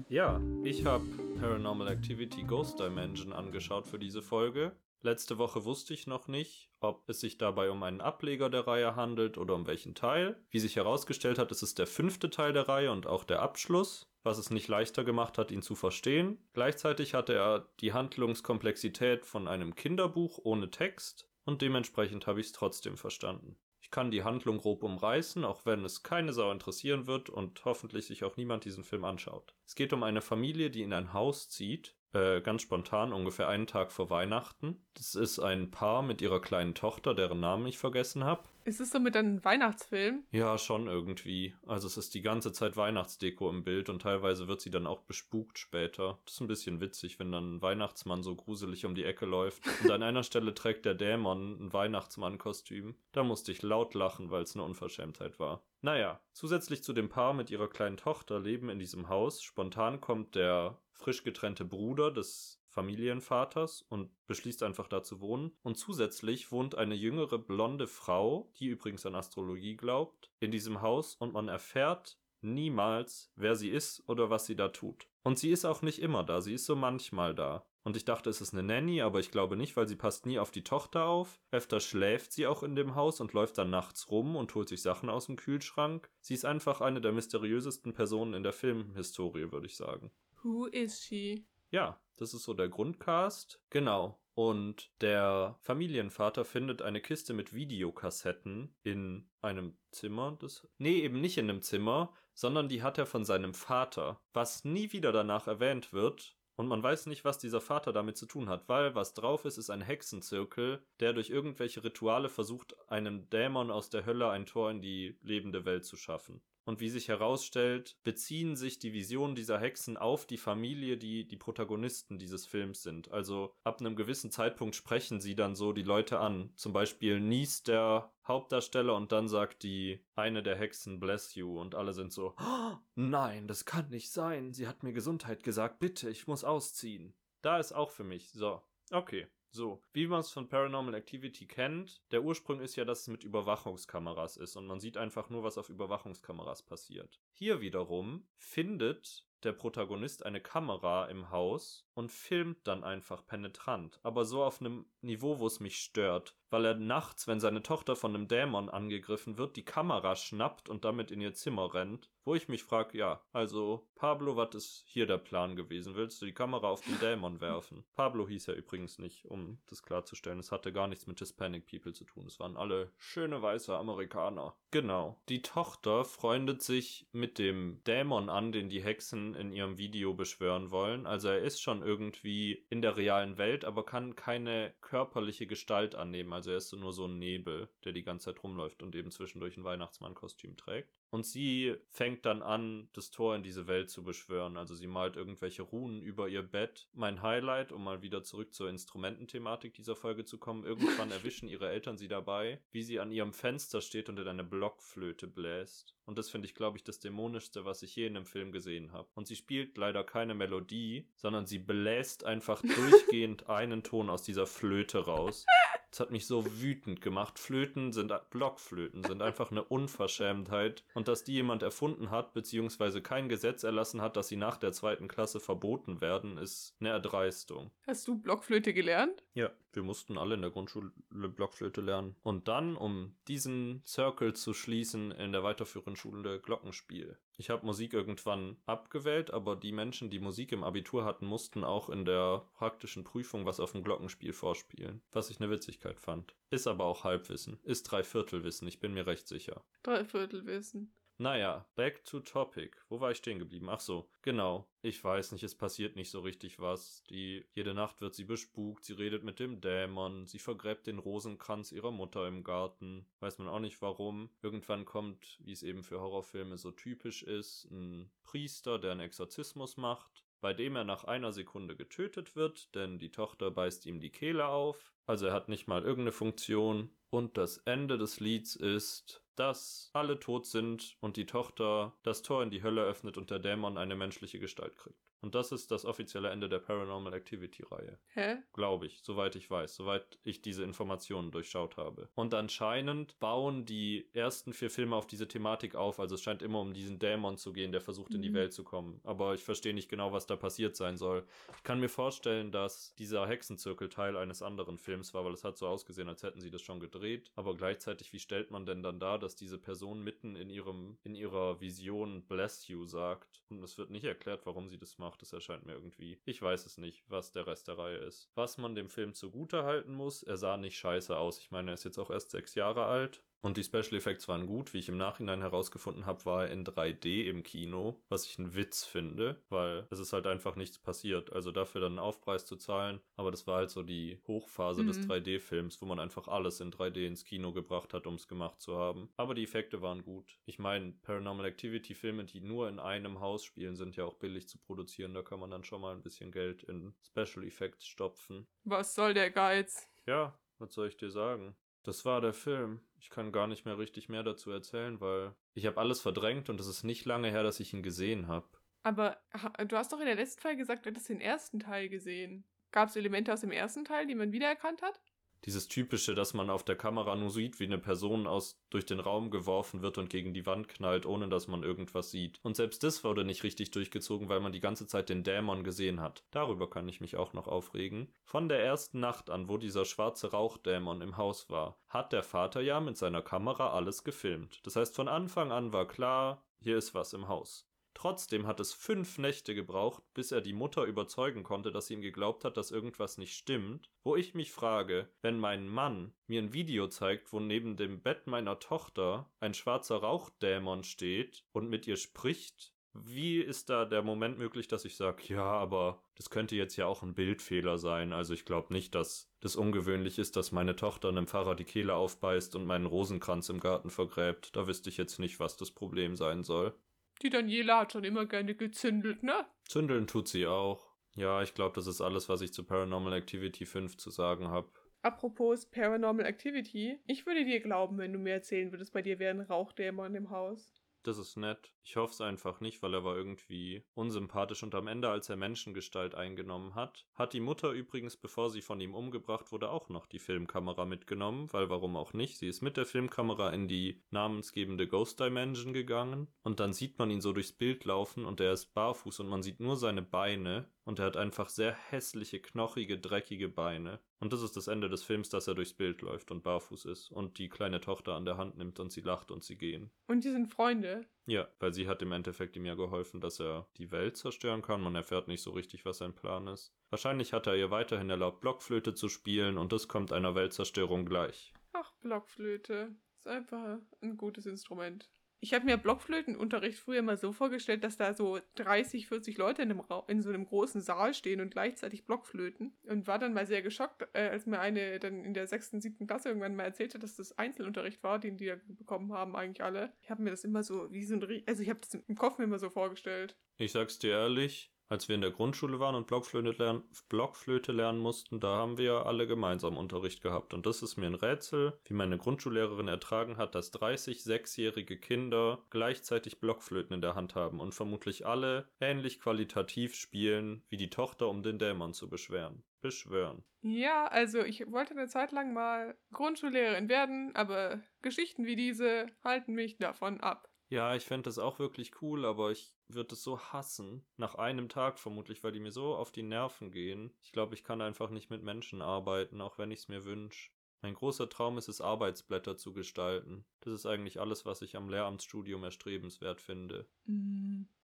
Ja, 0.10 0.40
ich 0.64 0.86
habe 0.86 1.06
Paranormal 1.40 1.90
Activity 1.90 2.44
Ghost 2.44 2.80
Dimension 2.80 3.34
angeschaut 3.34 3.88
für 3.88 4.00
diese 4.00 4.22
Folge. 4.22 4.72
Letzte 5.02 5.38
Woche 5.38 5.64
wusste 5.64 5.94
ich 5.94 6.08
noch 6.08 6.28
nicht, 6.28 6.72
ob 6.80 7.08
es 7.08 7.20
sich 7.20 7.38
dabei 7.38 7.70
um 7.70 7.84
einen 7.84 8.02
Ableger 8.02 8.50
der 8.50 8.66
Reihe 8.66 8.96
handelt 8.96 9.38
oder 9.38 9.54
um 9.54 9.68
welchen 9.68 9.94
Teil. 9.94 10.42
Wie 10.50 10.60
sich 10.60 10.76
herausgestellt 10.76 11.38
hat, 11.38 11.52
ist 11.52 11.62
es 11.62 11.76
der 11.76 11.88
fünfte 11.88 12.30
Teil 12.30 12.54
der 12.54 12.68
Reihe 12.68 12.92
und 12.92 13.06
auch 13.06 13.24
der 13.24 13.42
Abschluss, 13.42 14.12
was 14.24 14.38
es 14.38 14.50
nicht 14.50 14.68
leichter 14.68 15.04
gemacht 15.04 15.38
hat, 15.38 15.52
ihn 15.52 15.62
zu 15.62 15.76
verstehen. 15.76 16.40
Gleichzeitig 16.54 17.14
hatte 17.14 17.34
er 17.34 17.70
die 17.80 17.94
Handlungskomplexität 17.94 19.26
von 19.26 19.48
einem 19.48 19.76
Kinderbuch 19.76 20.40
ohne 20.44 20.72
Text 20.72 21.30
und 21.46 21.62
dementsprechend 21.62 22.28
habe 22.28 22.40
ich 22.40 22.48
es 22.48 22.52
trotzdem 22.54 22.98
verstanden. 22.98 23.58
Ich 23.88 23.92
kann 23.92 24.12
die 24.12 24.24
Handlung 24.24 24.58
grob 24.58 24.84
umreißen, 24.84 25.46
auch 25.46 25.66
wenn 25.66 25.86
es 25.86 26.04
keine 26.04 26.34
Sau 26.34 26.52
interessieren 26.52 27.08
wird 27.08 27.30
und 27.30 27.64
hoffentlich 27.64 28.06
sich 28.06 28.26
auch 28.26 28.36
niemand 28.36 28.66
diesen 28.66 28.84
Film 28.84 29.06
anschaut. 29.06 29.56
Es 29.66 29.76
geht 29.76 29.94
um 29.94 30.04
eine 30.04 30.22
Familie, 30.22 30.70
die 30.70 30.82
in 30.82 30.92
ein 30.92 31.14
Haus 31.14 31.48
zieht, 31.48 31.96
äh, 32.14 32.42
ganz 32.42 32.62
spontan, 32.62 33.14
ungefähr 33.14 33.48
einen 33.48 33.68
Tag 33.68 33.92
vor 33.92 34.10
Weihnachten. 34.10 34.86
Das 34.94 35.16
ist 35.16 35.40
ein 35.40 35.72
Paar 35.72 36.02
mit 36.02 36.22
ihrer 36.22 36.42
kleinen 36.42 36.74
Tochter, 36.74 37.14
deren 37.14 37.40
Namen 37.40 37.68
ich 37.68 37.78
vergessen 37.78 38.24
habe. 38.24 38.44
Ist 38.68 38.82
es 38.82 38.90
somit 38.90 39.16
ein 39.16 39.46
Weihnachtsfilm? 39.46 40.26
Ja, 40.32 40.58
schon 40.58 40.88
irgendwie. 40.88 41.56
Also 41.66 41.88
es 41.88 41.96
ist 41.96 42.14
die 42.14 42.22
ganze 42.22 42.52
Zeit 42.52 42.76
Weihnachtsdeko 42.76 43.50
im 43.50 43.64
Bild 43.64 43.88
und 43.88 44.02
teilweise 44.02 44.50
wird 44.50 44.60
sie 44.60 44.72
dann 44.72 44.88
auch 44.88 45.04
bespukt 45.04 45.58
später. 45.58 46.20
Das 46.26 46.34
ist 46.34 46.42
ein 46.42 46.48
bisschen 46.48 46.82
witzig, 46.82 47.18
wenn 47.18 47.32
dann 47.32 47.56
ein 47.56 47.62
Weihnachtsmann 47.62 48.24
so 48.24 48.36
gruselig 48.36 48.86
um 48.86 48.94
die 48.94 49.06
Ecke 49.06 49.26
läuft. 49.26 49.64
Und 49.82 49.92
an 49.92 50.04
einer 50.04 50.24
Stelle 50.24 50.54
trägt 50.54 50.86
der 50.86 50.96
Dämon 50.96 51.68
ein 51.68 51.72
Weihnachtsmann-Kostüm. 51.72 52.96
Da 53.14 53.24
musste 53.24 53.54
ich 53.54 53.62
laut 53.62 53.94
lachen, 53.94 54.32
weil 54.32 54.44
es 54.44 54.56
eine 54.56 54.66
Unverschämtheit 54.66 55.40
war. 55.40 55.64
Naja, 55.82 56.20
zusätzlich 56.34 56.84
zu 56.84 56.92
dem 56.92 57.08
Paar 57.08 57.34
mit 57.34 57.50
ihrer 57.50 57.70
kleinen 57.70 57.96
Tochter 57.96 58.40
leben 58.40 58.70
in 58.70 58.80
diesem 58.80 59.08
Haus. 59.08 59.42
Spontan 59.42 60.02
kommt 60.02 60.36
der 60.36 60.78
frisch 60.98 61.24
getrennte 61.24 61.66
Bruder 61.66 62.12
des 62.12 62.62
Familienvaters 62.70 63.82
und 63.90 64.12
beschließt 64.28 64.62
einfach 64.62 64.88
da 64.88 65.02
zu 65.02 65.20
wohnen. 65.20 65.52
Und 65.64 65.78
zusätzlich 65.78 66.52
wohnt 66.52 66.76
eine 66.76 66.96
jüngere 66.96 67.40
blonde 67.40 67.88
Frau, 67.88 68.52
die 68.60 68.68
übrigens 68.68 69.06
an 69.06 69.16
Astrologie 69.16 69.76
glaubt, 69.76 70.32
in 70.40 70.52
diesem 70.52 70.82
Haus 70.82 71.16
und 71.16 71.34
man 71.34 71.48
erfährt 71.48 72.20
niemals, 72.42 73.32
wer 73.36 73.56
sie 73.56 73.70
ist 73.70 74.08
oder 74.08 74.30
was 74.30 74.46
sie 74.46 74.56
da 74.56 74.68
tut. 74.68 75.08
Und 75.24 75.40
sie 75.40 75.52
ist 75.52 75.66
auch 75.66 75.82
nicht 75.82 76.00
immer 76.00 76.24
da, 76.24 76.40
sie 76.40 76.54
ist 76.54 76.66
so 76.66 76.76
manchmal 76.76 77.34
da. 77.34 77.66
Und 77.84 77.96
ich 77.96 78.04
dachte, 78.04 78.30
es 78.30 78.42
ist 78.42 78.54
eine 78.54 78.64
Nanny, 78.64 79.02
aber 79.02 79.22
ich 79.22 79.32
glaube 79.32 79.56
nicht, 79.56 79.78
weil 79.78 79.88
sie 79.88 79.96
passt 79.96 80.26
nie 80.26 80.40
auf 80.40 80.52
die 80.52 80.64
Tochter 80.64 81.06
auf. 81.06 81.40
Öfter 81.52 81.80
schläft 81.80 82.34
sie 82.34 82.46
auch 82.46 82.62
in 82.62 82.76
dem 82.76 82.96
Haus 82.96 83.22
und 83.22 83.32
läuft 83.32 83.58
dann 83.58 83.70
nachts 83.70 84.12
rum 84.12 84.36
und 84.36 84.54
holt 84.56 84.68
sich 84.68 84.82
Sachen 84.82 85.10
aus 85.10 85.28
dem 85.28 85.38
Kühlschrank. 85.38 86.10
Sie 86.20 86.34
ist 86.34 86.44
einfach 86.44 86.82
eine 86.82 87.00
der 87.00 87.14
mysteriösesten 87.14 87.94
Personen 87.94 88.34
in 88.34 88.44
der 88.44 88.52
Filmhistorie, 88.52 89.54
würde 89.54 89.68
ich 89.68 89.78
sagen. 89.78 90.12
Who 90.44 90.68
is 90.68 91.02
she? 91.02 91.46
Ja, 91.72 92.00
das 92.16 92.34
ist 92.34 92.44
so 92.44 92.54
der 92.54 92.70
Grundcast. 92.70 93.62
Genau. 93.70 94.20
Und 94.34 94.92
der 95.02 95.58
Familienvater 95.62 96.46
findet 96.46 96.82
eine 96.82 97.02
Kiste 97.02 97.34
mit 97.34 97.54
Videokassetten 97.54 98.76
in 98.84 99.28
einem 99.42 99.78
Zimmer. 99.90 100.38
Des 100.40 100.68
nee, 100.78 101.02
eben 101.02 101.22
nicht 101.22 101.38
in 101.38 101.50
einem 101.50 101.62
Zimmer, 101.62 102.14
sondern 102.36 102.70
die 102.70 102.84
hat 102.84 103.00
er 103.00 103.08
von 103.08 103.26
seinem 103.26 103.56
Vater. 103.56 104.22
Was 104.34 104.64
nie 104.64 104.94
wieder 104.94 105.12
danach 105.12 105.48
erwähnt 105.48 105.92
wird, 105.92 106.38
und 106.58 106.68
man 106.68 106.82
weiß 106.82 107.06
nicht, 107.06 107.24
was 107.24 107.38
dieser 107.38 107.62
Vater 107.62 107.94
damit 107.94 108.18
zu 108.18 108.26
tun 108.26 108.50
hat, 108.50 108.68
weil 108.68 108.96
was 108.96 109.14
drauf 109.14 109.46
ist, 109.46 109.60
ist 109.60 109.70
ein 109.70 109.82
Hexenzirkel, 109.82 110.84
der 111.00 111.14
durch 111.14 111.30
irgendwelche 111.30 111.84
Rituale 111.84 112.30
versucht, 112.30 112.76
einem 112.90 113.30
Dämon 113.30 113.70
aus 113.70 113.92
der 113.92 114.08
Hölle 114.08 114.30
ein 114.32 114.48
Tor 114.48 114.72
in 114.72 114.82
die 114.82 115.20
lebende 115.22 115.66
Welt 115.66 115.86
zu 115.86 115.98
schaffen. 115.98 116.42
Und 116.68 116.82
wie 116.82 116.90
sich 116.90 117.08
herausstellt, 117.08 117.96
beziehen 118.04 118.58
sich 118.58 118.78
die 118.78 118.92
Visionen 118.92 119.36
dieser 119.36 119.58
Hexen 119.58 119.96
auf 119.96 120.26
die 120.26 120.36
Familie, 120.36 120.98
die 120.98 121.26
die 121.26 121.38
Protagonisten 121.38 122.20
dieses 122.20 122.46
Films 122.46 122.84
sind. 122.84 123.10
Also 123.10 123.56
ab 123.64 123.80
einem 123.80 123.96
gewissen 123.96 124.32
Zeitpunkt 124.32 124.76
sprechen 124.76 125.22
sie 125.22 125.34
dann 125.34 125.56
so 125.56 125.72
die 125.72 125.84
Leute 125.84 126.20
an. 126.20 126.52
Zum 126.56 126.74
Beispiel 126.74 127.22
niest 127.22 127.70
der 127.70 128.12
Hauptdarsteller 128.28 128.96
und 128.96 129.14
dann 129.14 129.30
sagt 129.30 129.64
die 129.64 130.04
eine 130.14 130.44
der 130.44 130.58
Hexen 130.58 131.00
Bless 131.00 131.36
you 131.36 131.58
und 131.58 131.74
alle 131.74 131.94
sind 131.94 132.12
so, 132.12 132.36
oh, 132.38 132.76
nein, 132.96 133.48
das 133.48 133.64
kann 133.64 133.88
nicht 133.88 134.12
sein. 134.12 134.52
Sie 134.52 134.68
hat 134.68 134.84
mir 134.84 134.92
Gesundheit 134.92 135.44
gesagt, 135.44 135.80
bitte, 135.80 136.10
ich 136.10 136.28
muss 136.28 136.44
ausziehen. 136.44 137.14
Da 137.44 137.60
ist 137.60 137.72
auch 137.72 137.92
für 137.92 138.04
mich 138.04 138.34
so. 138.34 138.62
Okay, 138.92 139.28
so, 139.58 139.82
wie 139.92 140.08
man 140.08 140.22
es 140.22 140.32
von 140.32 140.48
Paranormal 140.48 140.94
Activity 140.94 141.48
kennt, 141.48 142.02
der 142.12 142.24
Ursprung 142.24 142.62
ist 142.62 142.76
ja, 142.76 142.86
dass 142.86 143.02
es 143.02 143.08
mit 143.08 143.24
Überwachungskameras 143.24 144.38
ist 144.38 144.56
und 144.56 144.68
man 144.68 144.80
sieht 144.80 144.98
einfach 144.98 145.30
nur, 145.30 145.44
was 145.44 145.58
auf 145.58 145.70
Überwachungskameras 145.70 146.62
passiert. 146.62 147.20
Hier 147.32 147.60
wiederum 147.60 148.28
findet 148.38 149.28
der 149.44 149.54
Protagonist 149.54 150.26
eine 150.26 150.42
Kamera 150.42 151.08
im 151.08 151.32
Haus 151.32 151.88
und 151.96 152.12
filmt 152.12 152.68
dann 152.68 152.84
einfach 152.84 153.26
penetrant, 153.26 154.00
aber 154.04 154.26
so 154.26 154.44
auf 154.44 154.62
einem 154.62 154.86
Niveau, 155.02 155.40
wo 155.40 155.48
es 155.48 155.60
mich 155.60 155.78
stört, 155.78 156.37
weil 156.50 156.66
er 156.66 156.76
nachts, 156.76 157.28
wenn 157.28 157.40
seine 157.40 157.64
Tochter 157.64 157.96
von 157.96 158.16
einem 158.16 158.28
Dämon 158.28 158.70
angegriffen 158.70 159.38
wird, 159.38 159.56
die 159.56 159.66
Kamera 159.66 160.16
schnappt 160.16 160.70
und 160.70 160.86
damit 160.86 161.12
in 161.12 161.22
ihr 161.22 161.34
Zimmer 161.34 161.74
rennt, 161.74 162.10
wo 162.28 162.36
ich 162.36 162.50
mich 162.50 162.64
frage, 162.64 162.98
ja, 162.98 163.22
also 163.32 163.88
Pablo, 163.96 164.36
was 164.36 164.54
ist 164.54 164.84
hier 164.86 165.08
der 165.08 165.18
Plan 165.18 165.56
gewesen? 165.56 165.96
Willst 165.96 166.22
du 166.22 166.26
die 166.26 166.34
Kamera 166.34 166.68
auf 166.68 166.82
den 166.82 167.00
Dämon 167.00 167.40
werfen? 167.40 167.86
Pablo 167.96 168.28
hieß 168.28 168.48
ja 168.48 168.54
übrigens 168.54 169.00
nicht, 169.00 169.26
um 169.26 169.60
das 169.70 169.82
klarzustellen. 169.82 170.40
Es 170.40 170.52
hatte 170.52 170.74
gar 170.74 170.88
nichts 170.88 171.08
mit 171.08 171.20
Hispanic 171.20 171.68
People 171.68 171.94
zu 171.94 172.04
tun. 172.04 172.28
Es 172.28 172.40
waren 172.40 172.58
alle 172.58 172.92
schöne 172.98 173.42
weiße 173.42 173.76
Amerikaner. 173.76 174.56
Genau. 174.72 175.22
Die 175.30 175.42
Tochter 175.42 176.04
freundet 176.04 176.62
sich 176.62 177.08
mit 177.14 177.40
dem 177.40 177.82
Dämon 177.88 178.30
an, 178.30 178.52
den 178.52 178.68
die 178.68 178.84
Hexen 178.84 179.34
in 179.34 179.54
ihrem 179.54 179.78
Video 179.78 180.14
beschwören 180.14 180.70
wollen. 180.70 181.08
Also 181.08 181.30
er 181.30 181.40
ist 181.40 181.62
schon 181.62 181.82
irgendwie 181.82 182.66
in 182.70 182.82
der 182.82 182.98
realen 182.98 183.38
Welt, 183.38 183.64
aber 183.64 183.86
kann 183.86 184.18
keine 184.18 184.74
körperliche 184.82 185.48
Gestalt 185.48 185.96
annehmen. 185.96 186.34
Also 186.38 186.52
er 186.52 186.58
ist 186.58 186.72
nur 186.72 186.94
so 186.94 187.06
ein 187.08 187.18
Nebel, 187.18 187.68
der 187.84 187.94
die 187.94 188.04
ganze 188.04 188.26
Zeit 188.26 188.44
rumläuft 188.44 188.84
und 188.84 188.96
eben 188.96 189.10
zwischendurch 189.10 189.58
ein 189.58 189.64
Weihnachtsmannkostüm 189.64 190.56
trägt. 190.56 190.94
Und 191.10 191.26
sie 191.26 191.76
fängt 191.90 192.26
dann 192.26 192.42
an, 192.42 192.90
das 192.94 193.12
Tor 193.12 193.36
in 193.36 193.44
diese 193.44 193.68
Welt 193.68 193.90
zu 193.90 194.04
beschwören. 194.04 194.58
Also 194.58 194.76
sie 194.76 194.88
malt 194.88 195.16
irgendwelche 195.16 195.62
Runen 195.62 196.02
über 196.02 196.28
ihr 196.28 196.42
Bett. 196.42 196.90
Mein 196.94 197.22
Highlight, 197.22 197.72
um 197.72 197.84
mal 197.84 198.02
wieder 198.02 198.24
zurück 198.24 198.54
zur 198.54 198.70
Instrumententhematik 198.70 199.74
dieser 199.74 199.96
Folge 199.96 200.26
zu 200.26 200.38
kommen, 200.38 200.66
irgendwann 200.66 201.12
erwischen 201.12 201.48
ihre 201.48 201.70
Eltern 201.70 201.98
sie 201.98 202.08
dabei, 202.08 202.62
wie 202.72 202.84
sie 202.84 203.00
an 203.00 203.12
ihrem 203.12 203.34
Fenster 203.34 203.82
steht 203.82 204.10
und 204.10 204.20
in 204.20 204.28
eine 204.28 204.44
Blockflöte 204.44 205.28
bläst. 205.28 205.96
Und 206.06 206.18
das 206.18 206.30
finde 206.30 206.48
ich, 206.48 206.56
glaube 206.56 206.78
ich, 206.78 206.84
das 206.84 207.00
dämonischste, 207.00 207.66
was 207.66 207.84
ich 207.84 207.96
je 207.96 208.08
in 208.08 208.16
einem 208.16 208.26
Film 208.26 208.54
gesehen 208.54 208.94
habe. 208.94 209.10
Und 209.14 209.28
sie 209.28 209.36
spielt 209.36 209.78
leider 209.78 210.06
keine 210.06 210.36
Melodie, 210.36 211.10
sondern 211.16 211.46
sie 211.46 211.60
bläst 211.60 212.26
einfach 212.26 212.62
durchgehend 212.76 213.50
einen 213.50 213.84
Ton 213.84 214.10
aus 214.10 214.24
dieser 214.24 214.48
Flöte 214.48 215.00
raus. 215.00 215.46
Das 215.92 216.02
hat 216.02 216.12
mich 216.12 216.28
so 216.28 216.46
wütend 216.62 217.02
gemacht. 217.02 217.40
Flöten 217.40 217.92
sind, 217.92 218.14
Blockflöten 218.30 219.04
sind 219.04 219.22
einfach 219.22 219.52
eine 219.52 219.64
Unverschämtheit. 219.64 220.84
Und 220.98 221.08
dass 221.08 221.24
die 221.24 221.34
jemand 221.34 221.62
erfunden 221.62 222.10
hat, 222.10 222.34
beziehungsweise 222.34 223.04
kein 223.04 223.30
Gesetz 223.30 223.62
erlassen 223.62 224.02
hat, 224.02 224.18
dass 224.18 224.30
sie 224.30 224.36
nach 224.36 224.58
der 224.58 224.72
zweiten 224.72 225.08
Klasse 225.08 225.40
verboten 225.40 226.02
werden, 226.02 226.40
ist 226.40 226.76
eine 226.80 226.90
Erdreistung. 226.90 227.70
Hast 227.86 228.08
du 228.08 228.18
Blockflöte 228.18 228.74
gelernt? 228.74 229.24
Ja, 229.36 229.52
wir 229.78 229.84
mussten 229.84 230.18
alle 230.18 230.36
in 230.36 230.42
der 230.42 230.50
Grundschule 230.52 230.92
Blockflöte 231.12 231.80
lernen. 231.80 232.16
Und 232.24 232.50
dann, 232.50 232.76
um 232.76 233.16
diesen 233.28 233.84
Circle 233.86 234.34
zu 234.34 234.54
schließen, 234.54 235.12
in 235.12 235.32
der 235.32 235.44
weiterführenden 235.44 235.96
Schule 235.96 236.42
Glockenspiel. 236.42 237.18
Ich 237.38 237.52
habe 237.52 237.66
Musik 237.66 237.94
irgendwann 237.94 238.58
abgewählt, 238.66 239.32
aber 239.32 239.56
die 239.56 239.72
Menschen, 239.72 240.10
die 240.10 240.20
Musik 240.20 240.52
im 240.52 240.64
Abitur 240.64 241.06
hatten, 241.06 241.28
mussten 241.28 241.64
auch 241.64 241.90
in 241.90 242.04
der 242.04 242.44
praktischen 242.56 243.04
Prüfung 243.04 243.46
was 243.46 243.60
auf 243.60 243.74
dem 243.74 243.84
Glockenspiel 243.84 244.34
vorspielen. 244.34 245.02
Was 245.12 245.30
ich 245.30 245.40
eine 245.40 245.52
Witzigkeit 245.52 246.00
fand. 246.00 246.34
Ist 246.50 246.66
aber 246.66 246.86
auch 246.86 247.04
Halbwissen. 247.04 247.60
Ist 247.64 247.84
Dreiviertelwissen, 247.84 248.68
ich 248.68 248.80
bin 248.80 248.96
mir 248.96 249.06
recht 249.06 249.28
sicher. 249.28 249.64
Dreiviertelwissen. 249.84 250.92
Naja, 251.20 251.66
back 251.76 252.06
to 252.06 252.20
topic. 252.20 252.78
Wo 252.90 253.00
war 253.00 253.10
ich 253.10 253.18
stehen 253.18 253.40
geblieben? 253.40 253.70
Ach 253.70 253.80
so, 253.80 254.08
genau. 254.22 254.68
Ich 254.84 255.04
weiß 255.04 255.32
nicht, 255.32 255.44
es 255.44 255.56
passiert 255.56 255.96
nicht 255.96 256.12
so 256.12 256.20
richtig 256.20 256.60
was. 256.60 257.04
Die, 257.10 257.44
jede 257.56 257.74
Nacht 257.74 258.02
wird 258.02 258.14
sie 258.14 258.24
bespukt, 258.24 258.86
sie 258.86 258.94
redet 258.94 259.24
mit 259.24 259.40
dem 259.40 259.60
Dämon, 259.60 260.28
sie 260.28 260.38
vergräbt 260.38 260.86
den 260.86 261.00
Rosenkranz 261.00 261.72
ihrer 261.72 261.92
Mutter 261.92 262.28
im 262.28 262.44
Garten. 262.44 263.08
Weiß 263.20 263.40
man 263.40 263.48
auch 263.48 263.60
nicht 263.60 263.82
warum. 263.82 264.30
Irgendwann 264.44 264.86
kommt, 264.86 265.40
wie 265.40 265.54
es 265.54 265.64
eben 265.64 265.84
für 265.84 266.00
Horrorfilme 266.00 266.58
so 266.58 266.70
typisch 266.70 267.24
ist, 267.24 267.66
ein 267.72 268.12
Priester, 268.22 268.78
der 268.78 268.92
einen 268.92 269.02
Exorzismus 269.02 269.76
macht 269.76 270.24
bei 270.40 270.54
dem 270.54 270.76
er 270.76 270.84
nach 270.84 271.04
einer 271.04 271.32
Sekunde 271.32 271.76
getötet 271.76 272.36
wird, 272.36 272.74
denn 272.76 273.00
die 273.00 273.12
Tochter 273.12 273.50
beißt 273.50 273.88
ihm 273.88 274.00
die 274.00 274.12
Kehle 274.12 274.48
auf. 274.48 274.94
Also 275.06 275.28
er 275.28 275.34
hat 275.34 275.50
nicht 275.50 275.68
mal 275.68 275.82
irgendeine 275.82 276.12
Funktion. 276.12 276.92
Und 277.10 277.38
das 277.38 277.58
Ende 277.60 277.98
des 277.98 278.20
Lieds 278.20 278.56
ist 278.56 279.24
dass 279.38 279.90
alle 279.94 280.20
tot 280.20 280.46
sind 280.46 280.98
und 281.00 281.16
die 281.16 281.26
Tochter 281.26 281.96
das 282.04 282.24
Tor 282.24 282.44
in 282.44 282.50
die 282.50 282.64
Hölle 282.64 282.84
öffnet 282.84 283.18
und 283.18 283.30
der 283.30 283.40
Dämon 283.40 283.78
eine 283.78 283.96
menschliche 283.96 284.40
Gestalt 284.40 284.76
kriegt. 284.76 285.07
Und 285.22 285.36
das 285.36 285.52
ist 285.52 285.72
das 285.72 285.84
offizielle 285.86 286.30
Ende 286.30 286.48
der 286.50 286.60
Paranormal 286.60 287.14
Activity 287.14 287.64
Reihe. 287.64 287.98
Hä? 288.14 288.38
Glaube 288.54 288.86
ich, 288.86 289.00
soweit 289.02 289.36
ich 289.36 289.50
weiß, 289.50 289.76
soweit 289.76 290.20
ich 290.24 290.42
diese 290.42 290.64
Informationen 290.64 291.32
durchschaut 291.32 291.78
habe. 291.78 292.10
Und 292.16 292.34
anscheinend 292.34 293.20
bauen 293.20 293.66
die 293.66 294.08
ersten 294.14 294.54
vier 294.54 294.70
Filme 294.70 294.96
auf 294.96 295.08
diese 295.08 295.28
Thematik 295.28 295.76
auf. 295.76 296.00
Also 296.00 296.16
es 296.16 296.22
scheint 296.22 296.42
immer 296.42 296.62
um 296.62 296.74
diesen 296.74 297.00
Dämon 297.00 297.38
zu 297.38 297.52
gehen, 297.54 297.72
der 297.72 297.82
versucht 297.82 298.14
in 298.14 298.22
die 298.22 298.30
Mhm. 298.30 298.36
Welt 298.36 298.54
zu 298.54 298.64
kommen. 298.64 299.02
Aber 299.04 299.34
ich 299.34 299.44
verstehe 299.44 299.74
nicht 299.74 299.90
genau, 299.90 300.12
was 300.12 300.28
da 300.28 300.36
passiert 300.36 300.76
sein 300.76 300.98
soll. 300.98 301.26
Ich 301.56 301.64
kann 301.64 301.80
mir 301.80 301.90
vorstellen, 301.90 302.52
dass 302.52 302.94
dieser 302.96 303.28
Hexenzirkel 303.28 303.90
Teil 303.90 304.18
eines 304.18 304.42
anderen 304.42 304.78
Films 304.78 305.14
war, 305.14 305.26
weil 305.26 305.34
es 305.34 305.44
hat 305.44 305.58
so 305.58 305.68
ausgesehen, 305.68 306.10
als 306.10 306.24
hätten 306.24 306.42
sie 306.42 306.52
das 306.52 306.62
schon 306.62 306.80
gedreht. 306.80 307.32
Aber 307.36 307.56
gleichzeitig, 307.56 308.14
wie 308.14 308.20
stellt 308.20 308.52
man 308.52 308.66
denn 308.66 308.84
dann 308.84 309.00
dar, 309.00 309.18
dass 309.18 309.36
diese 309.36 309.58
Person 309.58 310.04
mitten 310.04 310.36
in 310.36 310.50
ihrem, 310.50 310.98
in 311.04 311.16
ihrer 311.16 311.60
Vision 311.60 312.24
Bless 312.28 312.68
you 312.68 312.86
sagt? 312.86 313.42
Und 313.50 313.64
es 313.64 313.78
wird 313.78 313.90
nicht 313.90 314.04
erklärt, 314.04 314.46
warum 314.46 314.68
sie 314.68 314.78
das 314.78 314.98
macht. 314.98 315.07
Das 315.16 315.32
erscheint 315.32 315.66
mir 315.66 315.74
irgendwie. 315.74 316.20
Ich 316.26 316.42
weiß 316.42 316.66
es 316.66 316.78
nicht, 316.78 317.06
was 317.08 317.32
der 317.32 317.48
Rest 317.48 317.70
der 317.70 317.78
Reihe 317.78 317.98
ist. 317.98 318.30
Was 318.36 318.58
man 318.58 318.76
dem 318.76 318.90
Film 318.90 319.14
zugute 319.14 319.64
halten 319.64 319.94
muss, 319.94 320.24
er 320.24 320.36
sah 320.36 320.58
nicht 320.58 320.78
scheiße 320.78 321.16
aus. 321.16 321.40
Ich 321.40 321.52
meine, 321.52 321.72
er 321.72 321.76
ist 321.76 321.86
jetzt 321.86 322.00
auch 322.00 322.10
erst 322.10 322.32
sechs 322.32 322.56
Jahre 322.56 322.86
alt. 322.86 323.22
Und 323.42 323.58
die 323.58 323.64
Special 323.64 323.94
Effects 323.96 324.28
waren 324.28 324.48
gut. 324.48 324.74
Wie 324.74 324.80
ich 324.80 324.90
im 324.90 324.98
Nachhinein 324.98 325.42
herausgefunden 325.42 326.06
habe, 326.06 326.26
war 326.26 326.46
er 326.46 326.52
in 326.52 326.66
3D 326.66 327.28
im 327.30 327.44
Kino, 327.44 328.02
was 328.10 328.26
ich 328.26 328.40
einen 328.40 328.56
Witz 328.56 328.84
finde, 328.84 329.42
weil 329.50 329.88
es 329.92 330.00
ist 330.00 330.12
halt 330.12 330.26
einfach 330.28 330.56
nichts 330.56 330.80
passiert. 330.80 331.32
Also 331.32 331.52
dafür 331.52 331.82
dann 331.82 331.94
einen 331.94 332.00
Aufpreis 332.00 332.46
zu 332.46 332.56
zahlen. 332.56 333.00
Aber 333.16 333.30
das 333.32 333.46
war 333.48 333.58
halt 333.58 333.70
so 333.70 333.84
die 333.84 334.20
Hochphase 334.28 334.82
Mhm. 334.84 334.88
des 334.88 335.02
3D-Films, 335.02 335.82
wo 335.82 335.86
man 335.86 336.00
einfach 336.00 336.28
alles 336.28 336.60
in 336.62 336.72
3D 336.72 337.06
ins 337.06 337.26
Kino 337.26 337.54
gebracht 337.54 337.94
hat, 337.94 338.08
um 338.08 338.16
es 338.16 338.28
gemacht 338.28 338.60
zu 338.62 338.76
haben. 338.78 339.10
Aber 339.18 339.36
die 339.36 339.44
Effekte 339.44 339.82
waren 339.82 340.04
gut. 340.04 340.40
Ich 340.46 340.58
meine, 340.60 340.92
Paranormal 341.04 341.46
Activity-Filme, 341.46 342.26
die 342.26 342.42
nur 342.42 342.68
in 342.70 342.80
einem 342.80 343.20
Haus 343.20 343.44
spielen, 343.46 343.76
sind 343.76 343.96
ja 343.96 344.06
auch 344.06 344.16
billig 344.16 344.48
zu 344.50 344.58
produzieren. 344.58 345.14
Da 345.14 345.22
kann 345.22 345.40
man 345.40 345.52
dann 345.52 345.64
schon 345.64 345.82
mal 345.82 345.96
ein 345.96 346.02
bisschen 346.02 346.32
Geld 346.32 346.64
in 346.64 346.96
Special 347.04 347.46
Effects 347.46 347.86
stopfen. 347.88 348.48
Was 348.64 348.96
soll 348.96 349.14
der 349.14 349.30
Geiz? 349.32 349.88
Ja, 350.08 350.38
was 350.58 350.74
soll 350.74 350.88
ich 350.88 350.98
dir 350.98 351.12
sagen? 351.12 351.56
Das 351.88 352.04
war 352.04 352.20
der 352.20 352.34
Film. 352.34 352.82
Ich 353.00 353.10
kann 353.10 353.32
gar 353.32 353.48
nicht 353.48 353.64
mehr 353.64 353.78
richtig 353.78 354.10
mehr 354.10 354.22
dazu 354.22 354.52
erzählen, 354.52 355.00
weil 355.00 355.34
ich 355.54 355.66
habe 355.66 355.78
alles 355.78 356.02
verdrängt 356.02 356.50
und 356.50 356.60
es 356.60 356.68
ist 356.68 356.84
nicht 356.84 357.06
lange 357.06 357.32
her, 357.32 357.44
dass 357.44 357.62
ich 357.62 357.74
ihn 357.74 357.82
gesehen 357.82 358.28
habe. 358.28 358.46
Aber 358.84 359.22
du 359.66 359.78
hast 359.78 359.94
doch 359.94 360.02
in 360.02 360.06
der 360.06 360.16
letzten 360.16 360.42
Folge 360.42 360.58
gesagt, 360.58 360.86
du 360.86 360.90
hättest 360.90 361.08
den 361.08 361.22
ersten 361.22 361.62
Teil 361.62 361.88
gesehen. 361.88 362.44
Gab 362.72 362.90
es 362.90 362.98
Elemente 362.98 363.32
aus 363.32 363.40
dem 363.40 363.54
ersten 363.54 363.86
Teil, 363.86 364.06
die 364.06 364.16
man 364.16 364.34
wiedererkannt 364.34 364.82
hat? 364.82 365.00
Dieses 365.46 365.68
typische, 365.68 366.16
dass 366.16 366.34
man 366.34 366.50
auf 366.50 366.64
der 366.64 366.76
Kamera 366.76 367.16
nur 367.16 367.30
sieht, 367.30 367.60
wie 367.60 367.66
eine 367.66 367.78
Person 367.78 368.28
aus 368.28 368.60
durch 368.70 368.86
den 368.86 369.00
Raum 369.00 369.30
geworfen 369.30 369.82
wird 369.82 369.98
und 369.98 370.10
gegen 370.10 370.34
die 370.34 370.46
Wand 370.46 370.68
knallt, 370.68 371.06
ohne 371.06 371.30
dass 371.30 371.48
man 371.48 371.64
irgendwas 371.64 372.12
sieht. 372.12 372.40
Und 372.44 372.56
selbst 372.56 372.84
das 372.84 373.04
wurde 373.04 373.24
nicht 373.24 373.44
richtig 373.44 373.72
durchgezogen, 373.72 374.30
weil 374.30 374.40
man 374.40 374.52
die 374.52 374.60
ganze 374.60 374.88
Zeit 374.88 375.10
den 375.10 375.24
Dämon 375.24 375.64
gesehen 375.64 376.02
hat. 376.02 376.24
Darüber 376.32 376.70
kann 376.70 376.90
ich 376.90 377.02
mich 377.02 377.16
auch 377.16 377.34
noch 377.34 377.48
aufregen. 377.48 378.12
Von 378.24 378.50
der 378.50 378.64
ersten 378.64 379.00
Nacht 379.00 379.30
an, 379.30 379.48
wo 379.48 379.58
dieser 379.58 379.86
schwarze 379.86 380.32
Rauchdämon 380.32 381.02
im 381.02 381.18
Haus 381.18 381.50
war, 381.50 381.78
hat 381.88 382.14
der 382.14 382.24
Vater 382.24 382.62
ja 382.62 382.80
mit 382.80 382.98
seiner 382.98 383.22
Kamera 383.22 383.72
alles 383.72 384.04
gefilmt. 384.04 384.60
Das 384.66 384.76
heißt, 384.76 384.96
von 384.96 385.08
Anfang 385.08 385.52
an 385.52 385.72
war 385.74 385.88
klar, 385.88 386.44
hier 386.60 386.78
ist 386.78 386.94
was 386.94 387.14
im 387.14 387.28
Haus. 387.28 387.67
Trotzdem 387.98 388.46
hat 388.46 388.60
es 388.60 388.74
fünf 388.74 389.18
Nächte 389.18 389.56
gebraucht, 389.56 390.04
bis 390.14 390.32
er 390.32 390.42
die 390.42 390.54
Mutter 390.54 390.84
überzeugen 390.84 391.42
konnte, 391.42 391.72
dass 391.72 391.88
sie 391.88 391.96
ihm 391.96 392.02
geglaubt 392.02 392.46
hat, 392.46 392.56
dass 392.56 392.70
irgendwas 392.70 393.18
nicht 393.18 393.34
stimmt. 393.34 393.90
Wo 394.04 394.16
ich 394.16 394.36
mich 394.36 394.52
frage, 394.52 395.10
wenn 395.24 395.40
mein 395.40 395.68
Mann 395.68 396.14
mir 396.28 396.40
ein 396.40 396.54
Video 396.54 396.90
zeigt, 396.90 397.34
wo 397.34 397.40
neben 397.40 397.76
dem 397.76 398.04
Bett 398.04 398.28
meiner 398.28 398.60
Tochter 398.60 399.32
ein 399.40 399.56
schwarzer 399.56 399.96
Rauchdämon 399.96 400.84
steht 400.84 401.44
und 401.54 401.72
mit 401.72 401.88
ihr 401.88 401.98
spricht, 401.98 402.72
wie 402.94 403.40
ist 403.40 403.72
da 403.72 403.84
der 403.84 404.04
Moment 404.04 404.38
möglich, 404.38 404.68
dass 404.68 404.86
ich 404.86 404.96
sage, 404.96 405.24
ja, 405.34 405.46
aber 405.46 406.04
das 406.18 406.30
könnte 406.30 406.56
jetzt 406.56 406.76
ja 406.76 406.86
auch 406.86 407.02
ein 407.02 407.16
Bildfehler 407.16 407.80
sein. 407.80 408.14
Also 408.14 408.36
ich 408.36 408.46
glaube 408.46 408.74
nicht, 408.74 408.94
dass 408.94 409.28
das 409.40 409.56
ungewöhnlich 409.56 410.20
ist, 410.20 410.36
dass 410.36 410.52
meine 410.52 410.76
Tochter 410.76 411.10
einem 411.10 411.26
Pfarrer 411.26 411.56
die 411.56 411.64
Kehle 411.64 411.96
aufbeißt 411.96 412.56
und 412.56 412.66
meinen 412.66 412.86
Rosenkranz 412.86 413.50
im 413.50 413.60
Garten 413.60 413.90
vergräbt. 413.90 414.56
Da 414.56 414.68
wüsste 414.68 414.90
ich 414.90 414.98
jetzt 414.98 415.18
nicht, 415.18 415.40
was 415.40 415.58
das 415.58 415.72
Problem 415.72 416.16
sein 416.16 416.44
soll. 416.44 416.76
Die 417.22 417.30
Daniela 417.30 417.82
hat 417.82 417.94
schon 417.94 418.04
immer 418.04 418.26
gerne 418.26 418.56
gezündelt, 418.56 419.24
ne? 419.24 419.46
Zündeln 419.66 420.08
tut 420.08 420.28
sie 420.28 420.48
auch. 420.48 420.88
Ja, 421.16 421.42
ich 421.42 421.54
glaube, 421.54 421.76
das 421.76 421.88
ist 421.88 422.02
alles, 422.02 422.30
was 422.30 422.42
ich 422.42 422.54
zu 422.54 422.64
Paranormal 422.64 423.14
Activity 423.14 423.66
5 423.66 423.98
zu 423.98 424.12
sagen 424.12 424.50
habe. 424.50 424.70
Apropos 425.02 425.66
Paranormal 425.66 426.26
Activity, 426.26 427.00
ich 427.06 427.26
würde 427.26 427.46
dir 427.46 427.60
glauben, 427.60 427.98
wenn 427.98 428.14
du 428.14 428.20
mir 428.20 428.34
erzählen 428.34 428.72
würdest, 428.72 428.94
bei 428.94 429.02
dir 429.02 429.20
wäre 429.20 429.32
ein 429.32 429.42
Rauchdämon 429.42 430.14
im 430.16 430.30
Haus. 430.30 430.84
Das 431.04 431.18
ist 431.18 431.38
nett. 431.38 431.72
Ich 431.90 431.96
hoffe 431.96 432.12
es 432.12 432.20
einfach 432.20 432.60
nicht, 432.60 432.84
weil 432.84 432.94
er 432.94 433.06
war 433.06 433.16
irgendwie 433.16 433.82
unsympathisch 433.94 434.62
und 434.62 434.76
am 434.76 434.88
Ende, 434.88 435.08
als 435.08 435.30
er 435.30 435.38
Menschengestalt 435.38 436.16
eingenommen 436.16 436.76
hat, 436.76 437.08
hat 437.14 437.32
die 437.32 437.40
Mutter 437.40 437.72
übrigens, 437.72 438.18
bevor 438.18 438.50
sie 438.50 438.62
von 438.62 438.82
ihm 438.82 438.94
umgebracht 438.94 439.54
wurde, 439.54 439.70
auch 439.70 439.88
noch 439.88 440.06
die 440.06 440.20
Filmkamera 440.20 440.84
mitgenommen, 440.84 441.48
weil 441.54 441.70
warum 441.70 441.96
auch 441.96 442.12
nicht? 442.12 442.40
Sie 442.40 442.50
ist 442.50 442.62
mit 442.62 442.76
der 442.76 442.86
Filmkamera 442.86 443.52
in 443.52 443.70
die 443.70 444.04
namensgebende 444.10 444.86
Ghost 444.86 445.22
Dimension 445.22 445.72
gegangen 445.72 446.28
und 446.44 446.60
dann 446.60 446.74
sieht 446.74 447.00
man 447.00 447.10
ihn 447.10 447.22
so 447.22 447.32
durchs 447.32 447.54
Bild 447.54 447.86
laufen 447.86 448.26
und 448.26 448.42
er 448.42 448.52
ist 448.52 448.74
barfuß 448.74 449.22
und 449.22 449.30
man 449.30 449.42
sieht 449.42 449.62
nur 449.62 449.78
seine 449.78 450.02
Beine 450.02 450.70
und 450.84 451.00
er 451.00 451.06
hat 451.06 451.16
einfach 451.16 451.48
sehr 451.48 451.72
hässliche, 451.72 452.42
knochige, 452.42 453.00
dreckige 453.00 453.48
Beine. 453.48 454.02
Und 454.20 454.34
das 454.34 454.42
ist 454.42 454.58
das 454.58 454.68
Ende 454.68 454.90
des 454.90 455.04
Films, 455.04 455.30
dass 455.30 455.48
er 455.48 455.56
durchs 455.56 455.74
Bild 455.74 456.02
läuft 456.02 456.32
und 456.32 456.44
barfuß 456.44 456.84
ist 456.84 457.12
und 457.12 457.38
die 457.38 457.48
kleine 457.48 457.80
Tochter 457.80 458.16
an 458.16 458.26
der 458.26 458.36
Hand 458.36 458.58
nimmt 458.58 458.80
und 458.82 458.92
sie 458.92 459.02
lacht 459.02 459.32
und 459.32 459.46
sie 459.46 459.58
gehen. 459.58 459.90
Und 460.08 460.26
die 460.26 460.32
sind 460.32 460.48
Freunde. 460.48 461.06
Ja, 461.28 461.46
weil 461.60 461.74
sie 461.74 461.90
hat 461.90 462.02
im 462.02 462.14
Endeffekt 462.14 462.56
ihm 462.56 462.66
ja 462.66 462.76
geholfen, 462.76 463.20
dass 463.20 463.42
er 463.42 463.68
die 463.78 463.92
Welt 463.92 464.16
zerstören 464.16 464.62
kann. 464.62 464.82
Man 464.82 464.96
erfährt 464.96 465.28
nicht 465.28 465.42
so 465.42 465.52
richtig, 465.52 465.84
was 465.84 465.98
sein 465.98 466.16
Plan 466.16 466.48
ist. 466.48 466.74
Wahrscheinlich 466.90 467.34
hat 467.34 467.48
er 467.48 467.56
ihr 467.58 467.70
weiterhin 467.70 468.10
erlaubt, 468.10 468.40
Blockflöte 468.40 468.94
zu 468.94 469.10
spielen 469.10 469.58
und 469.58 469.74
das 469.74 469.90
kommt 469.90 470.14
einer 470.14 470.36
Weltzerstörung 470.36 471.06
gleich. 471.06 471.54
Ach, 471.74 471.92
Blockflöte. 472.00 472.96
Ist 473.18 473.28
einfach 473.28 473.80
ein 474.02 474.16
gutes 474.16 474.46
Instrument. 474.46 475.10
Ich 475.40 475.54
habe 475.54 475.66
mir 475.66 475.78
Blockflötenunterricht 475.78 476.80
früher 476.80 477.02
mal 477.04 477.18
so 477.18 477.32
vorgestellt, 477.32 477.84
dass 477.84 477.98
da 477.98 478.14
so 478.14 478.40
30, 478.56 479.08
40 479.08 479.38
Leute 479.38 479.62
in, 479.62 479.80
in 480.08 480.22
so 480.22 480.30
einem 480.30 480.46
großen 480.46 480.82
Saal 480.82 481.14
stehen 481.14 481.42
und 481.42 481.52
gleichzeitig 481.52 482.06
Blockflöten. 482.06 482.76
Und 482.84 483.06
war 483.06 483.20
dann 483.20 483.34
mal 483.34 483.46
sehr 483.46 483.62
geschockt, 483.62 484.08
äh, 484.14 484.30
als 484.30 484.48
mir 484.48 484.60
eine 484.60 485.00
dann 485.00 485.24
in 485.24 485.34
der 485.34 485.48
sechsten, 485.48 485.80
siebten 485.80 486.08
Klasse 486.08 486.30
irgendwann 486.30 486.56
mal 486.56 486.64
erzählte, 486.64 486.98
dass 486.98 487.16
das 487.16 487.38
Einzelunterricht 487.38 488.02
war, 488.04 488.18
den 488.20 488.38
die 488.38 488.48
da 488.48 488.56
bekommen 488.68 489.14
haben, 489.14 489.36
eigentlich 489.36 489.64
alle. 489.64 489.94
Ich 490.02 490.10
habe 490.10 490.24
mir 490.24 490.32
das 490.32 490.44
immer 490.44 490.64
so 490.64 490.92
wie 490.92 491.06
so 491.06 491.16
ein, 491.16 491.44
also 491.46 491.62
ich 491.62 491.70
habe 491.70 491.80
das 491.82 491.94
im 491.94 492.16
Kopf 492.16 492.40
mir 492.40 492.46
immer 492.46 492.60
so 492.60 492.70
vorgestellt. 492.70 493.38
Ich 493.58 493.72
sag's 493.72 494.00
dir 494.00 494.12
ehrlich, 494.12 494.72
als 494.90 495.08
wir 495.08 495.16
in 495.16 495.22
der 495.22 495.32
Grundschule 495.32 495.80
waren 495.80 495.96
und 495.96 496.08
Blockflöte 496.08 496.52
lernen, 496.52 496.84
Blockflöte 497.10 497.72
lernen 497.72 498.00
mussten, 498.00 498.40
da 498.40 498.58
haben 498.58 498.78
wir 498.78 499.06
alle 499.06 499.28
gemeinsam 499.28 499.78
Unterricht 499.78 500.22
gehabt. 500.22 500.54
Und 500.54 500.66
das 500.66 500.82
ist 500.82 500.98
mir 500.98 501.08
ein 501.08 501.16
Rätsel, 501.16 501.80
wie 501.86 501.94
meine 501.94 502.18
Grundschullehrerin 502.18 502.88
ertragen 502.88 503.38
hat, 503.38 503.56
dass 503.56 503.72
30 503.72 504.24
sechsjährige 504.24 504.98
Kinder 504.98 505.60
gleichzeitig 505.70 506.40
Blockflöten 506.40 506.94
in 506.94 507.02
der 507.02 507.16
Hand 507.16 507.36
haben 507.36 507.60
und 507.60 507.74
vermutlich 507.74 508.26
alle 508.26 508.68
ähnlich 508.80 509.20
qualitativ 509.20 509.96
spielen 509.96 510.64
wie 510.70 510.78
die 510.78 510.90
Tochter, 510.90 511.28
um 511.30 511.44
den 511.44 511.60
Dämon 511.60 511.94
zu 511.94 512.10
beschweren. 512.10 512.64
Beschwören. 512.82 513.44
Ja, 513.62 514.08
also 514.08 514.44
ich 514.44 514.72
wollte 514.72 514.92
eine 514.92 515.08
Zeit 515.08 515.32
lang 515.32 515.54
mal 515.54 515.98
Grundschullehrerin 516.14 516.90
werden, 516.90 517.36
aber 517.36 517.82
Geschichten 518.02 518.46
wie 518.46 518.56
diese 518.56 519.08
halten 519.24 519.54
mich 519.54 519.78
davon 519.78 520.22
ab. 520.22 520.47
Ja, 520.70 520.96
ich 520.96 521.06
fände 521.06 521.24
das 521.24 521.40
auch 521.40 521.60
wirklich 521.60 522.02
cool, 522.02 522.26
aber 522.26 522.52
ich 522.52 522.74
würde 522.90 523.14
es 523.14 523.24
so 523.24 523.40
hassen. 523.40 524.06
Nach 524.18 524.36
einem 524.36 524.68
Tag 524.68 525.00
vermutlich, 525.00 525.44
weil 525.44 525.54
die 525.54 525.62
mir 525.62 525.72
so 525.72 525.96
auf 525.96 526.12
die 526.12 526.24
Nerven 526.24 526.72
gehen. 526.72 527.14
Ich 527.24 527.32
glaube, 527.32 527.56
ich 527.56 527.64
kann 527.64 527.82
einfach 527.82 528.10
nicht 528.10 528.30
mit 528.30 528.44
Menschen 528.44 528.82
arbeiten, 528.82 529.40
auch 529.40 529.58
wenn 529.58 529.72
ich 529.72 529.80
es 529.80 529.88
mir 529.88 530.04
wünsche. 530.04 530.52
Mein 530.82 530.94
großer 530.94 531.30
Traum 531.30 531.58
ist 531.58 531.70
es, 531.70 531.82
Arbeitsblätter 531.82 532.58
zu 532.58 532.74
gestalten. 532.74 533.46
Das 533.62 533.74
ist 533.74 533.86
eigentlich 533.86 534.20
alles, 534.20 534.46
was 534.46 534.62
ich 534.62 534.76
am 534.76 534.90
Lehramtsstudium 534.90 535.64
erstrebenswert 535.64 536.42
finde. 536.42 536.88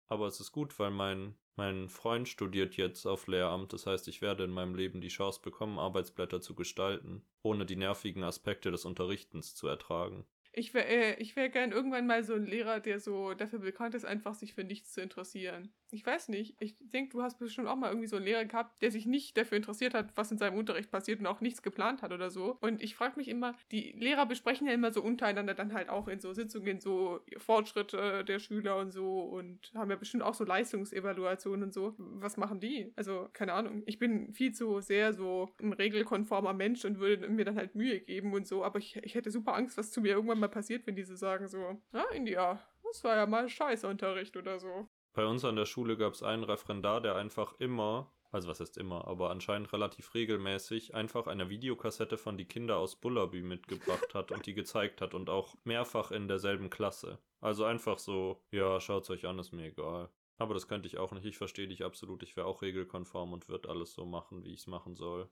Aber 0.07 0.27
es 0.27 0.41
ist 0.41 0.53
gut, 0.53 0.79
weil 0.79 0.91
mein, 0.91 1.37
mein 1.57 1.89
Freund 1.89 2.29
studiert 2.29 2.77
jetzt 2.77 3.07
auf 3.07 3.27
Lehramt. 3.27 3.73
Das 3.73 3.87
heißt, 3.87 4.09
ich 4.09 4.23
werde 4.23 4.45
in 4.45 4.51
meinem 4.51 4.75
Leben 4.75 5.01
die 5.01 5.09
Chance 5.09 5.41
bekommen, 5.43 5.79
Arbeitsblätter 5.79 6.41
zu 6.41 6.55
gestalten, 6.55 7.25
ohne 7.43 7.67
die 7.67 7.77
nervigen 7.77 8.25
Aspekte 8.25 8.71
des 8.71 8.85
Unterrichtens 8.85 9.55
zu 9.55 9.67
ertragen. 9.67 10.25
Ich 10.59 10.75
wäre 10.75 10.87
äh, 10.87 11.37
wär 11.37 11.49
gern 11.51 11.71
irgendwann 11.71 12.09
mal 12.09 12.25
so 12.25 12.35
ein 12.35 12.45
Lehrer, 12.45 12.81
der 12.81 12.99
so 12.99 13.33
dafür 13.33 13.61
bekannt 13.61 13.95
ist, 13.95 14.05
einfach 14.05 14.35
sich 14.35 14.55
für 14.55 14.65
nichts 14.65 14.93
zu 14.93 15.01
interessieren. 15.01 15.73
Ich 15.91 16.05
weiß 16.05 16.29
nicht. 16.29 16.55
Ich 16.61 16.77
denke, 16.81 17.13
du 17.13 17.23
hast 17.23 17.39
bestimmt 17.39 17.67
auch 17.69 17.77
mal 17.77 17.89
irgendwie 17.89 18.09
so 18.09 18.17
einen 18.17 18.27
Lehrer 18.27 18.45
gehabt, 18.45 18.83
der 18.83 18.91
sich 18.91 19.07
nicht 19.07 19.37
dafür 19.37 19.57
interessiert 19.57 19.95
hat, 19.95 20.15
was 20.17 20.31
in 20.31 20.39
seinem 20.39 20.59
Unterricht 20.59 20.91
passiert 20.91 21.21
und 21.21 21.27
auch 21.27 21.41
nichts 21.41 21.63
geplant 21.63 22.03
hat 22.03 22.13
oder 22.13 22.31
so. 22.31 22.59
Und 22.61 22.83
ich 22.83 22.95
frage 22.95 23.17
mich 23.17 23.29
immer, 23.29 23.55
die 23.73 23.93
Lehrer 23.93 24.27
besprechen 24.27 24.67
ja 24.67 24.75
immer 24.75 24.93
so 24.93 25.03
untereinander 25.03 25.55
dann 25.55 25.73
halt 25.73 25.89
auch 25.89 26.09
in 26.09 26.21
so 26.21 26.33
Sitzungen 26.35 26.81
so 26.81 27.21
Fortschritte 27.39 28.25
der 28.25 28.39
Schüler 28.39 28.77
und 28.77 28.91
so 28.91 29.21
und 29.23 29.73
haben 29.75 29.91
ja 29.91 29.97
bestimmt 29.97 30.23
auch 30.23 30.35
so 30.35 30.45
Leistungsevaluationen 30.45 31.65
und 31.65 31.73
so. 31.73 31.95
Was 31.97 32.37
machen 32.37 32.61
die? 32.61 32.93
Also, 32.97 33.29
keine 33.33 33.55
Ahnung. 33.55 33.83
Ich 33.87 33.99
bin 33.99 34.35
viel 34.35 34.53
zu 34.53 34.81
sehr 34.81 35.15
so 35.15 35.49
ein 35.61 35.73
regelkonformer 35.73 36.53
Mensch 36.53 36.85
und 36.85 36.99
würde 36.99 37.29
mir 37.29 37.47
dann 37.47 37.57
halt 37.57 37.75
Mühe 37.75 38.01
geben 38.01 38.35
und 38.35 38.47
so, 38.47 38.63
aber 38.65 38.79
ich, 38.79 38.97
ich 38.97 39.15
hätte 39.15 39.31
super 39.31 39.55
Angst, 39.55 39.79
was 39.79 39.91
zu 39.91 40.01
mir 40.01 40.13
irgendwann 40.13 40.41
mal 40.41 40.49
passiert, 40.49 40.87
wenn 40.87 40.97
diese 40.97 41.17
sagen 41.17 41.49
so, 41.49 41.81
ah, 41.93 42.05
India, 42.15 42.63
das 42.85 43.05
war 43.05 43.17
ja 43.17 43.27
mal 43.27 43.49
Scheißunterricht 43.49 44.37
oder 44.37 44.59
so. 44.59 44.89
Bei 45.13 45.27
uns 45.27 45.45
an 45.45 45.57
der 45.57 45.67
Schule 45.67 45.97
gab 45.97 46.13
es 46.13 46.23
einen 46.23 46.45
Referendar, 46.45 47.01
der 47.01 47.17
einfach 47.17 47.55
immer, 47.59 48.13
also 48.31 48.49
was 48.49 48.61
heißt 48.61 48.79
immer, 48.79 49.09
aber 49.09 49.31
anscheinend 49.31 49.73
relativ 49.73 50.15
regelmäßig, 50.15 50.95
einfach 50.95 51.27
eine 51.27 51.51
Videokassette 51.51 52.19
von 52.19 52.37
die 52.37 52.45
Kinder 52.45 52.79
aus 52.79 52.97
Bullaby 52.97 53.43
mitgebracht 53.43 54.15
hat 54.15 54.31
und 54.31 54.47
die 54.47 54.55
gezeigt 54.55 55.01
hat 55.01 55.15
und 55.15 55.31
auch 55.31 55.57
mehrfach 55.65 56.11
in 56.11 56.29
derselben 56.29 56.71
Klasse. 56.71 57.19
Also 57.41 57.65
einfach 57.65 57.99
so, 57.99 58.43
ja, 58.51 58.81
schaut's 58.81 59.11
euch 59.11 59.27
an, 59.27 59.39
ist 59.39 59.53
mir 59.53 59.67
egal. 59.67 60.11
Aber 60.39 60.55
das 60.55 60.69
könnte 60.69 60.87
ich 60.87 60.99
auch 60.99 61.13
nicht. 61.13 61.25
Ich 61.25 61.37
verstehe 61.37 61.67
dich 61.67 61.85
absolut. 61.85 62.23
Ich 62.23 62.37
wäre 62.37 62.47
auch 62.47 62.63
regelkonform 62.63 63.33
und 63.33 63.49
würde 63.49 63.69
alles 63.69 63.93
so 63.93 64.05
machen, 64.05 64.45
wie 64.45 64.53
ich 64.53 64.61
es 64.61 64.67
machen 64.69 64.95
soll. 64.95 65.29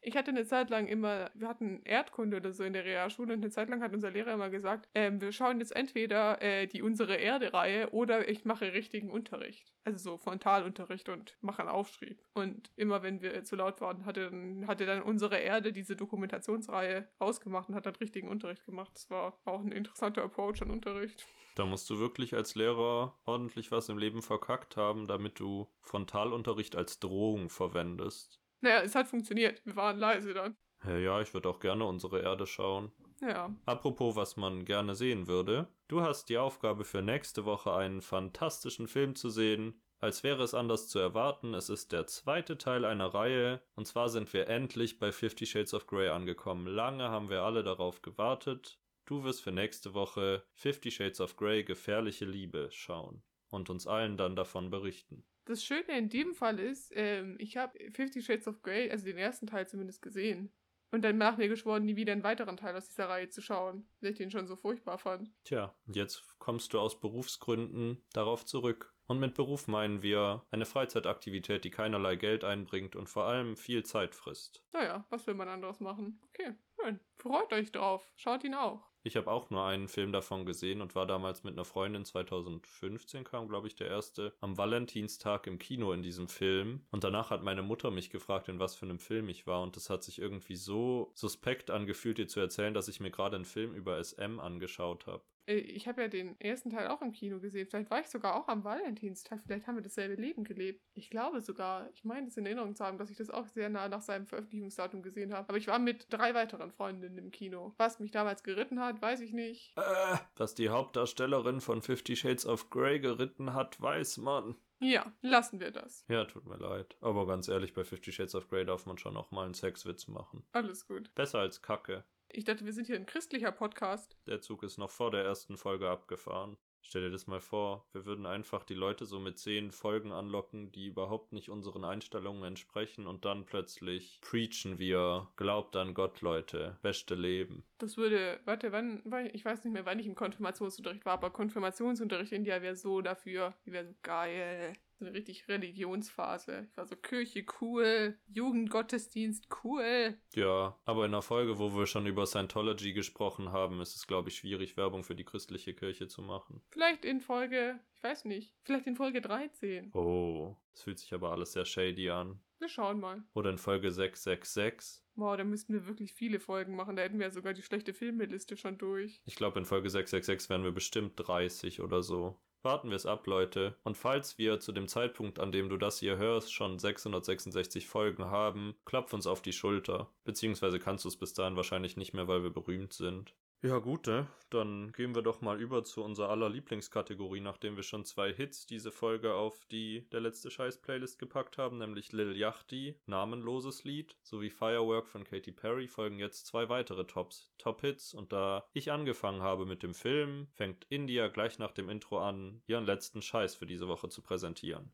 Ich 0.00 0.16
hatte 0.16 0.30
eine 0.30 0.46
Zeit 0.46 0.70
lang 0.70 0.86
immer, 0.86 1.30
wir 1.34 1.48
hatten 1.48 1.82
Erdkunde 1.84 2.36
oder 2.36 2.52
so 2.52 2.62
in 2.62 2.72
der 2.72 2.84
Realschule 2.84 3.32
und 3.34 3.42
eine 3.42 3.50
Zeit 3.50 3.68
lang 3.68 3.82
hat 3.82 3.92
unser 3.92 4.10
Lehrer 4.10 4.32
immer 4.32 4.48
gesagt, 4.48 4.88
ähm, 4.94 5.20
wir 5.20 5.32
schauen 5.32 5.58
jetzt 5.58 5.74
entweder 5.74 6.40
äh, 6.40 6.66
die 6.66 6.82
unsere 6.82 7.16
Erde-Reihe 7.16 7.90
oder 7.90 8.28
ich 8.28 8.44
mache 8.44 8.72
richtigen 8.72 9.10
Unterricht. 9.10 9.72
Also 9.84 9.98
so 9.98 10.18
Frontalunterricht 10.18 11.08
und 11.08 11.36
mache 11.40 11.62
einen 11.62 11.70
Aufschrieb. 11.70 12.22
Und 12.34 12.70
immer 12.76 13.02
wenn 13.02 13.20
wir 13.22 13.42
zu 13.44 13.56
laut 13.56 13.80
waren, 13.80 14.06
hatte 14.06 14.30
dann, 14.30 14.66
hatte 14.66 14.86
dann 14.86 15.02
unsere 15.02 15.38
Erde 15.38 15.72
diese 15.72 15.96
Dokumentationsreihe 15.96 17.08
ausgemacht 17.18 17.68
und 17.68 17.74
hat 17.74 17.86
dann 17.86 17.96
richtigen 17.96 18.28
Unterricht 18.28 18.64
gemacht. 18.64 18.92
Das 18.94 19.10
war 19.10 19.40
auch 19.44 19.60
ein 19.60 19.72
interessanter 19.72 20.22
Approach 20.22 20.62
an 20.62 20.70
Unterricht. 20.70 21.26
Da 21.56 21.66
musst 21.66 21.90
du 21.90 21.98
wirklich 21.98 22.34
als 22.34 22.54
Lehrer 22.54 23.18
ordentlich 23.24 23.72
was 23.72 23.88
im 23.88 23.98
Leben 23.98 24.22
verkackt 24.22 24.76
haben, 24.76 25.08
damit 25.08 25.40
du 25.40 25.66
Frontalunterricht 25.80 26.76
als 26.76 27.00
Drohung 27.00 27.50
verwendest. 27.50 28.40
Naja, 28.60 28.82
es 28.82 28.94
hat 28.94 29.08
funktioniert. 29.08 29.64
Wir 29.64 29.76
waren 29.76 29.98
leise 29.98 30.34
dann. 30.34 30.56
Ja, 30.84 30.96
ja, 30.96 31.20
ich 31.20 31.34
würde 31.34 31.48
auch 31.48 31.60
gerne 31.60 31.84
unsere 31.84 32.22
Erde 32.22 32.46
schauen. 32.46 32.92
Ja. 33.20 33.54
Apropos, 33.66 34.14
was 34.16 34.36
man 34.36 34.64
gerne 34.64 34.94
sehen 34.94 35.26
würde. 35.26 35.66
Du 35.88 36.02
hast 36.02 36.28
die 36.28 36.38
Aufgabe 36.38 36.84
für 36.84 37.02
nächste 37.02 37.44
Woche 37.44 37.74
einen 37.74 38.00
fantastischen 38.00 38.86
Film 38.86 39.16
zu 39.16 39.28
sehen. 39.30 39.80
Als 40.00 40.22
wäre 40.22 40.44
es 40.44 40.54
anders 40.54 40.88
zu 40.88 41.00
erwarten, 41.00 41.54
es 41.54 41.68
ist 41.68 41.90
der 41.90 42.06
zweite 42.06 42.56
Teil 42.56 42.84
einer 42.84 43.12
Reihe. 43.12 43.60
Und 43.74 43.86
zwar 43.86 44.08
sind 44.08 44.32
wir 44.32 44.46
endlich 44.46 45.00
bei 45.00 45.10
Fifty 45.10 45.46
Shades 45.46 45.74
of 45.74 45.88
Grey 45.88 46.08
angekommen. 46.08 46.68
Lange 46.68 47.08
haben 47.08 47.30
wir 47.30 47.42
alle 47.42 47.64
darauf 47.64 48.00
gewartet. 48.02 48.78
Du 49.06 49.24
wirst 49.24 49.42
für 49.42 49.50
nächste 49.50 49.94
Woche 49.94 50.44
Fifty 50.52 50.92
Shades 50.92 51.20
of 51.20 51.36
Grey 51.36 51.64
Gefährliche 51.64 52.26
Liebe 52.26 52.68
schauen 52.70 53.22
und 53.50 53.70
uns 53.70 53.86
allen 53.88 54.16
dann 54.16 54.36
davon 54.36 54.70
berichten. 54.70 55.24
Das 55.48 55.64
Schöne 55.64 55.96
in 55.96 56.10
dem 56.10 56.34
Fall 56.34 56.58
ist, 56.58 56.92
ähm, 56.94 57.36
ich 57.38 57.56
habe 57.56 57.78
Fifty 57.94 58.20
Shades 58.20 58.46
of 58.46 58.60
Grey, 58.60 58.90
also 58.90 59.06
den 59.06 59.16
ersten 59.16 59.46
Teil 59.46 59.66
zumindest 59.66 60.02
gesehen. 60.02 60.52
Und 60.90 61.02
dann 61.02 61.16
nach 61.16 61.38
mir 61.38 61.48
geschworen, 61.48 61.86
nie 61.86 61.96
wieder 61.96 62.12
einen 62.12 62.22
weiteren 62.22 62.58
Teil 62.58 62.76
aus 62.76 62.88
dieser 62.88 63.08
Reihe 63.08 63.30
zu 63.30 63.40
schauen, 63.40 63.88
weil 64.00 64.10
ich 64.10 64.18
den 64.18 64.30
schon 64.30 64.46
so 64.46 64.56
furchtbar 64.56 64.98
fand. 64.98 65.32
Tja, 65.44 65.74
und 65.86 65.96
jetzt 65.96 66.22
kommst 66.38 66.74
du 66.74 66.80
aus 66.80 67.00
Berufsgründen 67.00 68.04
darauf 68.12 68.44
zurück. 68.44 68.94
Und 69.06 69.20
mit 69.20 69.32
Beruf 69.32 69.68
meinen 69.68 70.02
wir 70.02 70.44
eine 70.50 70.66
Freizeitaktivität, 70.66 71.64
die 71.64 71.70
keinerlei 71.70 72.16
Geld 72.16 72.44
einbringt 72.44 72.94
und 72.94 73.08
vor 73.08 73.24
allem 73.24 73.56
viel 73.56 73.82
Zeit 73.84 74.14
frisst. 74.14 74.62
Naja, 74.74 75.06
was 75.08 75.26
will 75.26 75.34
man 75.34 75.48
anderes 75.48 75.80
machen? 75.80 76.20
Okay, 76.28 76.54
schön. 76.78 77.00
Freut 77.16 77.54
euch 77.54 77.72
drauf. 77.72 78.12
Schaut 78.16 78.44
ihn 78.44 78.54
auch. 78.54 78.86
Ich 79.08 79.16
habe 79.16 79.30
auch 79.30 79.48
nur 79.48 79.64
einen 79.64 79.88
Film 79.88 80.12
davon 80.12 80.44
gesehen 80.44 80.82
und 80.82 80.94
war 80.94 81.06
damals 81.06 81.42
mit 81.42 81.54
einer 81.54 81.64
Freundin 81.64 82.04
2015 82.04 83.24
kam, 83.24 83.48
glaube 83.48 83.66
ich, 83.66 83.74
der 83.74 83.86
erste, 83.86 84.34
am 84.42 84.58
Valentinstag 84.58 85.46
im 85.46 85.58
Kino 85.58 85.92
in 85.92 86.02
diesem 86.02 86.28
Film. 86.28 86.82
Und 86.90 87.04
danach 87.04 87.30
hat 87.30 87.42
meine 87.42 87.62
Mutter 87.62 87.90
mich 87.90 88.10
gefragt, 88.10 88.50
in 88.50 88.58
was 88.58 88.74
für 88.74 88.84
einem 88.84 88.98
Film 88.98 89.30
ich 89.30 89.46
war. 89.46 89.62
Und 89.62 89.76
das 89.76 89.88
hat 89.88 90.02
sich 90.02 90.18
irgendwie 90.18 90.56
so 90.56 91.10
suspekt 91.14 91.70
angefühlt, 91.70 92.18
dir 92.18 92.28
zu 92.28 92.38
erzählen, 92.38 92.74
dass 92.74 92.88
ich 92.88 93.00
mir 93.00 93.10
gerade 93.10 93.36
einen 93.36 93.46
Film 93.46 93.72
über 93.72 93.96
SM 93.98 94.40
angeschaut 94.40 95.06
habe. 95.06 95.22
Äh, 95.48 95.56
Ich 95.58 95.88
habe 95.88 96.02
ja 96.02 96.08
den 96.08 96.38
ersten 96.40 96.70
Teil 96.70 96.88
auch 96.88 97.02
im 97.02 97.12
Kino 97.12 97.40
gesehen. 97.40 97.66
Vielleicht 97.68 97.90
war 97.90 98.00
ich 98.00 98.08
sogar 98.08 98.36
auch 98.36 98.48
am 98.48 98.62
Valentinstag. 98.64 99.40
Vielleicht 99.44 99.66
haben 99.66 99.76
wir 99.76 99.82
dasselbe 99.82 100.20
Leben 100.20 100.44
gelebt. 100.44 100.84
Ich 100.94 101.10
glaube 101.10 101.40
sogar. 101.40 101.88
Ich 101.94 102.04
meine 102.04 102.28
es 102.28 102.36
in 102.36 102.46
Erinnerung 102.46 102.74
zu 102.76 102.84
haben, 102.84 102.98
dass 102.98 103.10
ich 103.10 103.16
das 103.16 103.30
auch 103.30 103.46
sehr 103.46 103.68
nah 103.68 103.88
nach 103.88 104.02
seinem 104.02 104.26
Veröffentlichungsdatum 104.26 105.02
gesehen 105.02 105.32
habe. 105.32 105.48
Aber 105.48 105.58
ich 105.58 105.66
war 105.66 105.78
mit 105.78 106.06
drei 106.12 106.34
weiteren 106.34 106.70
Freundinnen 106.70 107.18
im 107.18 107.30
Kino. 107.30 107.74
Was 107.78 107.98
mich 107.98 108.10
damals 108.10 108.42
geritten 108.42 108.80
hat, 108.80 109.00
weiß 109.02 109.20
ich 109.20 109.32
nicht. 109.32 109.72
Äh, 109.76 110.16
dass 110.34 110.54
die 110.54 110.68
Hauptdarstellerin 110.68 111.60
von 111.60 111.82
Fifty 111.82 112.14
Shades 112.16 112.46
of 112.46 112.70
Grey 112.70 113.00
geritten 113.00 113.54
hat, 113.54 113.80
weiß 113.80 114.18
man. 114.18 114.56
Ja, 114.80 115.12
lassen 115.22 115.58
wir 115.58 115.72
das. 115.72 116.04
Ja, 116.08 116.24
tut 116.24 116.46
mir 116.46 116.56
leid. 116.56 116.96
Aber 117.00 117.26
ganz 117.26 117.48
ehrlich, 117.48 117.72
bei 117.72 117.82
Fifty 117.82 118.12
Shades 118.12 118.36
of 118.36 118.48
Grey 118.48 118.64
darf 118.64 118.86
man 118.86 118.96
schon 118.96 119.16
auch 119.16 119.32
mal 119.32 119.44
einen 119.44 119.54
Sexwitz 119.54 120.06
machen. 120.06 120.44
Alles 120.52 120.86
gut. 120.86 121.12
Besser 121.16 121.40
als 121.40 121.62
Kacke. 121.62 122.04
Ich 122.30 122.44
dachte, 122.44 122.64
wir 122.64 122.72
sind 122.72 122.86
hier 122.86 122.96
ein 122.96 123.06
christlicher 123.06 123.52
Podcast. 123.52 124.16
Der 124.26 124.40
Zug 124.40 124.62
ist 124.62 124.78
noch 124.78 124.90
vor 124.90 125.10
der 125.10 125.24
ersten 125.24 125.56
Folge 125.56 125.88
abgefahren. 125.88 126.58
Stell 126.82 127.02
dir 127.02 127.10
das 127.10 127.26
mal 127.26 127.40
vor, 127.40 127.86
wir 127.92 128.06
würden 128.06 128.24
einfach 128.24 128.64
die 128.64 128.74
Leute 128.74 129.04
so 129.04 129.18
mit 129.18 129.38
zehn 129.38 129.72
Folgen 129.72 130.12
anlocken, 130.12 130.72
die 130.72 130.86
überhaupt 130.86 131.32
nicht 131.32 131.50
unseren 131.50 131.84
Einstellungen 131.84 132.44
entsprechen 132.44 133.06
und 133.06 133.24
dann 133.24 133.44
plötzlich 133.44 134.20
preachen 134.22 134.78
wir, 134.78 135.28
glaubt 135.36 135.76
an 135.76 135.92
Gott, 135.92 136.20
Leute, 136.22 136.78
beste 136.80 137.14
Leben. 137.14 137.64
Das 137.78 137.96
würde, 137.96 138.40
warte, 138.44 138.72
wann, 138.72 139.02
ich 139.32 139.44
weiß 139.44 139.64
nicht 139.64 139.72
mehr, 139.72 139.86
wann 139.86 139.98
ich 139.98 140.06
im 140.06 140.14
Konfirmationsunterricht 140.14 141.04
war, 141.04 141.14
aber 141.14 141.30
Konfirmationsunterricht 141.30 142.32
in 142.32 142.38
India 142.38 142.62
wäre 142.62 142.76
so 142.76 143.02
dafür, 143.02 143.54
die 143.66 143.72
wäre 143.72 143.86
so 143.86 143.94
geil. 144.02 144.72
So 144.98 145.04
eine 145.04 145.14
richtig 145.14 145.46
Religionsphase. 145.46 146.66
Ich 146.68 146.76
war 146.76 146.84
so 146.84 146.96
Kirche 146.96 147.46
cool, 147.60 148.18
Jugendgottesdienst 148.26 149.46
cool. 149.62 150.18
Ja, 150.34 150.76
aber 150.84 151.04
in 151.04 151.12
einer 151.12 151.22
Folge, 151.22 151.60
wo 151.60 151.76
wir 151.76 151.86
schon 151.86 152.06
über 152.06 152.26
Scientology 152.26 152.92
gesprochen 152.92 153.52
haben, 153.52 153.80
ist 153.80 153.94
es, 153.94 154.08
glaube 154.08 154.28
ich, 154.28 154.36
schwierig, 154.36 154.76
Werbung 154.76 155.04
für 155.04 155.14
die 155.14 155.24
christliche 155.24 155.72
Kirche 155.72 156.08
zu 156.08 156.20
machen. 156.20 156.62
Vielleicht 156.70 157.04
in 157.04 157.20
Folge, 157.20 157.78
ich 157.94 158.02
weiß 158.02 158.24
nicht, 158.24 158.52
vielleicht 158.64 158.88
in 158.88 158.96
Folge 158.96 159.20
13. 159.20 159.92
Oh, 159.94 160.56
es 160.74 160.82
fühlt 160.82 160.98
sich 160.98 161.14
aber 161.14 161.30
alles 161.30 161.52
sehr 161.52 161.64
shady 161.64 162.10
an. 162.10 162.40
Wir 162.58 162.68
schauen 162.68 162.98
mal. 162.98 163.22
Oder 163.34 163.50
in 163.50 163.58
Folge 163.58 163.92
666. 163.92 165.04
Boah, 165.14 165.36
da 165.36 165.44
müssten 165.44 165.74
wir 165.74 165.86
wirklich 165.86 166.12
viele 166.12 166.40
Folgen 166.40 166.74
machen. 166.74 166.96
Da 166.96 167.02
hätten 167.02 167.20
wir 167.20 167.26
ja 167.26 167.32
sogar 167.32 167.54
die 167.54 167.62
schlechte 167.62 167.94
Filmeliste 167.94 168.56
schon 168.56 168.78
durch. 168.78 169.22
Ich 169.26 169.36
glaube, 169.36 169.60
in 169.60 169.64
Folge 169.64 169.90
666 169.90 170.50
wären 170.50 170.64
wir 170.64 170.72
bestimmt 170.72 171.12
30 171.16 171.82
oder 171.82 172.02
so. 172.02 172.36
Warten 172.62 172.88
wir 172.90 172.96
es 172.96 173.06
ab, 173.06 173.26
Leute. 173.26 173.76
Und 173.84 173.96
falls 173.96 174.36
wir 174.36 174.58
zu 174.58 174.72
dem 174.72 174.88
Zeitpunkt, 174.88 175.38
an 175.38 175.52
dem 175.52 175.68
du 175.68 175.76
das 175.76 176.00
hier 176.00 176.16
hörst, 176.16 176.52
schon 176.52 176.78
666 176.78 177.86
Folgen 177.86 178.24
haben, 178.24 178.74
klopf 178.84 179.12
uns 179.12 179.26
auf 179.28 179.42
die 179.42 179.52
Schulter. 179.52 180.10
Beziehungsweise 180.24 180.80
kannst 180.80 181.04
du 181.04 181.08
es 181.08 181.16
bis 181.16 181.34
dahin 181.34 181.56
wahrscheinlich 181.56 181.96
nicht 181.96 182.14
mehr, 182.14 182.26
weil 182.26 182.42
wir 182.42 182.50
berühmt 182.50 182.92
sind. 182.92 183.34
Ja, 183.60 183.78
gut, 183.78 184.06
ne? 184.06 184.28
Dann 184.50 184.92
gehen 184.92 185.16
wir 185.16 185.22
doch 185.22 185.40
mal 185.40 185.60
über 185.60 185.82
zu 185.82 186.04
unserer 186.04 186.30
aller 186.30 186.48
Lieblingskategorie, 186.48 187.40
nachdem 187.40 187.74
wir 187.74 187.82
schon 187.82 188.04
zwei 188.04 188.32
Hits 188.32 188.66
diese 188.66 188.92
Folge 188.92 189.34
auf 189.34 189.66
die 189.66 190.08
Der 190.12 190.20
letzte 190.20 190.48
Scheiß-Playlist 190.50 191.18
gepackt 191.18 191.58
haben, 191.58 191.78
nämlich 191.78 192.12
Lil 192.12 192.36
Yachty, 192.36 192.94
namenloses 193.06 193.82
Lied, 193.82 194.16
sowie 194.22 194.50
Firework 194.50 195.08
von 195.08 195.24
Katy 195.24 195.50
Perry, 195.50 195.88
folgen 195.88 196.20
jetzt 196.20 196.46
zwei 196.46 196.68
weitere 196.68 197.04
Tops, 197.04 197.50
Top-Hits. 197.58 198.14
Und 198.14 198.32
da 198.32 198.64
ich 198.74 198.92
angefangen 198.92 199.42
habe 199.42 199.66
mit 199.66 199.82
dem 199.82 199.92
Film, 199.92 200.46
fängt 200.52 200.86
India 200.88 201.26
gleich 201.26 201.58
nach 201.58 201.72
dem 201.72 201.88
Intro 201.88 202.20
an, 202.20 202.62
ihren 202.68 202.86
letzten 202.86 203.22
Scheiß 203.22 203.56
für 203.56 203.66
diese 203.66 203.88
Woche 203.88 204.08
zu 204.08 204.22
präsentieren. 204.22 204.92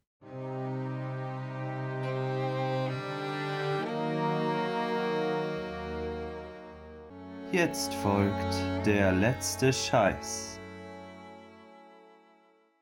Jetzt 7.55 7.95
folgt 7.95 8.53
der 8.85 9.13
letzte 9.13 9.73
Scheiß. 9.73 10.59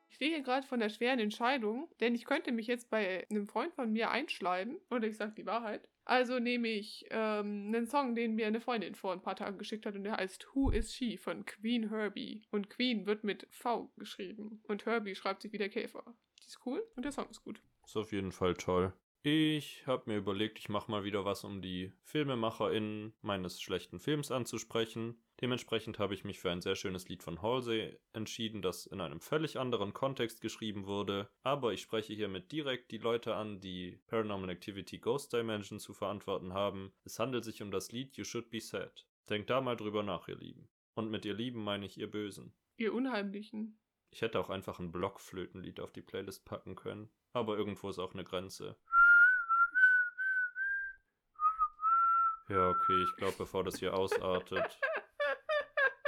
Ich 0.09 0.15
stehe 0.15 0.31
hier 0.31 0.41
gerade 0.41 0.65
vor 0.65 0.79
einer 0.79 0.89
schweren 0.89 1.19
Entscheidung, 1.19 1.91
denn 1.99 2.15
ich 2.15 2.25
könnte 2.25 2.51
mich 2.51 2.65
jetzt 2.65 2.89
bei 2.89 3.27
einem 3.29 3.47
Freund 3.47 3.71
von 3.75 3.91
mir 3.91 4.09
einschleimen. 4.09 4.79
Oder 4.89 5.05
ich 5.05 5.17
sage 5.17 5.33
die 5.37 5.45
Wahrheit. 5.45 5.87
Also 6.05 6.39
nehme 6.39 6.69
ich 6.69 7.05
ähm, 7.11 7.67
einen 7.67 7.85
Song, 7.85 8.15
den 8.15 8.33
mir 8.33 8.47
eine 8.47 8.61
Freundin 8.61 8.95
vor 8.95 9.13
ein 9.13 9.21
paar 9.21 9.35
Tagen 9.35 9.59
geschickt 9.59 9.85
hat 9.85 9.93
und 9.93 10.05
der 10.05 10.17
heißt 10.17 10.47
Who 10.55 10.71
is 10.71 10.91
She 10.91 11.17
von 11.17 11.45
Queen 11.45 11.89
Herbie. 11.89 12.41
Und 12.49 12.71
Queen 12.71 13.05
wird 13.05 13.23
mit 13.23 13.45
V 13.51 13.91
geschrieben. 13.97 14.63
Und 14.63 14.87
Herbie 14.87 15.13
schreibt 15.13 15.43
sich 15.43 15.53
wie 15.53 15.59
der 15.59 15.69
Käfer. 15.69 16.03
Die 16.41 16.47
ist 16.47 16.59
cool 16.65 16.83
und 16.95 17.05
der 17.05 17.11
Song 17.11 17.29
ist 17.29 17.43
gut. 17.43 17.61
Ist 17.85 17.95
auf 17.95 18.11
jeden 18.11 18.31
Fall 18.31 18.55
toll. 18.55 18.91
Ich 19.25 19.87
habe 19.87 20.11
mir 20.11 20.17
überlegt, 20.17 20.59
ich 20.59 20.67
mache 20.67 20.91
mal 20.91 21.05
wieder 21.05 21.23
was, 21.23 21.45
um 21.45 21.61
die 21.61 21.93
FilmemacherInnen 22.01 23.13
meines 23.21 23.61
schlechten 23.61 24.01
Films 24.01 24.31
anzusprechen. 24.31 25.17
Dementsprechend 25.39 25.97
habe 25.97 26.13
ich 26.13 26.25
mich 26.25 26.41
für 26.41 26.51
ein 26.51 26.59
sehr 26.59 26.75
schönes 26.75 27.07
Lied 27.07 27.23
von 27.23 27.41
Halsey 27.41 27.97
entschieden, 28.11 28.61
das 28.61 28.85
in 28.85 28.99
einem 28.99 29.21
völlig 29.21 29.57
anderen 29.57 29.93
Kontext 29.93 30.41
geschrieben 30.41 30.87
wurde. 30.87 31.29
Aber 31.41 31.71
ich 31.71 31.79
spreche 31.79 32.13
hiermit 32.13 32.51
direkt 32.51 32.91
die 32.91 32.97
Leute 32.97 33.35
an, 33.35 33.61
die 33.61 34.01
Paranormal 34.07 34.49
Activity 34.49 34.99
Ghost 34.99 35.31
Dimension 35.31 35.79
zu 35.79 35.93
verantworten 35.93 36.53
haben. 36.53 36.91
Es 37.05 37.17
handelt 37.17 37.45
sich 37.45 37.61
um 37.61 37.71
das 37.71 37.93
Lied 37.93 38.17
You 38.17 38.25
Should 38.25 38.49
Be 38.49 38.59
Sad. 38.59 39.07
Denkt 39.29 39.49
da 39.49 39.61
mal 39.61 39.77
drüber 39.77 40.03
nach, 40.03 40.27
ihr 40.27 40.35
Lieben. 40.35 40.67
Und 40.95 41.09
mit 41.09 41.23
ihr 41.23 41.33
Lieben 41.33 41.63
meine 41.63 41.85
ich 41.85 41.97
ihr 41.97 42.11
Bösen. 42.11 42.53
Ihr 42.75 42.93
Unheimlichen. 42.93 43.79
Ich 44.11 44.21
hätte 44.21 44.37
auch 44.41 44.49
einfach 44.49 44.79
ein 44.79 44.91
Blockflötenlied 44.91 45.79
auf 45.79 45.93
die 45.93 46.01
Playlist 46.01 46.43
packen 46.43 46.75
können. 46.75 47.09
Aber 47.31 47.57
irgendwo 47.57 47.87
ist 47.89 47.99
auch 47.99 48.13
eine 48.13 48.25
Grenze. 48.25 48.77
Ja, 52.53 52.69
okay, 52.69 53.03
ich 53.03 53.15
glaube, 53.15 53.33
bevor 53.39 53.63
das 53.63 53.79
hier 53.79 53.95
ausartet, 53.95 54.79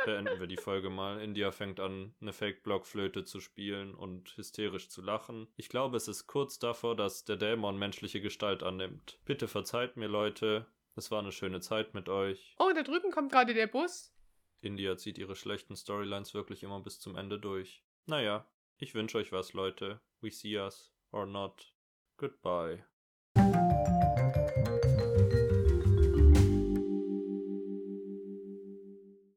beenden 0.06 0.40
wir 0.40 0.46
die 0.46 0.58
Folge 0.58 0.92
mal. 0.92 1.20
India 1.20 1.50
fängt 1.50 1.80
an, 1.80 2.14
eine 2.22 2.34
Fake-Blockflöte 2.34 3.24
zu 3.24 3.40
spielen 3.40 3.96
und 3.96 4.38
hysterisch 4.38 4.90
zu 4.90 5.02
lachen. 5.02 5.48
Ich 5.56 5.70
glaube, 5.70 5.98
es 5.98 6.08
ist 6.08 6.28
kurz 6.28 6.60
davor, 6.60 6.96
dass 6.96 7.26
der 7.26 7.38
Dämon 7.38 7.80
menschliche 7.80 8.22
Gestalt 8.22 8.62
annimmt. 8.62 9.18
Bitte 9.26 9.48
verzeiht 9.48 9.98
mir, 9.98 10.06
Leute. 10.06 10.68
Es 10.96 11.10
war 11.10 11.18
eine 11.18 11.32
schöne 11.32 11.62
Zeit 11.62 11.96
mit 11.96 12.10
euch. 12.10 12.56
Oh, 12.60 12.72
da 12.76 12.84
drüben 12.84 13.10
kommt 13.10 13.32
gerade 13.32 13.56
der 13.56 13.66
Bus. 13.66 14.14
India 14.62 14.98
zieht 14.98 15.18
ihre 15.18 15.36
schlechten 15.36 15.76
Storylines 15.76 16.36
wirklich 16.36 16.62
immer 16.62 16.80
bis 16.80 17.00
zum 17.00 17.16
Ende 17.16 17.40
durch. 17.40 17.84
Naja, 18.06 18.46
ich 18.78 18.94
wünsche 18.94 19.18
euch 19.18 19.32
was, 19.32 19.54
Leute. 19.54 20.00
We 20.22 20.30
see 20.30 20.60
us 20.60 20.94
or 21.12 21.26
not. 21.26 21.74
Goodbye. 22.18 22.86